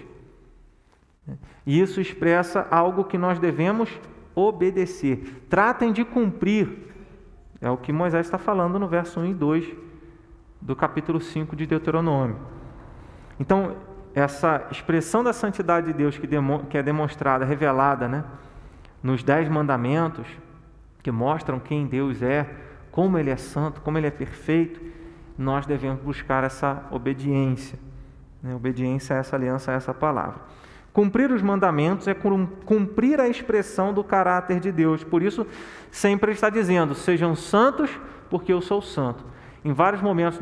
né? 1.26 1.36
e 1.66 1.80
isso 1.80 2.00
expressa 2.00 2.66
algo 2.70 3.04
que 3.04 3.18
nós 3.18 3.38
devemos 3.38 3.90
obedecer. 4.34 5.44
Tratem 5.48 5.92
de 5.92 6.04
cumprir, 6.04 6.94
é 7.60 7.68
o 7.68 7.76
que 7.76 7.92
Moisés 7.92 8.26
está 8.26 8.38
falando 8.38 8.78
no 8.78 8.86
verso 8.86 9.18
1 9.18 9.26
e 9.26 9.34
2 9.34 9.76
do 10.60 10.76
capítulo 10.76 11.20
5 11.20 11.56
de 11.56 11.66
Deuteronômio. 11.66 12.38
Então, 13.40 13.76
essa 14.14 14.66
expressão 14.70 15.22
da 15.22 15.32
santidade 15.32 15.86
de 15.86 15.92
Deus 15.92 16.18
que 16.18 16.78
é 16.78 16.82
demonstrada, 16.82 17.44
revelada 17.44 18.08
né, 18.08 18.24
nos 19.02 19.22
Dez 19.22 19.48
Mandamentos, 19.48 20.26
que 21.02 21.10
mostram 21.10 21.58
quem 21.58 21.86
Deus 21.86 22.22
é, 22.22 22.48
como 22.90 23.18
Ele 23.18 23.30
é 23.30 23.36
santo, 23.36 23.80
como 23.80 23.98
Ele 23.98 24.06
é 24.06 24.10
perfeito, 24.10 24.80
nós 25.36 25.66
devemos 25.66 26.02
buscar 26.02 26.42
essa 26.44 26.86
obediência. 26.90 27.78
Né? 28.42 28.54
Obediência 28.54 29.16
a 29.16 29.18
essa 29.20 29.36
aliança, 29.36 29.70
a 29.70 29.74
essa 29.74 29.94
palavra. 29.94 30.40
Cumprir 30.92 31.30
os 31.30 31.42
mandamentos 31.42 32.08
é 32.08 32.14
cumprir 32.64 33.20
a 33.20 33.28
expressão 33.28 33.92
do 33.94 34.02
caráter 34.02 34.58
de 34.58 34.72
Deus. 34.72 35.04
Por 35.04 35.22
isso, 35.22 35.46
sempre 35.90 36.32
está 36.32 36.50
dizendo: 36.50 36.94
sejam 36.94 37.36
santos, 37.36 37.90
porque 38.28 38.52
eu 38.52 38.60
sou 38.60 38.82
santo. 38.82 39.24
Em 39.64 39.72
vários 39.72 40.02
momentos 40.02 40.40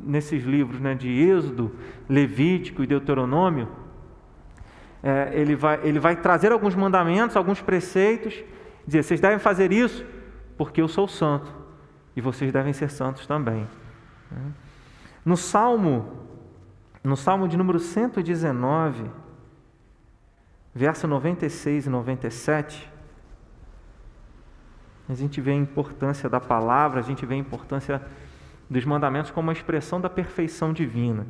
nesses 0.00 0.44
livros 0.44 0.80
né, 0.80 0.94
de 0.94 1.08
Êxodo, 1.08 1.72
Levítico 2.08 2.82
e 2.82 2.86
Deuteronômio, 2.86 3.68
é, 5.02 5.30
ele, 5.32 5.54
vai, 5.54 5.80
ele 5.82 5.98
vai 5.98 6.16
trazer 6.16 6.52
alguns 6.52 6.74
mandamentos, 6.74 7.36
alguns 7.36 7.60
preceitos, 7.60 8.42
dizer: 8.88 9.02
vocês 9.02 9.20
devem 9.20 9.38
fazer 9.38 9.70
isso 9.72 10.04
porque 10.56 10.80
eu 10.80 10.88
sou 10.88 11.06
santo 11.06 11.54
e 12.16 12.20
vocês 12.20 12.52
devem 12.52 12.72
ser 12.72 12.90
santos 12.90 13.26
também. 13.26 13.68
No 15.24 15.36
Salmo, 15.36 16.26
no 17.04 17.16
Salmo 17.16 17.46
de 17.46 17.56
número 17.56 17.78
119, 17.78 19.08
verso 20.74 21.06
96 21.06 21.86
e 21.86 21.90
97, 21.90 22.90
a 25.08 25.14
gente 25.14 25.40
vê 25.40 25.52
a 25.52 25.54
importância 25.54 26.28
da 26.28 26.40
palavra, 26.40 27.00
a 27.00 27.02
gente 27.02 27.24
vê 27.24 27.34
a 27.34 27.38
importância 27.38 28.02
dos 28.68 28.84
mandamentos 28.84 29.30
como 29.30 29.48
uma 29.48 29.52
expressão 29.52 30.00
da 30.00 30.10
perfeição 30.10 30.72
divina. 30.72 31.26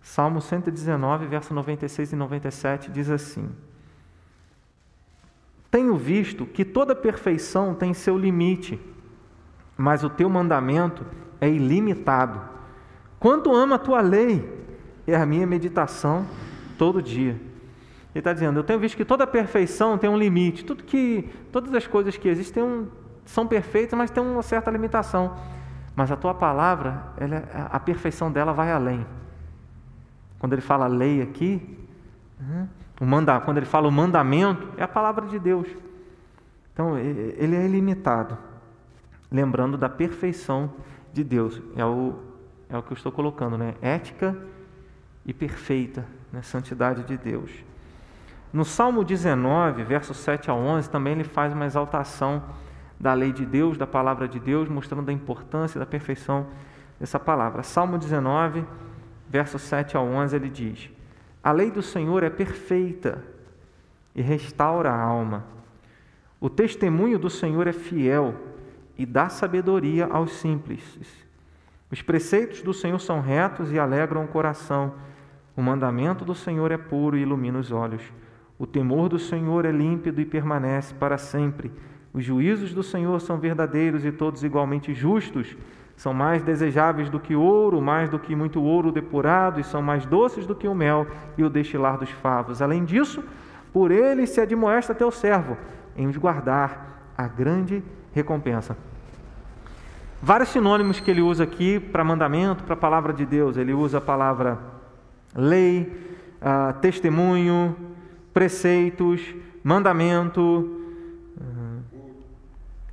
Salmo 0.00 0.40
119, 0.40 1.26
verso 1.26 1.52
96 1.52 2.12
e 2.12 2.16
97 2.16 2.90
diz 2.90 3.10
assim: 3.10 3.50
Tenho 5.70 5.96
visto 5.96 6.44
que 6.46 6.64
toda 6.64 6.94
perfeição 6.94 7.74
tem 7.74 7.94
seu 7.94 8.18
limite 8.18 8.78
mas 9.80 10.04
o 10.04 10.10
teu 10.10 10.28
mandamento 10.28 11.06
é 11.40 11.48
ilimitado. 11.48 12.38
Quanto 13.18 13.54
amo 13.54 13.72
a 13.72 13.78
tua 13.78 14.02
lei, 14.02 14.46
é 15.06 15.16
a 15.16 15.24
minha 15.24 15.46
meditação 15.46 16.26
todo 16.76 17.00
dia. 17.00 17.30
Ele 17.30 18.20
está 18.20 18.34
dizendo: 18.34 18.60
Eu 18.60 18.64
tenho 18.64 18.78
visto 18.78 18.94
que 18.94 19.06
toda 19.06 19.26
perfeição 19.26 19.96
tem 19.96 20.10
um 20.10 20.18
limite. 20.18 20.66
Tudo 20.66 20.84
que, 20.84 21.30
todas 21.50 21.74
as 21.74 21.86
coisas 21.86 22.14
que 22.18 22.28
existem 22.28 22.62
um, 22.62 22.88
são 23.24 23.46
perfeitas, 23.46 23.96
mas 23.96 24.10
tem 24.10 24.22
uma 24.22 24.42
certa 24.42 24.70
limitação. 24.70 25.34
Mas 25.96 26.12
a 26.12 26.16
tua 26.16 26.34
palavra, 26.34 27.02
ela, 27.16 27.48
a 27.72 27.80
perfeição 27.80 28.30
dela 28.30 28.52
vai 28.52 28.70
além. 28.70 29.06
Quando 30.38 30.52
ele 30.52 30.62
fala 30.62 30.86
lei 30.86 31.22
aqui, 31.22 31.78
o 33.00 33.06
manda, 33.06 33.40
quando 33.40 33.56
ele 33.56 33.66
fala 33.66 33.88
o 33.88 33.92
mandamento, 33.92 34.68
é 34.76 34.82
a 34.82 34.88
palavra 34.88 35.26
de 35.26 35.38
Deus. 35.38 35.66
Então, 36.72 36.96
ele 36.98 37.56
é 37.56 37.64
ilimitado 37.64 38.36
lembrando 39.30 39.78
da 39.78 39.88
perfeição 39.88 40.70
de 41.12 41.22
Deus. 41.22 41.60
É 41.76 41.84
o, 41.84 42.18
é 42.68 42.76
o 42.76 42.82
que 42.82 42.92
eu 42.92 42.96
estou 42.96 43.12
colocando, 43.12 43.56
né? 43.56 43.74
Ética 43.80 44.36
e 45.24 45.32
perfeita, 45.32 46.04
né? 46.32 46.42
santidade 46.42 47.04
de 47.04 47.16
Deus. 47.16 47.50
No 48.52 48.64
Salmo 48.64 49.04
19, 49.04 49.84
versos 49.84 50.16
7 50.16 50.50
a 50.50 50.54
11, 50.54 50.90
também 50.90 51.12
ele 51.12 51.24
faz 51.24 51.52
uma 51.52 51.66
exaltação 51.66 52.42
da 52.98 53.14
lei 53.14 53.32
de 53.32 53.46
Deus, 53.46 53.78
da 53.78 53.86
palavra 53.86 54.26
de 54.26 54.40
Deus, 54.40 54.68
mostrando 54.68 55.08
a 55.08 55.12
importância 55.12 55.78
da 55.78 55.86
perfeição 55.86 56.48
dessa 56.98 57.18
palavra. 57.18 57.62
Salmo 57.62 57.96
19, 57.96 58.64
versos 59.28 59.62
7 59.62 59.96
a 59.96 60.00
11, 60.00 60.34
ele 60.34 60.50
diz: 60.50 60.90
A 61.42 61.52
lei 61.52 61.70
do 61.70 61.82
Senhor 61.82 62.22
é 62.22 62.30
perfeita 62.30 63.24
e 64.14 64.20
restaura 64.20 64.90
a 64.90 65.00
alma. 65.00 65.44
O 66.40 66.50
testemunho 66.50 67.18
do 67.18 67.30
Senhor 67.30 67.66
é 67.66 67.72
fiel 67.72 68.34
e 68.96 69.06
dá 69.06 69.28
sabedoria 69.28 70.06
aos 70.06 70.32
simples. 70.32 70.82
Os 71.90 72.02
preceitos 72.02 72.62
do 72.62 72.72
Senhor 72.72 72.98
são 72.98 73.20
retos 73.20 73.72
e 73.72 73.78
alegram 73.78 74.24
o 74.24 74.28
coração. 74.28 74.94
O 75.56 75.62
mandamento 75.62 76.24
do 76.24 76.34
Senhor 76.34 76.70
é 76.70 76.78
puro 76.78 77.16
e 77.16 77.22
ilumina 77.22 77.58
os 77.58 77.72
olhos. 77.72 78.02
O 78.58 78.66
temor 78.66 79.08
do 79.08 79.18
Senhor 79.18 79.64
é 79.64 79.72
límpido 79.72 80.20
e 80.20 80.26
permanece 80.26 80.94
para 80.94 81.16
sempre. 81.16 81.72
Os 82.12 82.24
juízos 82.24 82.74
do 82.74 82.82
Senhor 82.82 83.20
são 83.20 83.38
verdadeiros 83.38 84.04
e 84.04 84.12
todos 84.12 84.44
igualmente 84.44 84.92
justos. 84.92 85.56
São 86.00 86.14
mais 86.14 86.42
desejáveis 86.42 87.10
do 87.10 87.20
que 87.20 87.36
ouro, 87.36 87.78
mais 87.78 88.08
do 88.08 88.18
que 88.18 88.34
muito 88.34 88.62
ouro 88.62 88.90
depurado, 88.90 89.60
e 89.60 89.62
são 89.62 89.82
mais 89.82 90.06
doces 90.06 90.46
do 90.46 90.54
que 90.54 90.66
o 90.66 90.74
mel 90.74 91.06
e 91.36 91.44
o 91.44 91.50
destilar 91.50 91.98
dos 91.98 92.08
favos. 92.08 92.62
Além 92.62 92.86
disso, 92.86 93.22
por 93.70 93.90
ele 93.90 94.26
se 94.26 94.40
admoesta 94.40 94.94
teu 94.94 95.10
servo, 95.10 95.58
em 95.94 96.10
guardar 96.12 97.12
a 97.14 97.28
grande 97.28 97.84
recompensa. 98.14 98.78
Vários 100.22 100.48
sinônimos 100.48 101.00
que 101.00 101.10
ele 101.10 101.20
usa 101.20 101.44
aqui 101.44 101.78
para 101.78 102.02
mandamento, 102.02 102.64
para 102.64 102.72
a 102.72 102.78
palavra 102.78 103.12
de 103.12 103.26
Deus. 103.26 103.58
Ele 103.58 103.74
usa 103.74 103.98
a 103.98 104.00
palavra 104.00 104.58
lei, 105.34 105.82
uh, 106.40 106.80
testemunho, 106.80 107.76
preceitos, 108.32 109.34
mandamento, 109.62 110.40
uh, 111.36 111.82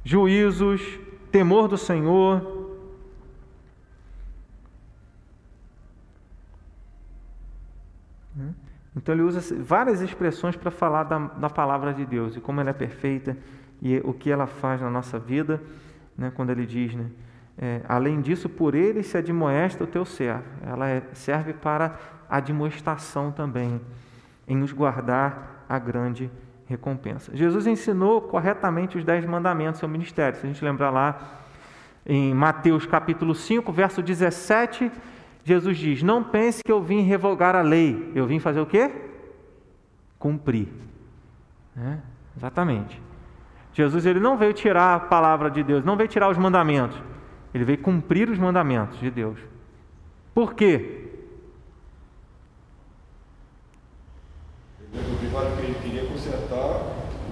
juízos, 0.04 0.82
temor 1.32 1.70
do 1.70 1.78
Senhor. 1.78 2.57
Então 8.98 9.14
ele 9.14 9.22
usa 9.22 9.56
várias 9.62 10.02
expressões 10.02 10.56
para 10.56 10.72
falar 10.72 11.04
da, 11.04 11.20
da, 11.20 11.50
palavra 11.50 11.94
de 11.94 12.04
Deus 12.04 12.36
e 12.36 12.42
como 12.42 12.60
ela 12.60 12.72
é 12.72 12.74
perfeita 12.74 13.38
e 13.80 14.02
o 14.04 14.12
que 14.12 14.32
ela 14.32 14.48
faz 14.48 14.82
na 14.82 14.90
nossa 14.90 15.20
vida, 15.20 15.62
né, 16.18 16.32
quando 16.36 16.50
ele 16.50 16.66
diz, 16.66 16.96
né, 16.96 17.06
é, 17.60 17.82
além 17.88 18.20
disso, 18.22 18.50
por 18.50 18.74
ele 18.74 19.04
se 19.04 19.16
admoesta 19.16 19.84
o 19.84 19.88
teu 19.88 20.04
servo. 20.04 20.44
Ela 20.66 20.90
é, 20.90 21.04
serve 21.14 21.54
para 21.54 21.96
admoestação 22.28 23.32
também, 23.32 23.80
em 24.48 24.58
nos 24.58 24.72
guardar 24.72 25.64
a 25.70 25.78
grande 25.78 26.32
recompensa. 26.66 27.36
Jesus 27.36 27.68
ensinou 27.68 28.22
corretamente 28.22 28.98
os 28.98 29.04
dez 29.04 29.24
mandamentos, 29.26 29.80
seu 29.80 29.88
ministério. 29.88 30.40
Se 30.40 30.46
a 30.46 30.50
gente 30.50 30.66
lembrar 30.66 30.90
lá 30.90 31.20
em 32.04 32.34
Mateus 32.34 32.86
capítulo 32.88 33.36
5, 33.36 33.72
verso 33.72 34.02
17, 34.02 34.92
Jesus 35.48 35.78
diz: 35.78 36.04
Não 36.04 36.22
pense 36.22 36.62
que 36.62 36.70
eu 36.70 36.84
vim 36.84 37.04
revogar 37.04 37.56
a 37.56 37.62
lei, 37.62 38.12
eu 38.14 38.28
vim 38.28 38.38
fazer 38.38 38.60
o 38.60 38.66
quê? 38.66 38.92
Cumprir. 40.20 40.68
É, 41.78 42.00
exatamente. 42.36 43.02
Jesus 43.72 44.06
ele 44.06 44.20
não 44.20 44.38
veio 44.38 44.52
tirar 44.52 44.96
a 44.96 45.00
palavra 45.00 45.50
de 45.50 45.64
Deus, 45.64 45.86
não 45.86 45.96
veio 45.96 46.10
tirar 46.10 46.30
os 46.30 46.38
mandamentos, 46.38 47.02
ele 47.54 47.64
veio 47.64 47.78
cumprir 47.78 48.30
os 48.30 48.38
mandamentos 48.38 49.00
de 49.00 49.10
Deus. 49.10 49.40
Por 50.34 50.54
quê? 50.54 51.06
Ele 55.60 55.76
queria 55.82 56.06
consertar, 56.08 56.82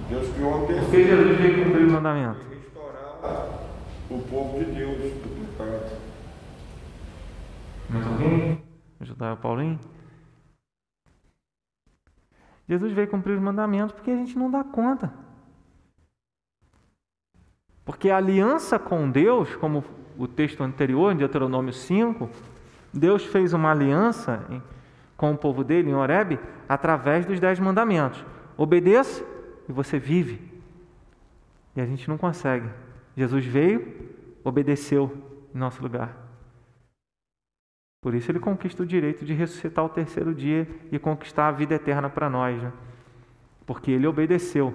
Deus 0.08 0.32
criou 0.32 0.54
uma 0.54 0.66
pessoa. 0.66 0.84
Porque 0.84 1.04
Jesus 1.04 1.36
veio 1.38 1.64
cumprir 1.64 1.84
os 1.84 1.92
mandamentos. 1.92 2.42
Restaurar 2.48 3.48
o 4.08 4.18
povo 4.20 4.58
de 4.58 4.70
Deus 4.70 4.96
do 4.96 5.56
pecado. 5.58 6.05
Mais 7.90 8.06
alguém? 8.06 8.64
Ajudar 9.00 9.34
o 9.34 9.36
Paulinho? 9.36 9.78
Jesus 12.68 12.92
veio 12.92 13.08
cumprir 13.08 13.34
os 13.34 13.40
mandamentos 13.40 13.92
porque 13.92 14.10
a 14.10 14.16
gente 14.16 14.36
não 14.36 14.50
dá 14.50 14.64
conta. 14.64 15.12
Porque 17.84 18.10
a 18.10 18.16
aliança 18.16 18.78
com 18.78 19.08
Deus, 19.08 19.54
como 19.56 19.84
o 20.18 20.26
texto 20.26 20.64
anterior, 20.64 21.12
em 21.12 21.16
Deuteronômio 21.16 21.72
5, 21.72 22.28
Deus 22.92 23.24
fez 23.24 23.52
uma 23.52 23.70
aliança 23.70 24.44
com 25.16 25.32
o 25.32 25.38
povo 25.38 25.62
dele 25.62 25.90
em 25.90 25.94
Horebe 25.94 26.40
através 26.68 27.24
dos 27.24 27.38
dez 27.38 27.60
mandamentos. 27.60 28.24
Obedeça 28.56 29.24
e 29.68 29.72
você 29.72 29.98
vive. 29.98 30.52
E 31.76 31.80
a 31.80 31.86
gente 31.86 32.08
não 32.08 32.18
consegue. 32.18 32.68
Jesus 33.16 33.44
veio, 33.44 34.10
obedeceu 34.42 35.16
em 35.54 35.58
nosso 35.58 35.80
lugar. 35.80 36.25
Por 38.06 38.14
isso 38.14 38.30
ele 38.30 38.38
conquista 38.38 38.84
o 38.84 38.86
direito 38.86 39.24
de 39.24 39.32
ressuscitar 39.32 39.84
o 39.84 39.88
terceiro 39.88 40.32
dia 40.32 40.68
e 40.92 40.98
conquistar 40.98 41.48
a 41.48 41.50
vida 41.50 41.74
eterna 41.74 42.08
para 42.08 42.30
nós. 42.30 42.62
Né? 42.62 42.70
Porque 43.66 43.90
ele 43.90 44.06
obedeceu. 44.06 44.72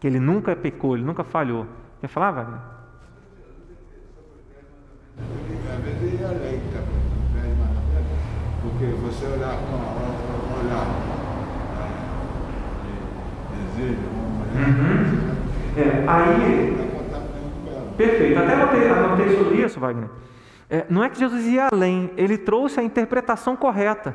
Que 0.00 0.06
ele 0.06 0.18
nunca 0.18 0.56
pecou, 0.56 0.96
ele 0.96 1.04
nunca 1.04 1.22
falhou. 1.22 1.66
Quer 2.00 2.08
falar, 2.08 2.30
Wagner? 2.30 2.60
É 5.18 5.22
Porque 8.62 8.86
você 8.86 9.26
olhar 9.26 9.58
com 9.58 9.76
olhar 10.64 10.86
de 12.86 12.92
desejo, 13.82 14.08
uhum. 14.56 15.36
é, 15.76 16.08
aí. 16.08 16.88
Perfeito. 17.98 18.38
Até 18.38 18.54
anotei, 18.54 18.88
anotei 18.88 19.36
sobre 19.36 19.62
isso, 19.62 19.78
Wagner. 19.78 20.08
É, 20.70 20.86
não 20.88 21.02
é 21.02 21.10
que 21.10 21.18
Jesus 21.18 21.44
ia 21.46 21.68
além, 21.72 22.10
ele 22.16 22.38
trouxe 22.38 22.78
a 22.78 22.82
interpretação 22.82 23.56
correta. 23.56 24.14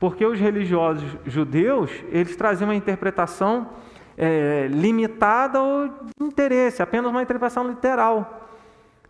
Porque 0.00 0.24
os 0.24 0.40
religiosos 0.40 1.04
judeus, 1.26 1.90
eles 2.10 2.34
traziam 2.34 2.68
uma 2.68 2.74
interpretação 2.74 3.68
é, 4.16 4.66
limitada 4.70 5.58
ao 5.58 5.88
interesse, 6.20 6.82
apenas 6.82 7.10
uma 7.10 7.22
interpretação 7.22 7.68
literal. 7.68 8.48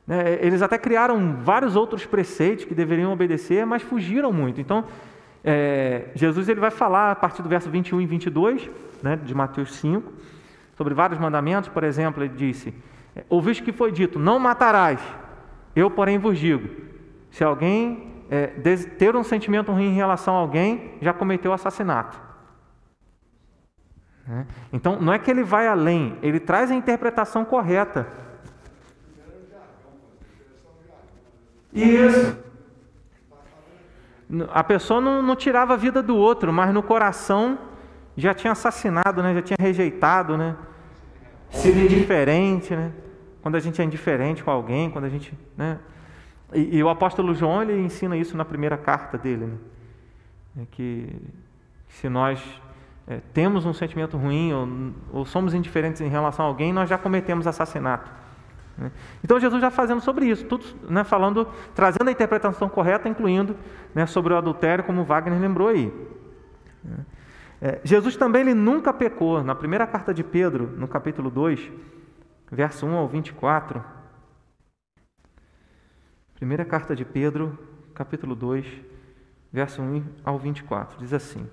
É, 0.08 0.40
eles 0.42 0.60
até 0.62 0.76
criaram 0.76 1.36
vários 1.40 1.76
outros 1.76 2.04
preceitos 2.04 2.64
que 2.64 2.74
deveriam 2.74 3.12
obedecer, 3.12 3.64
mas 3.64 3.82
fugiram 3.82 4.32
muito. 4.32 4.60
Então, 4.60 4.84
é, 5.44 6.08
Jesus 6.14 6.48
ele 6.48 6.60
vai 6.60 6.70
falar 6.70 7.12
a 7.12 7.14
partir 7.14 7.40
do 7.40 7.48
verso 7.48 7.70
21 7.70 8.00
e 8.00 8.06
22 8.06 8.68
né, 9.00 9.16
de 9.16 9.34
Mateus 9.34 9.74
5, 9.76 10.12
sobre 10.76 10.92
vários 10.92 11.20
mandamentos. 11.20 11.68
Por 11.68 11.84
exemplo, 11.84 12.22
ele 12.22 12.34
disse: 12.34 12.74
Ouviste 13.28 13.62
que 13.62 13.72
foi 13.72 13.92
dito, 13.92 14.18
não 14.18 14.38
matarás. 14.38 15.00
Eu, 15.74 15.90
porém, 15.90 16.18
vos 16.18 16.38
digo: 16.38 16.68
se 17.30 17.42
alguém 17.42 18.24
é, 18.30 18.46
ter 18.98 19.14
um 19.16 19.22
sentimento 19.22 19.72
ruim 19.72 19.88
em 19.88 19.94
relação 19.94 20.34
a 20.34 20.38
alguém, 20.38 20.94
já 21.00 21.12
cometeu 21.12 21.52
assassinato. 21.52 22.18
Né? 24.26 24.46
Então, 24.72 25.00
não 25.00 25.12
é 25.12 25.18
que 25.18 25.30
ele 25.30 25.42
vai 25.42 25.66
além, 25.66 26.16
ele 26.22 26.40
traz 26.40 26.70
a 26.70 26.74
interpretação 26.74 27.44
correta. 27.44 28.06
Isso. 31.72 32.38
A 34.50 34.64
pessoa 34.64 35.00
não, 35.00 35.22
não, 35.22 35.36
tirava 35.36 35.74
a 35.74 35.76
vida 35.76 36.02
do 36.02 36.16
outro, 36.16 36.52
mas 36.52 36.72
no 36.72 36.82
coração 36.82 37.58
já 38.16 38.32
tinha 38.32 38.52
assassinado, 38.52 39.22
né? 39.22 39.34
já 39.34 39.42
tinha 39.42 39.56
rejeitado, 39.58 40.36
né? 40.36 40.56
sido 41.50 41.78
indiferente. 41.78 42.74
Né? 42.74 42.92
Quando 43.42 43.56
a 43.56 43.60
gente 43.60 43.82
é 43.82 43.84
indiferente 43.84 44.42
com 44.42 44.50
alguém, 44.50 44.88
quando 44.90 45.04
a 45.04 45.08
gente. 45.08 45.36
Né? 45.56 45.78
E, 46.54 46.78
e 46.78 46.82
o 46.82 46.88
apóstolo 46.88 47.34
João 47.34 47.62
ele 47.62 47.78
ensina 47.80 48.16
isso 48.16 48.36
na 48.36 48.44
primeira 48.44 48.76
carta 48.76 49.18
dele. 49.18 49.46
Né? 49.46 50.62
É 50.62 50.66
que 50.70 51.08
se 51.88 52.08
nós 52.08 52.40
é, 53.06 53.20
temos 53.34 53.66
um 53.66 53.72
sentimento 53.72 54.16
ruim 54.16 54.52
ou, 54.52 55.18
ou, 55.20 55.26
somos 55.26 55.54
indiferentes 55.54 56.00
em 56.00 56.08
relação 56.08 56.44
a 56.44 56.48
alguém, 56.48 56.72
nós 56.72 56.88
já 56.88 56.96
cometemos 56.96 57.46
assassinato. 57.46 58.10
Né? 58.78 58.92
Então 59.24 59.40
Jesus 59.40 59.60
já 59.60 59.70
fazendo 59.70 60.00
sobre 60.00 60.26
isso, 60.26 60.44
tudo 60.44 60.64
né, 60.88 61.02
falando, 61.02 61.48
trazendo 61.74 62.08
a 62.08 62.12
interpretação 62.12 62.68
correta, 62.68 63.08
incluindo 63.08 63.56
né, 63.94 64.06
sobre 64.06 64.32
o 64.32 64.36
adultério, 64.36 64.84
como 64.84 65.04
Wagner 65.04 65.40
lembrou 65.40 65.68
aí. 65.68 65.92
É, 67.60 67.80
Jesus 67.84 68.16
também 68.16 68.42
ele 68.42 68.54
nunca 68.54 68.92
pecou. 68.92 69.42
Na 69.42 69.54
primeira 69.54 69.86
carta 69.86 70.12
de 70.12 70.24
Pedro, 70.24 70.66
no 70.76 70.88
capítulo 70.88 71.30
2, 71.30 71.70
verso 72.52 72.84
1 72.84 72.94
ao 72.94 73.08
24. 73.08 73.82
Primeira 76.34 76.66
carta 76.66 76.94
de 76.94 77.02
Pedro, 77.02 77.58
capítulo 77.94 78.34
2, 78.34 78.66
verso 79.50 79.80
1 79.80 80.04
ao 80.22 80.38
24, 80.38 80.98
diz 80.98 81.14
assim: 81.14 81.48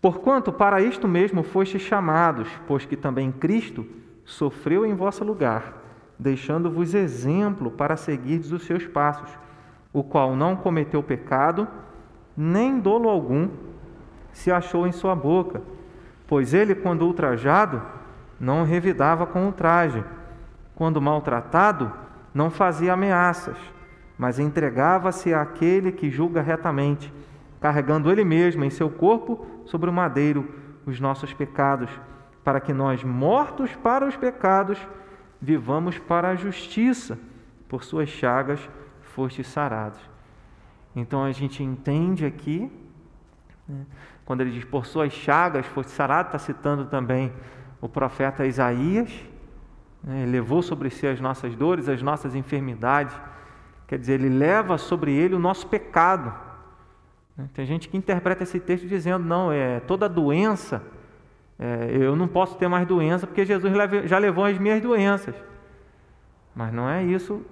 Porquanto 0.00 0.50
para 0.50 0.80
isto 0.80 1.06
mesmo 1.06 1.42
fostes 1.42 1.82
chamados, 1.82 2.48
pois 2.66 2.86
que 2.86 2.96
também 2.96 3.30
Cristo 3.30 3.86
sofreu 4.24 4.86
em 4.86 4.94
vosso 4.94 5.22
lugar, 5.24 5.74
deixando-vos 6.18 6.94
exemplo 6.94 7.70
para 7.70 7.98
seguirdes 7.98 8.50
os 8.50 8.62
seus 8.62 8.86
passos, 8.86 9.30
o 9.92 10.02
qual 10.02 10.34
não 10.34 10.56
cometeu 10.56 11.02
pecado, 11.02 11.68
nem 12.34 12.80
dolo 12.80 13.10
algum 13.10 13.50
se 14.32 14.50
achou 14.50 14.86
em 14.86 14.92
sua 14.92 15.14
boca, 15.14 15.60
pois 16.26 16.54
ele, 16.54 16.74
quando 16.74 17.04
ultrajado, 17.04 17.99
não 18.40 18.64
revidava 18.64 19.26
com 19.26 19.44
ultraje, 19.44 20.02
quando 20.74 21.00
maltratado, 21.00 21.92
não 22.32 22.50
fazia 22.50 22.94
ameaças, 22.94 23.56
mas 24.16 24.38
entregava-se 24.38 25.34
àquele 25.34 25.92
que 25.92 26.10
julga 26.10 26.40
retamente 26.40 27.12
carregando 27.60 28.10
Ele 28.10 28.24
mesmo 28.24 28.64
em 28.64 28.70
seu 28.70 28.88
corpo 28.88 29.46
sobre 29.66 29.90
o 29.90 29.92
madeiro 29.92 30.48
os 30.86 30.98
nossos 30.98 31.32
pecados, 31.34 31.90
para 32.42 32.58
que 32.58 32.72
nós, 32.72 33.04
mortos 33.04 33.76
para 33.76 34.06
os 34.06 34.16
pecados, 34.16 34.78
vivamos 35.40 35.98
para 35.98 36.30
a 36.30 36.34
justiça. 36.34 37.18
Por 37.68 37.84
suas 37.84 38.08
chagas 38.08 38.58
fostes 39.14 39.46
sarados. 39.46 40.00
Então 40.96 41.22
a 41.22 41.30
gente 41.30 41.62
entende 41.62 42.26
aqui, 42.26 42.68
né, 43.68 43.86
quando 44.24 44.40
ele 44.40 44.50
diz 44.50 44.64
por 44.64 44.86
suas 44.86 45.12
chagas 45.12 45.66
foste 45.66 45.92
sarado, 45.92 46.28
está 46.28 46.38
citando 46.38 46.86
também 46.86 47.32
o 47.80 47.88
profeta 47.88 48.46
Isaías, 48.46 49.10
né, 50.02 50.26
levou 50.26 50.62
sobre 50.62 50.90
si 50.90 51.06
as 51.06 51.20
nossas 51.20 51.54
dores, 51.54 51.88
as 51.88 52.02
nossas 52.02 52.34
enfermidades, 52.34 53.14
quer 53.86 53.98
dizer, 53.98 54.14
ele 54.14 54.28
leva 54.28 54.78
sobre 54.78 55.12
ele 55.12 55.34
o 55.34 55.38
nosso 55.38 55.66
pecado 55.66 56.32
né? 57.40 57.48
Tem 57.54 57.64
gente 57.64 57.88
que 57.88 57.96
interpreta 57.96 58.42
esse 58.42 58.60
texto 58.60 58.86
dizendo: 58.86 59.24
não, 59.24 59.50
é 59.50 59.80
toda 59.80 60.08
doença, 60.08 60.82
é, 61.58 61.88
eu 61.90 62.14
não 62.14 62.28
posso 62.28 62.56
ter 62.56 62.68
mais 62.68 62.86
doença 62.86 63.26
porque 63.26 63.44
Jesus 63.44 63.72
já 64.04 64.18
levou 64.18 64.44
as 64.44 64.58
minhas 64.58 64.80
doenças. 64.80 65.34
Mas 66.54 66.72
não 66.72 66.88
é 66.88 67.02
isso 67.02 67.42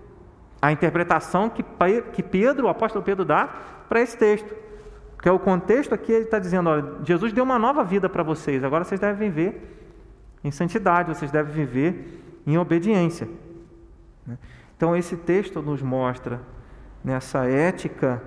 a 0.61 0.73
interpretação 0.73 1.49
que, 1.49 1.65
que 2.13 2.23
Pedro, 2.23 2.67
o 2.67 2.69
apóstolo 2.69 3.05
Pedro, 3.05 3.25
dá 3.25 3.49
para 3.89 4.01
esse 4.01 4.19
texto. 4.19 4.55
Porque 5.15 5.31
o 5.31 5.39
contexto 5.39 5.95
aqui 5.95 6.13
ele 6.13 6.25
está 6.25 6.39
dizendo: 6.39 6.69
olha, 6.69 6.85
Jesus 7.05 7.33
deu 7.33 7.45
uma 7.45 7.59
nova 7.59 7.83
vida 7.83 8.09
para 8.09 8.23
vocês, 8.23 8.63
agora 8.63 8.85
vocês 8.85 9.01
devem 9.01 9.31
ver 9.31 9.77
em 10.43 10.51
santidade, 10.51 11.09
vocês 11.09 11.31
devem 11.31 11.53
viver 11.53 12.23
em 12.47 12.57
obediência. 12.57 13.29
Né? 14.27 14.39
Então, 14.77 14.97
esse 14.97 15.17
texto 15.17 15.61
nos 15.61 15.83
mostra 15.83 16.41
nessa 17.03 17.45
ética, 17.47 18.23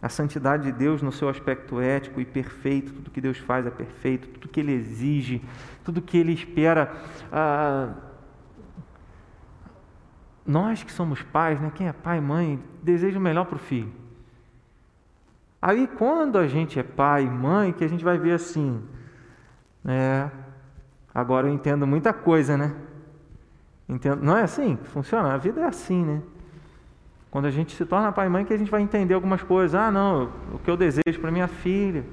a 0.00 0.08
santidade 0.08 0.64
de 0.64 0.72
Deus 0.72 1.02
no 1.02 1.12
seu 1.12 1.28
aspecto 1.28 1.80
ético 1.80 2.20
e 2.20 2.24
perfeito, 2.24 2.92
tudo 2.92 3.10
que 3.10 3.20
Deus 3.20 3.38
faz 3.38 3.66
é 3.66 3.70
perfeito, 3.70 4.28
tudo 4.28 4.48
que 4.48 4.60
Ele 4.60 4.72
exige, 4.72 5.42
tudo 5.84 6.02
que 6.02 6.18
Ele 6.18 6.32
espera. 6.32 6.94
Ah, 7.32 7.94
nós 10.46 10.82
que 10.82 10.92
somos 10.92 11.22
pais, 11.22 11.60
né? 11.60 11.72
quem 11.74 11.88
é 11.88 11.92
pai 11.92 12.20
mãe, 12.20 12.62
deseja 12.82 13.18
o 13.18 13.22
melhor 13.22 13.46
para 13.46 13.56
o 13.56 13.58
filho. 13.58 13.92
Aí, 15.60 15.88
quando 15.88 16.38
a 16.38 16.46
gente 16.46 16.78
é 16.78 16.82
pai 16.82 17.24
e 17.24 17.30
mãe, 17.30 17.72
que 17.72 17.82
a 17.82 17.88
gente 17.88 18.04
vai 18.04 18.18
ver 18.18 18.32
assim, 18.32 18.82
é, 19.84 20.30
agora 21.16 21.46
eu 21.46 21.54
entendo 21.54 21.86
muita 21.86 22.12
coisa, 22.12 22.58
né? 22.58 22.74
Entendo, 23.88 24.22
não 24.22 24.36
é 24.36 24.42
assim 24.42 24.76
que 24.76 24.86
funciona? 24.86 25.32
A 25.32 25.38
vida 25.38 25.62
é 25.62 25.64
assim, 25.64 26.04
né? 26.04 26.20
Quando 27.30 27.46
a 27.46 27.50
gente 27.50 27.74
se 27.74 27.86
torna 27.86 28.12
pai 28.12 28.26
e 28.26 28.28
mãe, 28.28 28.44
que 28.44 28.52
a 28.52 28.58
gente 28.58 28.70
vai 28.70 28.82
entender 28.82 29.14
algumas 29.14 29.42
coisas. 29.42 29.74
Ah, 29.74 29.90
não, 29.90 30.30
o 30.52 30.58
que 30.58 30.70
eu 30.70 30.76
desejo 30.76 31.18
para 31.18 31.30
minha 31.30 31.48
filha. 31.48 32.04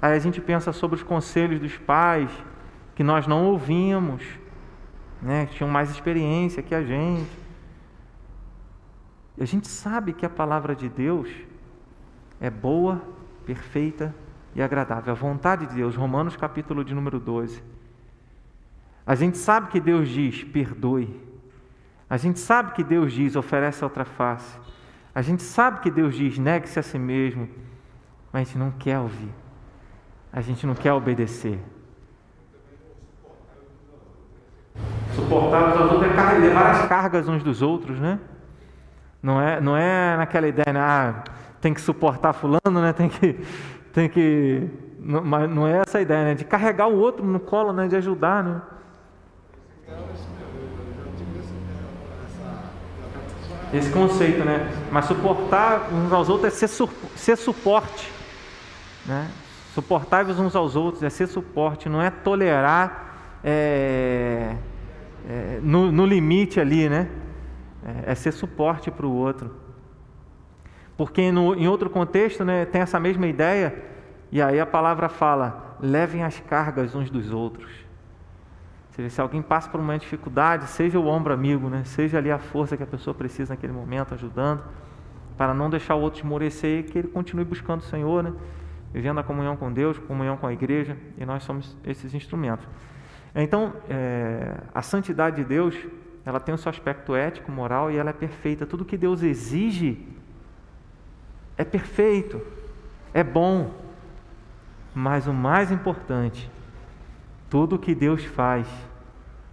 Aí 0.00 0.16
a 0.16 0.18
gente 0.18 0.40
pensa 0.40 0.72
sobre 0.72 0.96
os 0.96 1.02
conselhos 1.02 1.60
dos 1.60 1.76
pais, 1.76 2.30
que 2.94 3.04
nós 3.04 3.26
não 3.26 3.44
ouvimos, 3.44 4.22
né? 5.20 5.44
que 5.44 5.56
tinham 5.56 5.70
mais 5.70 5.90
experiência 5.90 6.62
que 6.62 6.74
a 6.74 6.82
gente. 6.82 7.30
E 9.36 9.42
a 9.42 9.46
gente 9.46 9.68
sabe 9.68 10.14
que 10.14 10.24
a 10.24 10.30
palavra 10.30 10.74
de 10.74 10.88
Deus 10.88 11.28
é 12.40 12.48
boa, 12.48 13.02
perfeita 13.44 14.14
e 14.54 14.62
agradável. 14.62 15.12
A 15.12 15.16
vontade 15.16 15.66
de 15.66 15.74
Deus, 15.74 15.94
Romanos 15.96 16.34
capítulo 16.34 16.82
de 16.82 16.94
número 16.94 17.20
12. 17.20 17.62
A 19.08 19.14
gente 19.14 19.38
sabe 19.38 19.68
que 19.68 19.80
Deus 19.80 20.06
diz: 20.06 20.44
perdoe. 20.44 21.08
A 22.10 22.18
gente 22.18 22.38
sabe 22.38 22.72
que 22.72 22.84
Deus 22.84 23.10
diz: 23.10 23.36
oferece 23.36 23.82
outra 23.82 24.04
face. 24.04 24.58
A 25.14 25.22
gente 25.22 25.42
sabe 25.42 25.80
que 25.80 25.90
Deus 25.90 26.14
diz: 26.14 26.36
negue-se 26.36 26.78
a 26.78 26.82
si 26.82 26.98
mesmo. 26.98 27.48
Mas 28.30 28.42
a 28.42 28.44
gente 28.44 28.58
não 28.58 28.70
quer 28.70 28.98
ouvir. 28.98 29.32
A 30.30 30.42
gente 30.42 30.66
não 30.66 30.74
quer 30.74 30.92
obedecer. 30.92 31.58
Suportar 35.14 35.74
os 35.74 35.80
outros 35.80 36.02
é 36.02 36.38
levar 36.38 36.70
as 36.72 36.86
cargas 36.86 37.26
uns 37.26 37.42
dos 37.42 37.62
outros, 37.62 37.98
né? 37.98 38.20
Não 39.22 39.40
é, 39.40 39.58
não 39.58 39.74
é 39.74 40.18
naquela 40.18 40.46
ideia, 40.46 40.70
né? 40.70 40.80
ah, 40.80 41.24
tem 41.62 41.72
que 41.72 41.80
suportar 41.80 42.34
fulano, 42.34 42.82
né? 42.82 42.92
Tem 42.92 43.08
que, 43.08 43.40
tem 43.90 44.06
que, 44.06 44.68
não, 45.00 45.24
mas 45.24 45.48
não 45.48 45.66
é 45.66 45.78
essa 45.78 45.96
a 45.96 46.02
ideia, 46.02 46.24
né? 46.24 46.34
De 46.34 46.44
carregar 46.44 46.88
o 46.88 46.98
outro 46.98 47.24
no 47.24 47.40
colo, 47.40 47.72
né? 47.72 47.88
De 47.88 47.96
ajudar, 47.96 48.44
né? 48.44 48.60
Esse 53.72 53.90
conceito, 53.90 54.44
né? 54.44 54.70
Mas 54.90 55.04
suportar 55.04 55.92
uns 55.92 56.12
aos 56.12 56.28
outros 56.28 56.52
é 56.52 56.56
ser, 56.56 56.68
su 56.68 56.88
ser 57.14 57.36
suporte, 57.36 58.10
né? 59.04 59.28
Suportáveis 59.74 60.38
uns 60.38 60.56
aos 60.56 60.74
outros 60.74 61.02
é 61.02 61.10
ser 61.10 61.26
suporte, 61.26 61.88
não 61.88 62.00
é 62.00 62.10
tolerar 62.10 63.38
é, 63.44 64.56
é, 65.28 65.60
no, 65.62 65.92
no, 65.92 66.06
limite 66.06 66.58
ali, 66.58 66.88
né? 66.88 67.08
É, 68.06 68.12
é 68.12 68.14
ser 68.14 68.32
suporte 68.32 68.90
para 68.90 69.06
o 69.06 69.12
outro. 69.12 69.54
Porque 70.96 71.30
no, 71.30 71.54
em 71.54 71.68
outro 71.68 71.90
contexto, 71.90 72.44
né, 72.44 72.64
tem 72.64 72.80
essa 72.80 72.98
mesma 72.98 73.26
ideia, 73.26 73.74
e 74.32 74.40
aí 74.40 74.58
a 74.58 74.66
palavra 74.66 75.10
fala: 75.10 75.76
levem 75.80 76.22
as 76.22 76.40
cargas 76.40 76.94
uns 76.94 77.10
dos 77.10 77.30
outros 77.32 77.87
seja, 78.98 79.10
se 79.10 79.20
alguém 79.20 79.40
passa 79.40 79.70
por 79.70 79.78
uma 79.78 79.96
dificuldade, 79.96 80.66
seja 80.66 80.98
o 80.98 81.06
ombro 81.06 81.32
amigo, 81.32 81.68
né? 81.68 81.84
seja 81.84 82.18
ali 82.18 82.30
a 82.32 82.38
força 82.38 82.76
que 82.76 82.82
a 82.82 82.86
pessoa 82.86 83.14
precisa 83.14 83.54
naquele 83.54 83.72
momento, 83.72 84.12
ajudando, 84.12 84.62
para 85.36 85.54
não 85.54 85.70
deixar 85.70 85.94
o 85.94 86.00
outro 86.00 86.20
esmorecer 86.20 86.80
e 86.80 86.82
que 86.82 86.98
ele 86.98 87.08
continue 87.08 87.44
buscando 87.44 87.80
o 87.80 87.84
Senhor, 87.84 88.24
né? 88.24 88.32
vivendo 88.92 89.18
a 89.20 89.22
comunhão 89.22 89.56
com 89.56 89.72
Deus, 89.72 89.98
comunhão 89.98 90.36
com 90.36 90.48
a 90.48 90.52
igreja, 90.52 90.96
e 91.16 91.24
nós 91.24 91.44
somos 91.44 91.76
esses 91.84 92.12
instrumentos. 92.12 92.66
Então, 93.34 93.72
é, 93.88 94.56
a 94.74 94.82
santidade 94.82 95.36
de 95.36 95.44
Deus, 95.44 95.76
ela 96.24 96.40
tem 96.40 96.52
o 96.52 96.58
seu 96.58 96.70
aspecto 96.70 97.14
ético, 97.14 97.52
moral, 97.52 97.92
e 97.92 97.96
ela 97.96 98.10
é 98.10 98.12
perfeita. 98.12 98.66
Tudo 98.66 98.84
que 98.84 98.96
Deus 98.96 99.22
exige 99.22 100.08
é 101.56 101.64
perfeito, 101.64 102.40
é 103.14 103.22
bom, 103.22 103.72
mas 104.92 105.28
o 105.28 105.32
mais 105.32 105.70
importante, 105.70 106.50
tudo 107.48 107.78
que 107.78 107.94
Deus 107.94 108.24
faz 108.24 108.66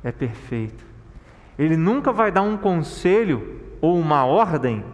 é 0.05 0.11
perfeito. 0.11 0.85
Ele 1.57 1.75
nunca 1.75 2.13
vai 2.13 2.31
dar 2.31 2.43
um 2.43 2.55
conselho 2.55 3.59
ou 3.81 3.97
uma 3.97 4.23
ordem, 4.23 4.85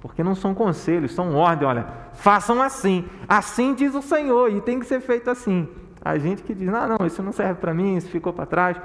porque 0.00 0.24
não 0.24 0.34
são 0.34 0.54
conselhos, 0.54 1.12
são 1.12 1.34
ordens. 1.34 1.68
Olha, 1.68 1.86
façam 2.14 2.62
assim, 2.62 3.04
assim 3.28 3.74
diz 3.74 3.94
o 3.94 4.00
Senhor, 4.00 4.50
e 4.50 4.60
tem 4.62 4.80
que 4.80 4.86
ser 4.86 5.00
feito 5.00 5.30
assim. 5.30 5.68
A 6.02 6.16
gente 6.18 6.42
que 6.42 6.54
diz, 6.54 6.68
não, 6.68 6.88
não, 6.88 7.06
isso 7.06 7.22
não 7.22 7.32
serve 7.32 7.60
para 7.60 7.74
mim, 7.74 7.96
isso 7.96 8.08
ficou 8.08 8.32
para 8.32 8.46
trás. 8.46 8.80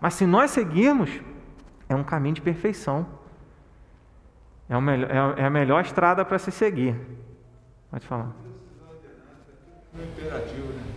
Mas 0.00 0.14
se 0.14 0.24
nós 0.26 0.50
seguirmos, 0.52 1.10
é 1.86 1.94
um 1.94 2.02
caminho 2.02 2.36
de 2.36 2.40
perfeição. 2.40 3.06
É, 4.70 4.76
o 4.76 4.80
melhor, 4.80 5.10
é 5.36 5.44
a 5.44 5.50
melhor 5.50 5.82
estrada 5.82 6.24
para 6.24 6.38
se 6.38 6.50
seguir. 6.50 6.96
Pode 7.90 8.06
falar. 8.06 8.30
É 9.98 10.02
imperativo, 10.02 10.68
né? 10.68 10.89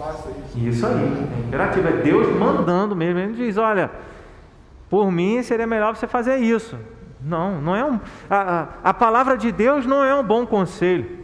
Faça 0.00 0.30
isso. 0.30 0.58
Isso 0.58 0.86
aí, 0.86 0.94
é 0.94 1.46
imperativo, 1.46 1.86
é 1.86 1.92
Deus 1.98 2.34
mandando 2.38 2.96
mesmo. 2.96 3.18
Ele 3.18 3.34
diz: 3.34 3.58
olha, 3.58 3.90
por 4.88 5.12
mim 5.12 5.42
seria 5.42 5.66
melhor 5.66 5.94
você 5.94 6.06
fazer 6.06 6.38
isso. 6.38 6.78
Não, 7.20 7.60
não 7.60 7.76
é 7.76 7.84
um. 7.84 8.00
A, 8.30 8.38
a, 8.40 8.68
a 8.84 8.94
palavra 8.94 9.36
de 9.36 9.52
Deus 9.52 9.84
não 9.84 10.02
é 10.02 10.14
um 10.14 10.24
bom 10.24 10.46
conselho, 10.46 11.18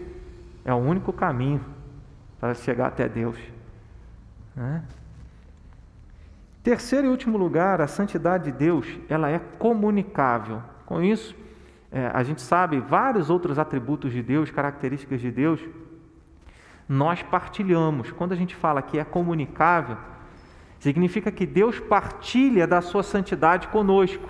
é 0.63 0.75
o 0.75 0.77
único 0.77 1.11
caminho 1.11 1.65
para 2.39 2.53
chegar 2.53 2.89
até 2.89 3.09
Deus. 3.09 3.39
Né? 4.55 4.83
Terceiro 6.63 7.07
e 7.07 7.11
último 7.11 7.39
lugar, 7.39 7.81
a 7.81 7.87
santidade 7.87 8.45
de 8.45 8.53
Deus, 8.53 8.87
ela 9.09 9.31
é 9.31 9.41
comunicável. 9.59 10.61
Com 10.85 11.01
isso, 11.01 11.35
é, 11.91 12.11
a 12.13 12.23
gente 12.23 12.43
sabe 12.43 12.79
vários 12.79 13.31
outros 13.31 13.59
atributos 13.59 14.13
de 14.13 14.23
Deus, 14.23 14.51
características 14.51 15.21
de 15.21 15.31
Deus, 15.31 15.61
nós 16.89 17.23
partilhamos. 17.23 18.13
Quando 18.13 18.33
a 18.33 18.37
gente 18.37 18.55
fala 18.55 18.83
que 18.83 18.99
é 18.99 19.05
comunicável, 19.05 19.97
significa 20.79 21.31
que 21.31 21.47
Deus 21.47 21.81
partilha 21.81 22.67
da 22.67 22.81
sua 22.81 23.03
santidade 23.03 23.69
conosco. 23.69 24.29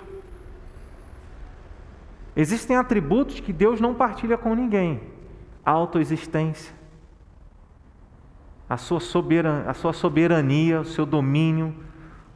Existem 2.35 2.75
atributos 2.75 3.39
que 3.39 3.51
Deus 3.51 3.81
não 3.81 3.93
partilha 3.93 4.37
com 4.37 4.53
ninguém: 4.53 5.01
a 5.65 5.71
autoexistência, 5.71 6.73
a 8.69 8.77
sua, 8.77 8.99
soberania, 8.99 9.69
a 9.69 9.73
sua 9.73 9.93
soberania, 9.93 10.81
o 10.81 10.85
seu 10.85 11.05
domínio, 11.05 11.75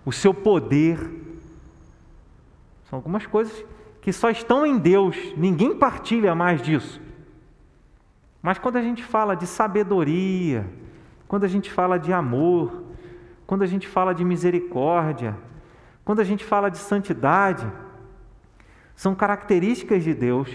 o 0.06 0.12
seu 0.12 0.34
poder. 0.34 0.98
São 2.90 2.98
algumas 2.98 3.26
coisas 3.26 3.66
que 4.02 4.12
só 4.12 4.30
estão 4.30 4.66
em 4.66 4.78
Deus, 4.78 5.16
ninguém 5.38 5.76
partilha 5.76 6.34
mais 6.34 6.62
disso. 6.62 7.00
Mas 8.42 8.58
quando 8.58 8.78
a 8.78 8.82
gente 8.82 9.04
fala 9.04 9.36
de 9.36 9.46
sabedoria, 9.46 10.68
quando 11.28 11.44
a 11.44 11.48
gente 11.48 11.72
fala 11.72 11.98
de 11.98 12.12
amor, 12.12 12.84
quando 13.46 13.62
a 13.62 13.68
gente 13.68 13.88
fala 13.88 14.14
de 14.14 14.26
misericórdia, 14.26 15.38
quando 16.04 16.20
a 16.20 16.24
gente 16.24 16.44
fala 16.44 16.70
de 16.70 16.78
santidade, 16.78 17.70
são 18.96 19.14
características 19.14 20.04
de 20.04 20.14
Deus 20.14 20.50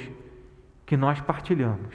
que 0.84 0.97
nós 0.97 1.20
partilhamos. 1.20 1.95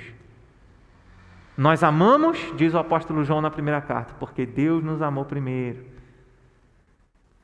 Nós 1.57 1.83
amamos, 1.83 2.37
diz 2.55 2.73
o 2.73 2.77
apóstolo 2.77 3.23
João 3.23 3.41
na 3.41 3.51
primeira 3.51 3.81
carta, 3.81 4.13
porque 4.19 4.45
Deus 4.45 4.83
nos 4.83 5.01
amou 5.01 5.25
primeiro. 5.25 5.85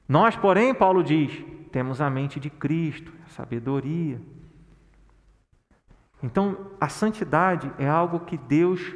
Nós, 0.07 0.35
porém, 0.35 0.73
Paulo 0.73 1.03
diz, 1.03 1.43
temos 1.71 1.99
a 1.99 2.09
mente 2.09 2.39
de 2.39 2.49
Cristo, 2.49 3.11
a 3.25 3.29
sabedoria. 3.29 4.19
Então, 6.21 6.57
a 6.81 6.89
santidade 6.89 7.71
é 7.77 7.87
algo 7.87 8.21
que 8.21 8.37
Deus 8.37 8.95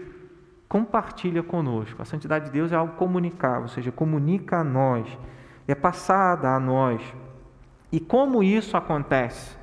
compartilha 0.67 1.43
conosco. 1.43 2.01
A 2.01 2.05
santidade 2.05 2.45
de 2.45 2.51
Deus 2.51 2.71
é 2.71 2.75
algo 2.75 2.93
comunicável, 2.93 3.63
ou 3.63 3.67
seja, 3.67 3.91
comunica 3.91 4.57
a 4.57 4.63
nós, 4.63 5.05
é 5.67 5.75
passada 5.75 6.49
a 6.49 6.59
nós. 6.59 7.01
E 7.91 7.99
como 7.99 8.41
isso 8.41 8.75
acontece? 8.75 9.55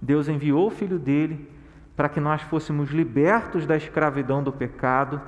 Deus 0.00 0.28
enviou 0.28 0.66
o 0.66 0.70
Filho 0.70 0.98
dele 0.98 1.48
para 1.94 2.08
que 2.08 2.18
nós 2.18 2.42
fôssemos 2.42 2.90
libertos 2.90 3.66
da 3.66 3.76
escravidão 3.76 4.42
do 4.42 4.50
pecado 4.50 5.20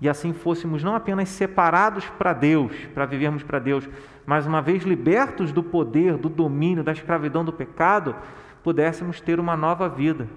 e 0.00 0.08
assim 0.08 0.32
fôssemos 0.32 0.82
não 0.84 0.94
apenas 0.94 1.28
separados 1.28 2.06
para 2.10 2.32
Deus, 2.32 2.72
para 2.92 3.06
vivermos 3.06 3.42
para 3.42 3.58
Deus, 3.58 3.88
mas 4.26 4.46
uma 4.46 4.60
vez 4.60 4.82
libertos 4.82 5.52
do 5.52 5.62
poder, 5.62 6.18
do 6.18 6.28
domínio, 6.28 6.84
da 6.84 6.92
escravidão 6.92 7.44
do 7.44 7.52
pecado, 7.52 8.14
pudéssemos 8.62 9.20
ter 9.20 9.40
uma 9.40 9.56
nova 9.56 9.88
vida 9.88 10.28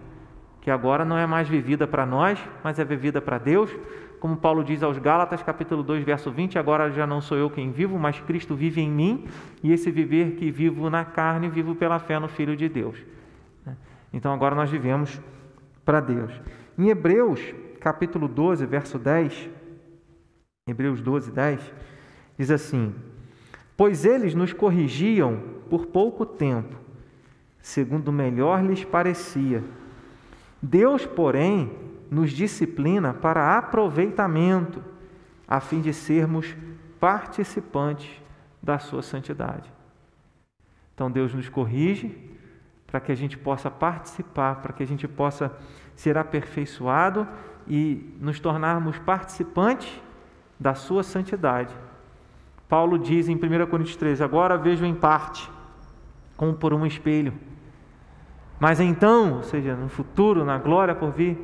que 0.62 0.70
agora 0.70 1.04
não 1.04 1.18
é 1.18 1.26
mais 1.26 1.50
vivida 1.50 1.88
para 1.88 2.06
nós, 2.06 2.40
mas 2.64 2.80
é 2.80 2.86
vivida 2.86 3.20
para 3.20 3.38
Deus, 3.38 3.76
como 4.20 4.38
Paulo 4.38 4.64
diz 4.64 4.84
aos 4.84 5.00
Gálatas, 5.00 5.42
capítulo 5.42 5.82
2, 5.82 6.04
verso 6.04 6.30
20, 6.32 6.60
agora 6.60 6.92
já 6.92 7.08
não 7.08 7.20
sou 7.20 7.36
eu 7.36 7.50
quem 7.50 7.72
vivo, 7.72 7.98
mas 7.98 8.20
Cristo 8.20 8.56
vive 8.56 8.80
em 8.80 8.90
mim, 8.90 9.26
e 9.64 9.72
esse 9.72 9.90
viver 9.90 10.36
que 10.36 10.52
vivo 10.52 10.92
na 10.92 11.04
carne, 11.04 11.50
vivo 11.50 11.74
pela 11.74 11.98
fé 11.98 12.20
no 12.20 12.28
Filho 12.28 12.56
de 12.56 12.70
Deus. 12.70 13.04
Então 14.14 14.32
agora 14.32 14.54
nós 14.54 14.70
vivemos 14.70 15.20
para 15.84 16.00
Deus. 16.00 16.32
Em 16.78 16.90
Hebreus, 16.90 17.42
capítulo 17.80 18.28
12, 18.28 18.64
verso 18.68 19.00
10, 19.00 19.50
Hebreus 20.68 21.02
12, 21.02 21.32
10, 21.32 21.74
diz 22.38 22.52
assim: 22.52 22.94
Pois 23.76 24.06
eles 24.06 24.36
nos 24.36 24.54
corrigiam 24.54 25.42
por 25.68 25.88
pouco 25.88 26.28
tempo, 26.28 26.76
segundo 27.60 28.12
melhor 28.12 28.64
lhes 28.64 28.86
parecia. 28.86 29.64
Deus, 30.62 31.06
porém, 31.06 31.72
nos 32.10 32.32
disciplina 32.32 33.14
para 33.14 33.58
aproveitamento, 33.58 34.84
a 35.48 35.60
fim 35.60 35.82
de 35.82 35.94
sermos 35.94 36.56
participantes 37.00 38.22
da 38.62 38.78
sua 38.78 39.02
santidade. 39.02 39.72
Então 40.94 41.10
Deus 41.10 41.34
nos 41.34 41.50
corrige 41.50 42.16
para 42.86 43.00
que 43.00 43.12
a 43.12 43.16
gente 43.16 43.38
possa 43.38 43.72
participar, 43.72 44.56
para 44.56 44.74
que 44.74 44.84
a 44.84 44.86
gente 44.86 45.08
possa 45.08 45.52
ser 45.96 46.18
aperfeiçoado 46.18 47.28
e 47.68 48.16
nos 48.20 48.40
tornarmos 48.40 49.00
participantes 49.00 50.02
da 50.60 50.76
sua 50.76 51.02
santidade. 51.02 51.74
Paulo 52.68 53.00
diz 53.00 53.28
em 53.28 53.36
1 53.36 53.68
Coríntios 53.68 53.96
13: 53.96 54.24
Agora 54.24 54.58
vejo 54.58 54.86
em 54.86 54.94
parte, 54.94 55.50
como 56.38 56.54
por 56.54 56.74
um 56.74 56.86
espelho. 56.86 57.34
Mas 58.62 58.80
então, 58.80 59.38
ou 59.38 59.44
seja, 59.44 59.76
no 59.76 59.90
futuro, 59.90 60.46
na 60.46 60.60
glória 60.60 60.94
por 60.94 61.10
vir, 61.10 61.36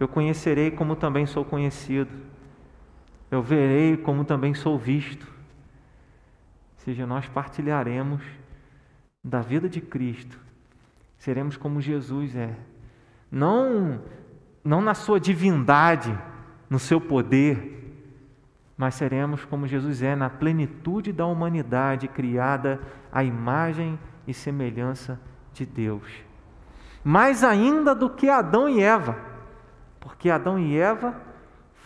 eu 0.00 0.08
conhecerei 0.08 0.70
como 0.70 0.96
também 0.96 1.26
sou 1.26 1.44
conhecido. 1.44 2.10
Eu 3.30 3.42
verei 3.42 3.98
como 3.98 4.24
também 4.24 4.54
sou 4.54 4.78
visto. 4.78 5.24
Ou 5.24 6.78
seja, 6.78 7.06
nós 7.06 7.28
partilharemos 7.28 8.22
da 9.22 9.42
vida 9.42 9.68
de 9.68 9.82
Cristo. 9.82 10.40
Seremos 11.18 11.58
como 11.58 11.78
Jesus 11.78 12.34
é. 12.34 12.56
Não 13.30 14.00
não 14.64 14.80
na 14.80 14.94
sua 14.94 15.20
divindade, 15.20 16.18
no 16.70 16.78
seu 16.78 17.02
poder, 17.02 18.00
mas 18.78 18.94
seremos 18.94 19.44
como 19.44 19.66
Jesus 19.66 20.02
é, 20.02 20.16
na 20.16 20.30
plenitude 20.30 21.12
da 21.12 21.26
humanidade 21.26 22.08
criada 22.08 22.80
à 23.12 23.22
imagem 23.22 23.98
e 24.26 24.32
semelhança 24.32 25.20
de 25.52 25.66
Deus. 25.66 26.29
Mais 27.02 27.42
ainda 27.42 27.94
do 27.94 28.10
que 28.10 28.28
Adão 28.28 28.68
e 28.68 28.82
Eva, 28.82 29.16
porque 29.98 30.28
Adão 30.28 30.58
e 30.58 30.76
Eva 30.76 31.14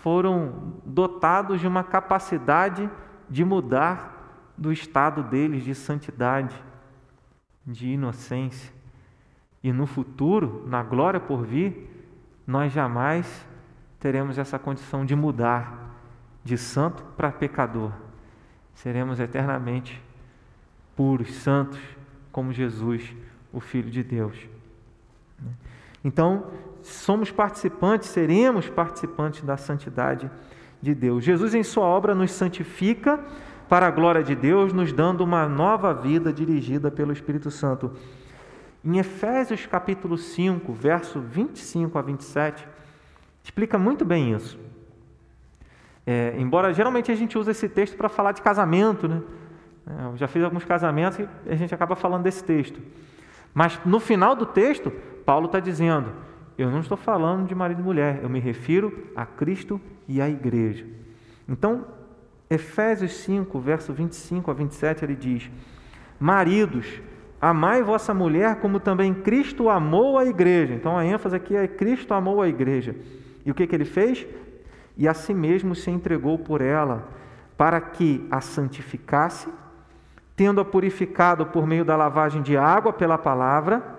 foram 0.02 0.74
dotados 0.84 1.60
de 1.60 1.66
uma 1.66 1.84
capacidade 1.84 2.90
de 3.28 3.44
mudar 3.44 4.52
do 4.56 4.72
estado 4.72 5.22
deles 5.22 5.64
de 5.64 5.74
santidade, 5.74 6.54
de 7.66 7.88
inocência. 7.88 8.72
E 9.62 9.72
no 9.72 9.86
futuro, 9.86 10.64
na 10.66 10.82
glória 10.82 11.18
por 11.18 11.44
vir, 11.44 11.90
nós 12.46 12.72
jamais 12.72 13.46
teremos 13.98 14.36
essa 14.36 14.58
condição 14.58 15.04
de 15.04 15.16
mudar 15.16 15.96
de 16.44 16.58
santo 16.58 17.02
para 17.16 17.32
pecador. 17.32 17.90
Seremos 18.74 19.18
eternamente 19.18 20.02
puros, 20.94 21.32
santos, 21.36 21.80
como 22.30 22.52
Jesus, 22.52 23.14
o 23.52 23.60
Filho 23.60 23.90
de 23.90 24.02
Deus. 24.02 24.36
Então, 26.04 26.46
somos 26.82 27.30
participantes, 27.30 28.08
seremos 28.08 28.68
participantes 28.68 29.42
da 29.42 29.56
santidade 29.56 30.30
de 30.80 30.94
Deus. 30.94 31.24
Jesus, 31.24 31.54
em 31.54 31.62
Sua 31.62 31.84
obra, 31.84 32.14
nos 32.14 32.30
santifica 32.30 33.18
para 33.68 33.86
a 33.86 33.90
glória 33.90 34.22
de 34.22 34.34
Deus, 34.34 34.72
nos 34.72 34.92
dando 34.92 35.22
uma 35.22 35.48
nova 35.48 35.94
vida 35.94 36.32
dirigida 36.32 36.90
pelo 36.90 37.12
Espírito 37.12 37.50
Santo. 37.50 37.92
Em 38.84 38.98
Efésios 38.98 39.64
capítulo 39.64 40.18
5, 40.18 40.72
verso 40.74 41.20
25 41.20 41.98
a 41.98 42.02
27, 42.02 42.68
explica 43.42 43.78
muito 43.78 44.04
bem 44.04 44.34
isso. 44.34 44.58
É, 46.06 46.34
embora 46.38 46.72
geralmente 46.74 47.10
a 47.10 47.14
gente 47.14 47.38
use 47.38 47.50
esse 47.50 47.66
texto 47.66 47.96
para 47.96 48.10
falar 48.10 48.32
de 48.32 48.42
casamento, 48.42 49.08
né? 49.08 49.22
É, 49.86 50.04
eu 50.06 50.16
já 50.16 50.28
fiz 50.28 50.44
alguns 50.44 50.64
casamentos 50.64 51.18
e 51.18 51.50
a 51.50 51.56
gente 51.56 51.74
acaba 51.74 51.96
falando 51.96 52.24
desse 52.24 52.44
texto. 52.44 52.78
Mas 53.54 53.80
no 53.86 54.00
final 54.00 54.34
do 54.34 54.44
texto, 54.44 54.92
Paulo 55.24 55.46
está 55.46 55.60
dizendo: 55.60 56.12
eu 56.56 56.70
não 56.70 56.80
estou 56.80 56.96
falando 56.96 57.46
de 57.46 57.54
marido 57.54 57.80
e 57.80 57.84
mulher, 57.84 58.20
eu 58.22 58.28
me 58.28 58.40
refiro 58.40 59.10
a 59.14 59.24
Cristo 59.24 59.80
e 60.06 60.20
à 60.20 60.28
igreja. 60.28 60.86
Então, 61.48 61.86
Efésios 62.48 63.12
5, 63.18 63.58
verso 63.58 63.92
25 63.92 64.50
a 64.50 64.54
27, 64.54 65.04
ele 65.04 65.16
diz: 65.16 65.50
Maridos, 66.18 67.00
Amai 67.44 67.82
vossa 67.82 68.14
mulher 68.14 68.56
como 68.56 68.80
também 68.80 69.12
Cristo 69.12 69.68
amou 69.68 70.16
a 70.16 70.24
igreja. 70.24 70.72
Então 70.72 70.96
a 70.96 71.04
ênfase 71.04 71.36
aqui 71.36 71.54
é 71.54 71.68
Cristo 71.68 72.14
amou 72.14 72.40
a 72.40 72.48
igreja. 72.48 72.96
E 73.44 73.50
o 73.50 73.54
que, 73.54 73.66
que 73.66 73.74
ele 73.74 73.84
fez? 73.84 74.26
E 74.96 75.06
a 75.06 75.12
si 75.12 75.34
mesmo 75.34 75.74
se 75.74 75.90
entregou 75.90 76.38
por 76.38 76.62
ela, 76.62 77.06
para 77.54 77.78
que 77.82 78.26
a 78.30 78.40
santificasse, 78.40 79.46
tendo-a 80.34 80.64
purificado 80.64 81.44
por 81.44 81.66
meio 81.66 81.84
da 81.84 81.94
lavagem 81.96 82.40
de 82.40 82.56
água 82.56 82.94
pela 82.94 83.18
palavra, 83.18 83.93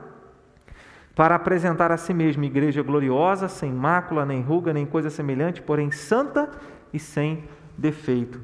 para 1.15 1.35
apresentar 1.35 1.91
a 1.91 1.97
si 1.97 2.13
mesmo 2.13 2.43
igreja 2.43 2.83
gloriosa, 2.83 3.47
sem 3.47 3.71
mácula, 3.71 4.25
nem 4.25 4.41
ruga, 4.41 4.73
nem 4.73 4.85
coisa 4.85 5.09
semelhante, 5.09 5.61
porém 5.61 5.89
santa 5.89 6.51
e 6.93 6.99
sem 6.99 7.45
defeito. 7.77 8.41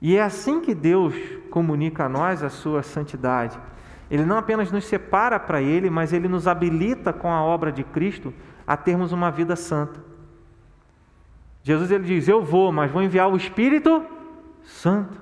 E 0.00 0.16
é 0.16 0.22
assim 0.22 0.60
que 0.60 0.74
Deus 0.74 1.14
comunica 1.50 2.06
a 2.06 2.08
nós 2.08 2.42
a 2.42 2.48
sua 2.48 2.82
santidade. 2.82 3.58
Ele 4.10 4.24
não 4.24 4.38
apenas 4.38 4.72
nos 4.72 4.84
separa 4.86 5.38
para 5.38 5.62
Ele, 5.62 5.88
mas 5.90 6.12
Ele 6.12 6.28
nos 6.28 6.48
habilita 6.48 7.12
com 7.12 7.30
a 7.30 7.42
obra 7.42 7.70
de 7.70 7.84
Cristo 7.84 8.32
a 8.66 8.76
termos 8.76 9.12
uma 9.12 9.30
vida 9.30 9.54
santa. 9.54 10.02
Jesus 11.62 11.90
ele 11.90 12.04
diz: 12.04 12.26
Eu 12.26 12.42
vou, 12.42 12.72
mas 12.72 12.90
vou 12.90 13.02
enviar 13.02 13.30
o 13.30 13.36
Espírito 13.36 14.04
Santo. 14.64 15.21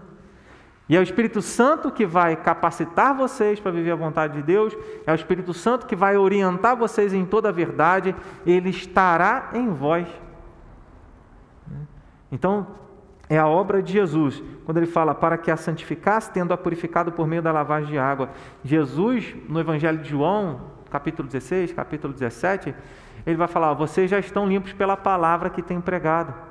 E 0.91 0.97
é 0.97 0.99
o 0.99 1.05
Espírito 1.05 1.41
Santo 1.41 1.89
que 1.89 2.05
vai 2.05 2.35
capacitar 2.35 3.17
vocês 3.17 3.61
para 3.61 3.71
viver 3.71 3.93
a 3.93 3.95
vontade 3.95 4.35
de 4.35 4.43
Deus, 4.43 4.77
é 5.07 5.13
o 5.13 5.15
Espírito 5.15 5.55
Santo 5.55 5.87
que 5.87 5.95
vai 5.95 6.17
orientar 6.17 6.77
vocês 6.77 7.15
em 7.15 7.25
toda 7.25 7.49
a 7.49 7.53
verdade, 7.53 8.13
ele 8.45 8.71
estará 8.71 9.51
em 9.55 9.69
vós. 9.69 10.09
Então, 12.33 12.67
é 13.29 13.39
a 13.39 13.47
obra 13.47 13.81
de 13.81 13.93
Jesus. 13.93 14.43
Quando 14.65 14.79
ele 14.79 14.87
fala 14.87 15.15
para 15.15 15.39
que 15.39 15.49
a 15.49 15.57
santificasse, 15.57 16.33
tendo-a 16.33 16.57
purificado 16.57 17.13
por 17.13 17.25
meio 17.25 17.41
da 17.41 17.53
lavagem 17.53 17.91
de 17.91 17.97
água. 17.97 18.31
Jesus, 18.65 19.33
no 19.49 19.61
Evangelho 19.61 19.99
de 19.99 20.11
João, 20.11 20.61
capítulo 20.91 21.29
16, 21.29 21.73
capítulo 21.73 22.13
17, 22.13 22.75
ele 23.25 23.37
vai 23.37 23.47
falar: 23.47 23.75
vocês 23.75 24.11
já 24.11 24.19
estão 24.19 24.45
limpos 24.45 24.73
pela 24.73 24.97
palavra 24.97 25.51
que 25.51 25.63
tem 25.63 25.81
pregado. 25.81 26.50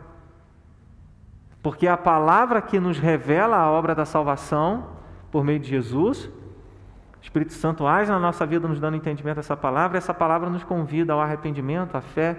Porque 1.62 1.88
a 1.88 1.98
palavra 1.98 2.62
que 2.62 2.80
nos 2.80 2.98
revela 2.98 3.58
a 3.58 3.70
obra 3.70 3.94
da 3.94 4.06
salvação 4.06 4.88
por 5.32 5.44
meio 5.44 5.60
de 5.60 5.70
Jesus. 5.70 6.26
O 6.26 7.22
Espírito 7.22 7.54
Santo 7.54 7.86
age 7.86 8.10
na 8.10 8.20
nossa 8.20 8.46
vida, 8.46 8.68
nos 8.68 8.80
dando 8.80 8.96
entendimento 8.96 9.38
dessa 9.38 9.58
palavra. 9.58 9.98
Essa 9.98 10.14
palavra 10.14 10.50
nos 10.50 10.64
convida 10.64 11.14
ao 11.14 11.20
arrependimento, 11.20 11.96
à 11.96 12.02
fé 12.02 12.38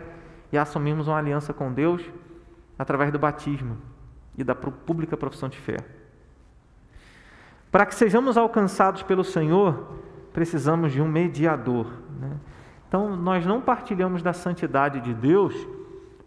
e 0.50 0.58
a 0.58 0.62
assumirmos 0.62 1.06
uma 1.06 1.18
aliança 1.18 1.52
com 1.52 1.72
Deus 1.72 2.02
através 2.78 3.12
do 3.12 3.18
batismo 3.18 3.76
e 4.36 4.42
da 4.42 4.54
pública 4.54 5.16
profissão 5.16 5.48
de 5.48 5.58
fé. 5.58 5.76
Para 7.70 7.86
que 7.86 7.94
sejamos 7.94 8.36
alcançados 8.36 9.02
pelo 9.02 9.22
Senhor, 9.22 9.98
precisamos 10.32 10.92
de 10.92 11.00
um 11.00 11.06
mediador. 11.06 11.86
Né? 12.18 12.32
Então, 12.88 13.14
nós 13.16 13.46
não 13.46 13.60
partilhamos 13.60 14.22
da 14.22 14.32
santidade 14.32 15.00
de 15.00 15.14
Deus 15.14 15.54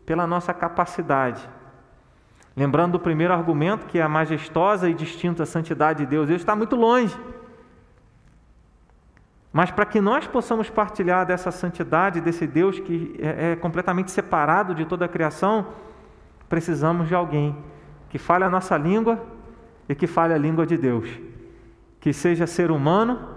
pela 0.06 0.26
nossa 0.26 0.54
capacidade. 0.54 1.50
Lembrando 2.56 2.94
do 2.94 3.00
primeiro 3.00 3.34
argumento, 3.34 3.86
que 3.88 3.98
é 3.98 4.02
a 4.02 4.10
majestosa 4.10 4.90
e 4.90 4.94
distinta 4.94 5.46
santidade 5.46 6.00
de 6.00 6.06
Deus, 6.06 6.28
Deus 6.28 6.42
está 6.42 6.56
muito 6.56 6.76
longe. 6.76 7.18
Mas 9.52 9.70
para 9.70 9.86
que 9.86 10.02
nós 10.02 10.26
possamos 10.28 10.70
partilhar 10.70 11.26
dessa 11.26 11.52
santidade, 11.52 12.22
desse 12.22 12.48
Deus 12.48 12.80
que 12.80 13.16
é, 13.20 13.52
é 13.52 13.56
completamente 13.56 14.12
separado 14.12 14.74
de 14.74 14.86
toda 14.86 15.06
a 15.06 15.08
criação, 15.08 15.68
precisamos 16.50 17.08
de 17.08 17.16
alguém 17.16 17.56
que 18.10 18.18
fale 18.18 18.44
a 18.44 18.50
nossa 18.50 18.78
língua 18.78 19.24
e 19.88 19.96
que 19.96 20.08
fale 20.08 20.34
a 20.34 20.38
língua 20.38 20.66
de 20.66 20.78
Deus, 20.78 21.10
que 22.00 22.14
seja 22.14 22.48
ser 22.48 22.72
humano 22.72 23.30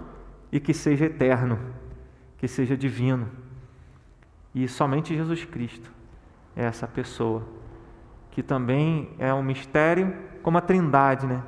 e 0.51 0.59
que 0.59 0.73
seja 0.73 1.05
eterno, 1.05 1.59
que 2.37 2.47
seja 2.47 2.77
divino. 2.77 3.29
E 4.53 4.67
somente 4.67 5.15
Jesus 5.15 5.45
Cristo 5.45 5.91
é 6.55 6.65
essa 6.65 6.87
pessoa, 6.87 7.43
que 8.37 8.43
também 8.43 9.09
é 9.17 9.33
um 9.33 9.41
mistério, 9.41 10.15
como 10.43 10.59
a 10.59 10.61
Trindade, 10.61 11.25
né? 11.25 11.41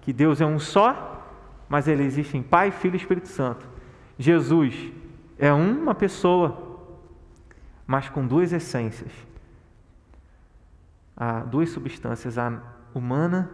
Que 0.00 0.12
Deus 0.12 0.40
é 0.40 0.46
um 0.46 0.60
só, 0.60 1.26
mas 1.68 1.88
ele 1.88 2.04
existe 2.04 2.36
em 2.36 2.42
Pai, 2.44 2.70
Filho 2.70 2.94
e 2.94 2.98
Espírito 2.98 3.26
Santo. 3.26 3.68
Jesus 4.16 4.92
é 5.36 5.52
uma 5.52 5.92
pessoa, 5.92 6.86
mas 7.84 8.08
com 8.08 8.24
duas 8.24 8.52
essências 8.52 9.10
a 11.16 11.40
duas 11.40 11.70
substâncias, 11.70 12.38
a 12.38 12.62
humana 12.94 13.50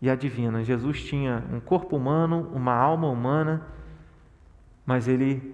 e 0.00 0.08
a 0.08 0.14
divina. 0.14 0.62
Jesus 0.62 1.02
tinha 1.02 1.42
um 1.52 1.58
corpo 1.58 1.96
humano, 1.96 2.48
uma 2.54 2.74
alma 2.74 3.08
humana, 3.08 3.66
mas 4.86 5.08
ele 5.08 5.52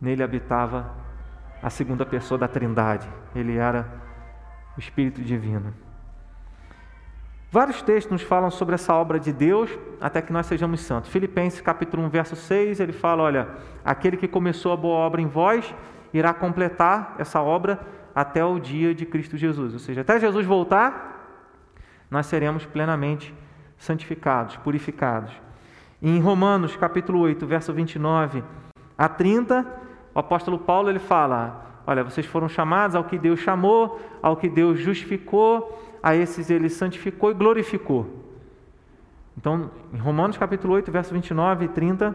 nele 0.00 0.22
habitava 0.22 0.94
a 1.60 1.68
segunda 1.68 2.06
pessoa 2.06 2.38
da 2.38 2.46
Trindade. 2.46 3.08
Ele 3.34 3.56
era 3.56 4.01
o 4.76 4.80
Espírito 4.80 5.20
Divino. 5.20 5.74
Vários 7.50 7.82
textos 7.82 8.10
nos 8.10 8.22
falam 8.22 8.50
sobre 8.50 8.74
essa 8.74 8.94
obra 8.94 9.20
de 9.20 9.30
Deus 9.30 9.70
até 10.00 10.22
que 10.22 10.32
nós 10.32 10.46
sejamos 10.46 10.80
santos. 10.80 11.10
Filipenses 11.10 11.60
capítulo 11.60 12.02
1, 12.04 12.08
verso 12.08 12.34
6, 12.34 12.80
ele 12.80 12.92
fala, 12.92 13.22
olha, 13.22 13.48
aquele 13.84 14.16
que 14.16 14.26
começou 14.26 14.72
a 14.72 14.76
boa 14.76 14.96
obra 14.96 15.20
em 15.20 15.26
vós 15.26 15.74
irá 16.14 16.32
completar 16.32 17.14
essa 17.18 17.42
obra 17.42 17.78
até 18.14 18.42
o 18.42 18.58
dia 18.58 18.94
de 18.94 19.04
Cristo 19.04 19.36
Jesus. 19.36 19.74
Ou 19.74 19.78
seja, 19.78 20.00
até 20.00 20.18
Jesus 20.18 20.46
voltar, 20.46 21.12
nós 22.10 22.24
seremos 22.24 22.64
plenamente 22.64 23.34
santificados, 23.76 24.56
purificados. 24.56 25.32
Em 26.00 26.18
Romanos 26.20 26.74
capítulo 26.74 27.20
8, 27.20 27.46
verso 27.46 27.72
29 27.72 28.42
a 28.96 29.08
30, 29.08 29.66
o 30.14 30.18
apóstolo 30.18 30.58
Paulo 30.58 30.88
ele 30.88 30.98
fala: 30.98 31.71
Olha, 31.86 32.04
vocês 32.04 32.26
foram 32.26 32.48
chamados 32.48 32.94
ao 32.94 33.04
que 33.04 33.18
Deus 33.18 33.40
chamou, 33.40 34.00
ao 34.22 34.36
que 34.36 34.48
Deus 34.48 34.78
justificou, 34.78 35.98
a 36.02 36.14
esses 36.14 36.50
ele 36.50 36.68
santificou 36.68 37.30
e 37.30 37.34
glorificou. 37.34 38.22
Então, 39.36 39.70
em 39.92 39.98
Romanos 39.98 40.36
capítulo 40.36 40.74
8, 40.74 40.90
verso 40.92 41.12
29 41.12 41.64
e 41.64 41.68
30, 41.68 42.14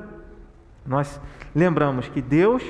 nós 0.85 1.19
lembramos 1.53 2.07
que 2.07 2.21
Deus 2.21 2.63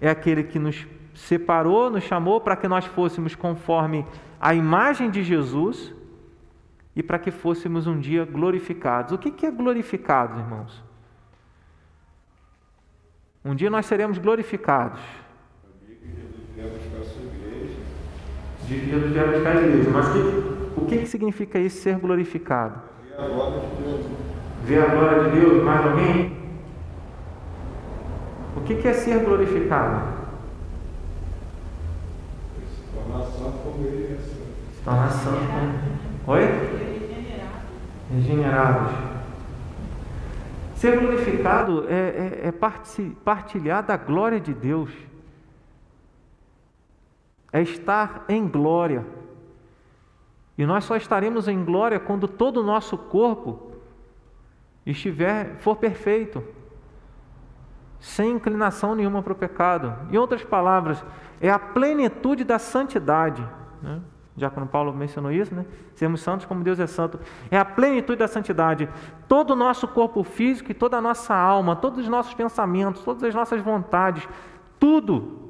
é 0.00 0.08
aquele 0.08 0.44
que 0.44 0.58
nos 0.58 0.86
separou, 1.14 1.90
nos 1.90 2.04
chamou 2.04 2.40
para 2.40 2.56
que 2.56 2.68
nós 2.68 2.84
fôssemos 2.84 3.34
conforme 3.34 4.06
a 4.40 4.54
imagem 4.54 5.10
de 5.10 5.22
Jesus 5.22 5.92
e 6.94 7.02
para 7.02 7.18
que 7.18 7.30
fôssemos 7.30 7.86
um 7.86 7.98
dia 7.98 8.24
glorificados. 8.24 9.12
O 9.12 9.18
que 9.18 9.44
é 9.46 9.50
glorificados, 9.50 10.38
irmãos? 10.38 10.84
Um 13.44 13.54
dia 13.54 13.70
nós 13.70 13.86
seremos 13.86 14.18
glorificados. 14.18 15.00
De 18.66 18.76
buscar 18.76 19.56
a 19.56 19.60
igreja. 19.62 19.90
Mas 19.90 20.08
que, 20.08 20.18
o 20.76 20.86
que, 20.86 20.98
que 20.98 21.06
significa 21.06 21.58
isso, 21.58 21.82
ser 21.82 21.98
glorificado? 21.98 22.80
Ver 23.16 23.24
a 23.24 23.28
glória 23.28 23.60
de 23.60 23.82
Deus. 23.82 24.06
Ver 24.64 24.82
a 24.82 24.86
glória 24.86 25.24
de 25.24 25.40
Deus, 25.40 25.64
mais 25.64 25.86
alguém? 25.86 26.36
O 28.56 28.60
que, 28.62 28.74
que 28.74 28.88
é 28.88 28.92
ser 28.92 29.20
glorificado? 29.20 30.02
Se 32.68 32.82
tornar 32.92 33.24
santo 33.26 33.58
como 33.62 33.86
ele 33.86 34.14
é 34.14 34.16
santo. 34.16 34.36
Se 34.74 34.82
tornar 34.82 35.10
santo 35.10 35.38
como... 35.38 36.36
Oi? 36.36 36.42
Regenerados. 38.12 38.92
Ser 40.74 40.98
glorificado 40.98 41.86
é, 41.88 41.94
é, 41.94 42.48
é 42.48 42.52
partilhar 43.24 43.84
da 43.84 43.96
glória 43.96 44.40
de 44.40 44.52
Deus, 44.52 44.90
é 47.52 47.62
estar 47.62 48.24
em 48.28 48.46
glória. 48.46 49.04
E 50.58 50.64
nós 50.64 50.84
só 50.84 50.96
estaremos 50.96 51.48
em 51.48 51.64
glória 51.64 52.00
quando 52.00 52.26
todo 52.26 52.58
o 52.58 52.62
nosso 52.62 52.96
corpo 52.96 53.72
estiver 54.84 55.56
for 55.56 55.76
perfeito, 55.76 56.42
sem 57.98 58.32
inclinação 58.32 58.94
nenhuma 58.94 59.22
para 59.22 59.32
o 59.32 59.36
pecado. 59.36 59.94
Em 60.10 60.16
outras 60.16 60.44
palavras, 60.44 61.04
é 61.40 61.50
a 61.50 61.58
plenitude 61.58 62.44
da 62.44 62.58
santidade. 62.58 63.46
Né? 63.82 64.00
Já 64.36 64.50
quando 64.50 64.68
Paulo 64.68 64.92
mencionou 64.92 65.32
isso, 65.32 65.54
né? 65.54 65.64
Sermos 65.94 66.20
santos 66.20 66.44
como 66.44 66.62
Deus 66.62 66.78
é 66.78 66.86
santo. 66.86 67.18
É 67.50 67.58
a 67.58 67.64
plenitude 67.64 68.18
da 68.18 68.28
santidade. 68.28 68.88
Todo 69.26 69.52
o 69.52 69.56
nosso 69.56 69.88
corpo 69.88 70.22
físico 70.22 70.70
e 70.70 70.74
toda 70.74 70.98
a 70.98 71.00
nossa 71.00 71.34
alma, 71.34 71.74
todos 71.74 72.00
os 72.00 72.08
nossos 72.08 72.34
pensamentos, 72.34 73.02
todas 73.02 73.22
as 73.22 73.34
nossas 73.34 73.62
vontades, 73.62 74.28
tudo 74.78 75.45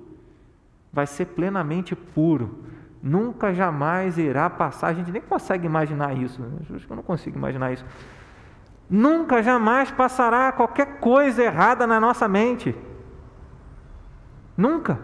vai 0.97 1.07
ser 1.07 1.27
plenamente 1.27 1.95
puro. 1.95 2.65
Nunca 3.03 3.53
jamais 3.53 4.17
irá 4.17 4.49
passar. 4.49 4.87
A 4.89 4.95
gente 4.95 5.13
nem 5.13 5.21
consegue 5.21 5.67
imaginar 5.67 6.17
isso. 6.17 6.41
Né? 6.41 6.49
Eu 6.89 6.97
não 6.97 7.03
consigo 7.03 7.37
imaginar 7.37 7.71
isso. 7.71 7.85
Nunca 8.89 9.43
jamais 9.43 9.91
passará 9.91 10.51
qualquer 10.53 10.99
coisa 10.99 11.45
errada 11.45 11.87
na 11.87 12.01
nossa 12.01 12.27
mente. 12.27 12.75
Nunca. 14.57 14.99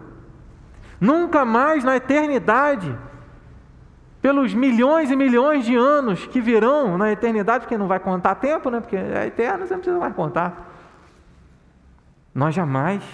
Nunca 0.99 1.45
mais 1.45 1.84
na 1.84 1.97
eternidade 1.97 2.99
pelos 4.22 4.55
milhões 4.55 5.11
e 5.11 5.16
milhões 5.16 5.66
de 5.66 5.76
anos 5.76 6.24
que 6.24 6.40
virão 6.40 6.97
na 6.97 7.12
eternidade, 7.12 7.64
porque 7.64 7.76
não 7.76 7.88
vai 7.88 8.01
contar 8.01 8.36
tempo, 8.36 8.70
né? 8.70 8.80
porque 8.80 8.97
é 8.97 9.26
eterno, 9.26 9.66
você 9.66 9.74
não 9.74 9.80
precisa 9.80 9.99
mais 9.99 10.14
contar. 10.14 10.70
Nós 12.34 12.55
jamais, 12.55 13.05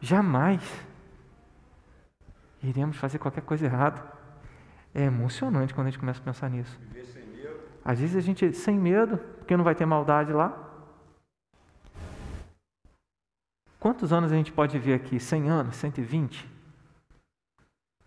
jamais 0.00 0.87
iremos 2.62 2.96
fazer 2.96 3.18
qualquer 3.18 3.42
coisa 3.42 3.64
errada. 3.64 4.02
É 4.94 5.04
emocionante 5.04 5.74
quando 5.74 5.86
a 5.86 5.90
gente 5.90 6.00
começa 6.00 6.20
a 6.20 6.24
pensar 6.24 6.48
nisso. 6.48 6.78
Às 7.84 8.00
vezes 8.00 8.16
a 8.16 8.20
gente 8.20 8.52
sem 8.52 8.78
medo, 8.78 9.18
porque 9.38 9.56
não 9.56 9.64
vai 9.64 9.74
ter 9.74 9.86
maldade 9.86 10.32
lá. 10.32 10.66
Quantos 13.78 14.12
anos 14.12 14.32
a 14.32 14.34
gente 14.34 14.52
pode 14.52 14.78
ver 14.78 14.94
aqui? 14.94 15.20
100 15.20 15.48
anos? 15.48 15.76
120? 15.76 16.58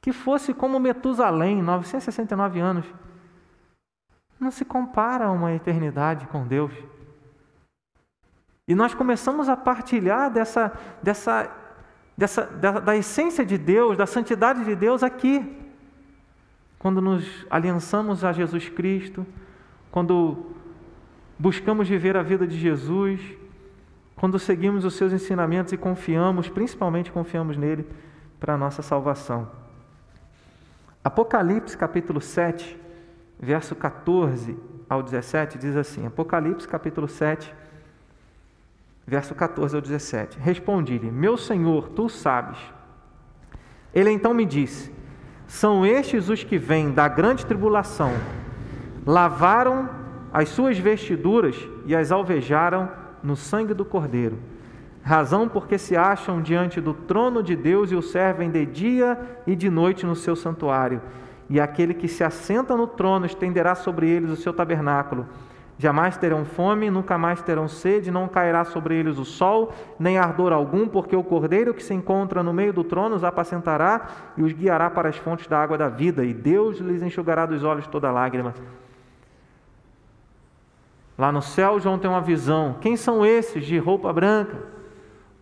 que 0.02 0.12
fosse 0.12 0.54
como 0.54 0.80
Metusalém, 0.80 1.62
969 1.62 2.60
anos. 2.60 2.86
Não 4.40 4.50
se 4.50 4.66
compara 4.66 5.26
a 5.26 5.32
uma 5.32 5.54
eternidade 5.54 6.26
com 6.26 6.48
Deus. 6.48 6.74
E 8.68 8.74
nós 8.74 8.96
começamos 8.96 9.48
a 9.48 9.56
partilhar 9.56 10.32
dessa, 10.32 10.74
dessa, 11.04 11.52
dessa 12.22 12.46
da, 12.46 12.80
da 12.80 12.96
essência 12.96 13.44
de 13.44 13.58
Deus, 13.58 13.98
da 13.98 14.06
santidade 14.06 14.64
de 14.64 14.76
Deus 14.76 15.02
aqui. 15.02 15.44
Quando 16.78 17.02
nos 17.02 17.26
aliançamos 17.50 18.24
a 18.24 18.32
Jesus 18.32 18.70
Cristo, 18.70 19.26
quando 19.92 20.46
buscamos 21.38 21.90
viver 21.90 22.16
a 22.16 22.22
vida 22.22 22.46
de 22.46 22.56
Jesus, 22.56 23.20
quando 24.16 24.38
seguimos 24.38 24.86
os 24.86 24.94
seus 24.94 25.12
ensinamentos 25.12 25.74
e 25.74 25.78
confiamos, 25.78 26.48
principalmente 26.48 27.12
confiamos 27.12 27.58
nele 27.58 27.88
para 28.40 28.54
a 28.54 28.58
nossa 28.58 28.84
salvação. 28.84 29.50
Apocalipse 31.04 31.76
capítulo 31.76 32.22
7, 32.22 32.80
verso 33.40 33.76
14 33.76 34.56
ao 34.88 35.02
17 35.02 35.58
diz 35.58 35.76
assim: 35.76 36.06
Apocalipse 36.06 36.68
capítulo 36.68 37.08
7, 37.08 37.52
verso 39.06 39.36
14 39.36 39.76
ao 39.76 39.82
17. 39.82 40.40
Respondi-lhe: 40.40 41.12
Meu 41.12 41.38
Senhor, 41.38 41.90
tu 41.90 42.10
sabes. 42.10 42.58
Ele 43.94 44.12
então 44.12 44.34
me 44.34 44.46
disse: 44.46 44.92
São 45.48 45.86
estes 45.86 46.30
os 46.30 46.44
que 46.44 46.58
vêm 46.58 46.92
da 46.92 47.08
grande 47.08 47.46
tribulação, 47.46 48.14
lavaram 49.06 49.90
as 50.32 50.50
suas 50.50 50.78
vestiduras 50.78 51.56
e 51.86 51.96
as 51.96 52.12
alvejaram 52.12 52.90
no 53.24 53.36
sangue 53.36 53.74
do 53.74 53.84
Cordeiro 53.84 54.52
razão 55.04 55.48
porque 55.48 55.78
se 55.78 55.96
acham 55.96 56.42
diante 56.42 56.80
do 56.80 56.94
trono 56.94 57.42
de 57.42 57.56
Deus 57.56 57.92
e 57.92 57.96
o 57.96 58.02
servem 58.02 58.50
de 58.50 58.66
dia 58.66 59.20
e 59.48 59.56
de 59.56 59.70
noite 59.70 60.06
no 60.06 60.16
seu 60.16 60.36
santuário. 60.36 61.02
E 61.50 61.60
aquele 61.60 61.94
que 61.94 62.08
se 62.08 62.24
assenta 62.24 62.78
no 62.78 62.88
trono 62.88 63.26
estenderá 63.26 63.76
sobre 63.76 64.10
eles 64.10 64.30
o 64.30 64.36
seu 64.36 64.54
tabernáculo. 64.54 65.28
Jamais 65.82 66.16
terão 66.16 66.46
fome, 66.46 66.92
nunca 66.92 67.18
mais 67.18 67.42
terão 67.42 67.68
sede, 67.68 68.12
não 68.12 68.28
cairá 68.28 68.64
sobre 68.64 68.94
eles 68.94 69.18
o 69.18 69.26
sol, 69.26 69.74
nem 69.98 70.16
ardor 70.16 70.54
algum, 70.54 70.88
porque 70.88 71.16
o 71.16 71.24
cordeiro 71.24 71.74
que 71.74 71.82
se 71.82 71.92
encontra 71.92 72.44
no 72.44 72.54
meio 72.54 72.72
do 72.72 72.84
trono 72.84 73.16
os 73.16 73.24
apacentará 73.24 74.08
e 74.38 74.44
os 74.44 74.54
guiará 74.54 74.92
para 74.92 75.10
as 75.10 75.18
fontes 75.18 75.48
da 75.48 75.60
água 75.60 75.80
da 75.80 75.90
vida, 75.90 76.24
e 76.24 76.36
Deus 76.36 76.78
lhes 76.78 77.02
enxugará 77.02 77.48
dos 77.48 77.64
olhos 77.64 77.88
toda 77.88 78.12
lágrima. 78.12 78.54
Lá 81.18 81.32
no 81.32 81.42
céu, 81.42 81.80
João 81.80 81.98
tem 81.98 82.12
uma 82.12 82.22
visão. 82.22 82.76
Quem 82.80 82.96
são 82.96 83.26
esses 83.26 83.66
de 83.66 83.80
roupa 83.80 84.14
branca? 84.14 84.60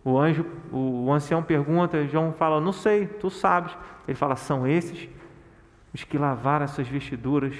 O 0.02 0.18
anjo, 0.18 0.46
o 0.72 1.12
ancião 1.12 1.42
pergunta, 1.42 2.06
João 2.06 2.32
fala: 2.32 2.62
Não 2.62 2.72
sei, 2.72 3.06
tu 3.06 3.28
sabes. 3.28 3.76
Ele 4.08 4.16
fala: 4.16 4.36
São 4.36 4.66
esses 4.66 5.06
os 5.92 6.02
que 6.02 6.16
lavaram 6.16 6.64
as 6.64 6.70
suas 6.70 6.88
vestiduras 6.88 7.54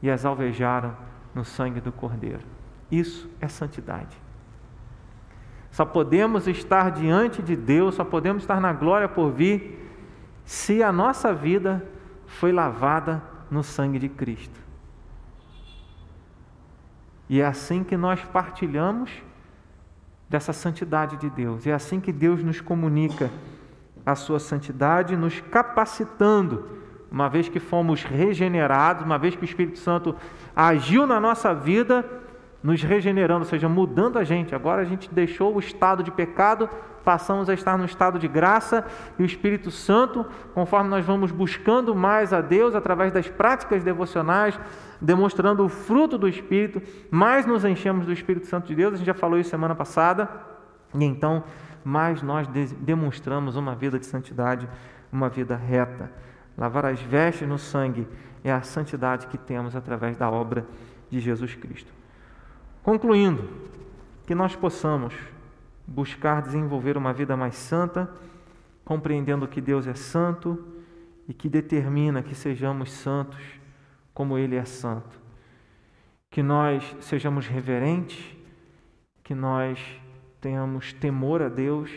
e 0.00 0.08
as 0.08 0.24
alvejaram 0.24 0.94
no 1.34 1.44
sangue 1.44 1.80
do 1.80 1.92
Cordeiro. 1.92 2.44
Isso 2.90 3.28
é 3.40 3.48
santidade. 3.48 4.16
Só 5.70 5.84
podemos 5.84 6.46
estar 6.46 6.90
diante 6.90 7.42
de 7.42 7.56
Deus, 7.56 7.94
só 7.94 8.04
podemos 8.04 8.42
estar 8.42 8.60
na 8.60 8.72
glória 8.72 9.08
por 9.08 9.32
vir, 9.32 9.90
se 10.44 10.82
a 10.82 10.92
nossa 10.92 11.32
vida 11.32 11.86
foi 12.26 12.52
lavada 12.52 13.22
no 13.50 13.62
sangue 13.62 13.98
de 13.98 14.08
Cristo. 14.08 14.60
E 17.28 17.40
é 17.40 17.46
assim 17.46 17.82
que 17.82 17.96
nós 17.96 18.22
partilhamos 18.24 19.10
dessa 20.28 20.52
santidade 20.52 21.16
de 21.16 21.30
Deus. 21.30 21.66
É 21.66 21.72
assim 21.72 22.00
que 22.00 22.12
Deus 22.12 22.42
nos 22.42 22.60
comunica 22.60 23.30
a 24.04 24.14
sua 24.14 24.38
santidade, 24.38 25.16
nos 25.16 25.40
capacitando 25.40 26.81
uma 27.12 27.28
vez 27.28 27.46
que 27.46 27.60
fomos 27.60 28.02
regenerados, 28.02 29.04
uma 29.04 29.18
vez 29.18 29.36
que 29.36 29.42
o 29.42 29.44
Espírito 29.44 29.78
Santo 29.78 30.16
agiu 30.56 31.06
na 31.06 31.20
nossa 31.20 31.54
vida, 31.54 32.04
nos 32.62 32.82
regenerando, 32.82 33.40
ou 33.40 33.44
seja, 33.44 33.68
mudando 33.68 34.18
a 34.18 34.24
gente. 34.24 34.54
Agora 34.54 34.80
a 34.80 34.84
gente 34.84 35.12
deixou 35.12 35.54
o 35.54 35.58
estado 35.58 36.02
de 36.02 36.10
pecado, 36.10 36.70
passamos 37.04 37.50
a 37.50 37.54
estar 37.54 37.76
no 37.76 37.84
estado 37.84 38.18
de 38.18 38.26
graça 38.26 38.86
e 39.18 39.22
o 39.22 39.26
Espírito 39.26 39.70
Santo, 39.70 40.24
conforme 40.54 40.88
nós 40.88 41.04
vamos 41.04 41.30
buscando 41.30 41.94
mais 41.94 42.32
a 42.32 42.40
Deus 42.40 42.74
através 42.74 43.12
das 43.12 43.28
práticas 43.28 43.84
devocionais, 43.84 44.58
demonstrando 44.98 45.66
o 45.66 45.68
fruto 45.68 46.16
do 46.16 46.26
Espírito, 46.26 46.80
mais 47.10 47.44
nos 47.44 47.62
enchemos 47.62 48.06
do 48.06 48.12
Espírito 48.12 48.46
Santo 48.46 48.68
de 48.68 48.74
Deus. 48.74 48.94
A 48.94 48.96
gente 48.96 49.06
já 49.06 49.14
falou 49.14 49.38
isso 49.38 49.50
semana 49.50 49.74
passada. 49.74 50.30
E 50.94 51.04
então, 51.04 51.44
mais 51.84 52.22
nós 52.22 52.48
demonstramos 52.80 53.56
uma 53.56 53.74
vida 53.74 53.98
de 53.98 54.06
santidade, 54.06 54.66
uma 55.12 55.28
vida 55.28 55.56
reta. 55.56 56.10
Lavar 56.56 56.86
as 56.86 57.00
vestes 57.00 57.48
no 57.48 57.58
sangue 57.58 58.06
é 58.44 58.52
a 58.52 58.62
santidade 58.62 59.26
que 59.26 59.38
temos 59.38 59.74
através 59.74 60.16
da 60.16 60.30
obra 60.30 60.66
de 61.10 61.20
Jesus 61.20 61.54
Cristo. 61.54 61.92
Concluindo, 62.82 63.48
que 64.26 64.34
nós 64.34 64.54
possamos 64.56 65.14
buscar 65.86 66.42
desenvolver 66.42 66.96
uma 66.96 67.12
vida 67.12 67.36
mais 67.36 67.54
santa, 67.54 68.10
compreendendo 68.84 69.46
que 69.48 69.60
Deus 69.60 69.86
é 69.86 69.94
santo 69.94 70.64
e 71.28 71.34
que 71.34 71.48
determina 71.48 72.22
que 72.22 72.34
sejamos 72.34 72.90
santos 72.92 73.40
como 74.14 74.38
Ele 74.38 74.56
é 74.56 74.64
santo. 74.64 75.20
Que 76.30 76.42
nós 76.42 76.96
sejamos 77.00 77.46
reverentes, 77.46 78.36
que 79.22 79.34
nós 79.34 79.78
tenhamos 80.40 80.92
temor 80.92 81.42
a 81.42 81.48
Deus, 81.48 81.90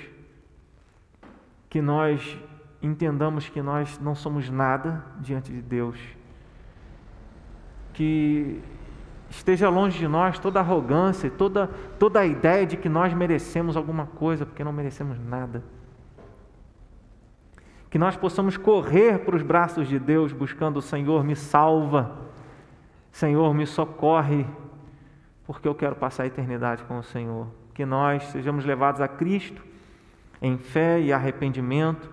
que 1.70 1.82
nós 1.82 2.38
entendamos 2.86 3.50
que 3.50 3.62
nós 3.62 4.00
não 4.00 4.16
somos 4.16 4.50
nada 4.50 5.04
diante 5.20 5.52
de 5.52 5.62
Deus, 5.62 5.98
que 7.94 8.62
esteja 9.30 9.70
longe 9.70 9.98
de 9.98 10.08
nós 10.08 10.40
toda 10.40 10.60
arrogância, 10.60 11.30
toda, 11.30 11.68
toda 12.00 12.20
a 12.20 12.26
ideia 12.26 12.66
de 12.66 12.78
que 12.78 12.90
nós 12.90 13.14
merecemos 13.14 13.76
alguma 13.76 14.06
coisa, 14.06 14.46
porque 14.46 14.64
não 14.64 14.74
merecemos 14.74 15.20
nada. 15.20 15.64
Que 17.90 17.98
nós 17.98 18.16
possamos 18.16 18.58
correr 18.58 19.20
para 19.20 19.36
os 19.36 19.42
braços 19.42 19.88
de 19.88 19.98
Deus 19.98 20.34
buscando 20.34 20.82
Senhor, 20.82 21.24
me 21.24 21.36
salva, 21.36 22.26
Senhor, 23.12 23.54
me 23.54 23.66
socorre, 23.66 24.46
porque 25.46 25.68
eu 25.68 25.76
quero 25.76 25.96
passar 25.96 26.24
a 26.24 26.28
eternidade 26.28 26.84
com 26.84 27.00
o 27.00 27.04
Senhor. 27.04 27.48
Que 27.74 27.86
nós 27.86 28.24
sejamos 28.26 28.66
levados 28.66 29.00
a 29.00 29.08
Cristo 29.08 29.64
em 30.42 30.58
fé 30.58 31.00
e 31.00 31.14
arrependimento, 31.14 32.12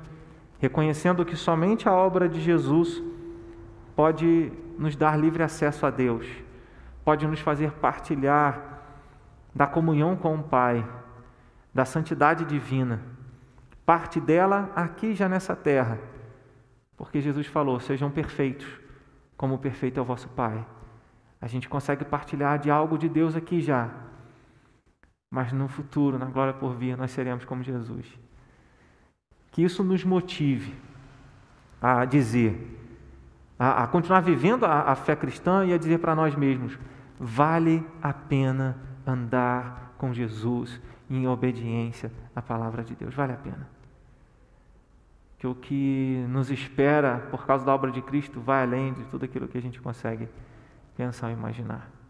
reconhecendo 0.62 1.26
que 1.26 1.36
somente 1.36 1.86
a 1.86 1.92
obra 1.92 2.26
de 2.26 2.40
Jesus 2.40 3.02
pode 3.94 4.50
nos 4.78 4.96
dar 4.96 5.18
livre 5.18 5.42
acesso 5.42 5.84
a 5.84 5.90
Deus 5.90 6.26
pode 7.04 7.26
nos 7.26 7.40
fazer 7.40 7.72
partilhar 7.72 8.80
da 9.54 9.66
comunhão 9.66 10.16
com 10.16 10.34
o 10.36 10.42
Pai, 10.42 10.86
da 11.74 11.84
santidade 11.84 12.44
divina, 12.44 13.00
parte 13.84 14.20
dela 14.20 14.70
aqui 14.74 15.14
já 15.14 15.28
nessa 15.28 15.54
terra, 15.56 15.98
porque 16.96 17.20
Jesus 17.20 17.46
falou: 17.46 17.80
sejam 17.80 18.10
perfeitos, 18.10 18.66
como 19.36 19.58
perfeito 19.58 19.98
é 19.98 20.02
o 20.02 20.06
vosso 20.06 20.28
Pai. 20.28 20.64
A 21.40 21.46
gente 21.48 21.68
consegue 21.68 22.04
partilhar 22.04 22.58
de 22.58 22.70
algo 22.70 22.96
de 22.96 23.08
Deus 23.08 23.34
aqui 23.34 23.60
já, 23.60 23.90
mas 25.30 25.52
no 25.52 25.66
futuro, 25.66 26.18
na 26.18 26.26
glória 26.26 26.54
por 26.54 26.74
vir, 26.74 26.96
nós 26.96 27.10
seremos 27.10 27.44
como 27.44 27.62
Jesus. 27.62 28.06
Que 29.52 29.62
isso 29.62 29.84
nos 29.84 30.02
motive 30.02 30.74
a 31.80 32.04
dizer, 32.04 32.78
a, 33.58 33.84
a 33.84 33.86
continuar 33.86 34.20
vivendo 34.20 34.64
a, 34.64 34.90
a 34.90 34.94
fé 34.94 35.14
cristã 35.14 35.64
e 35.64 35.72
a 35.72 35.78
dizer 35.78 35.98
para 35.98 36.14
nós 36.14 36.34
mesmos: 36.34 36.78
vale 37.20 37.86
a 38.02 38.12
pena 38.12 38.76
andar 39.06 39.94
com 39.98 40.12
Jesus 40.12 40.80
em 41.08 41.28
obediência 41.28 42.10
à 42.34 42.42
palavra 42.42 42.82
de 42.82 42.94
Deus. 42.94 43.14
Vale 43.14 43.32
a 43.32 43.36
pena. 43.36 43.68
Que 45.38 45.46
o 45.46 45.54
que 45.54 46.24
nos 46.28 46.50
espera 46.50 47.28
por 47.30 47.46
causa 47.46 47.64
da 47.64 47.74
obra 47.74 47.90
de 47.90 48.00
Cristo 48.00 48.40
vai 48.40 48.62
além 48.62 48.92
de 48.92 49.04
tudo 49.04 49.24
aquilo 49.24 49.48
que 49.48 49.58
a 49.58 49.62
gente 49.62 49.80
consegue 49.80 50.28
pensar 50.96 51.30
e 51.30 51.34
imaginar. 51.34 52.01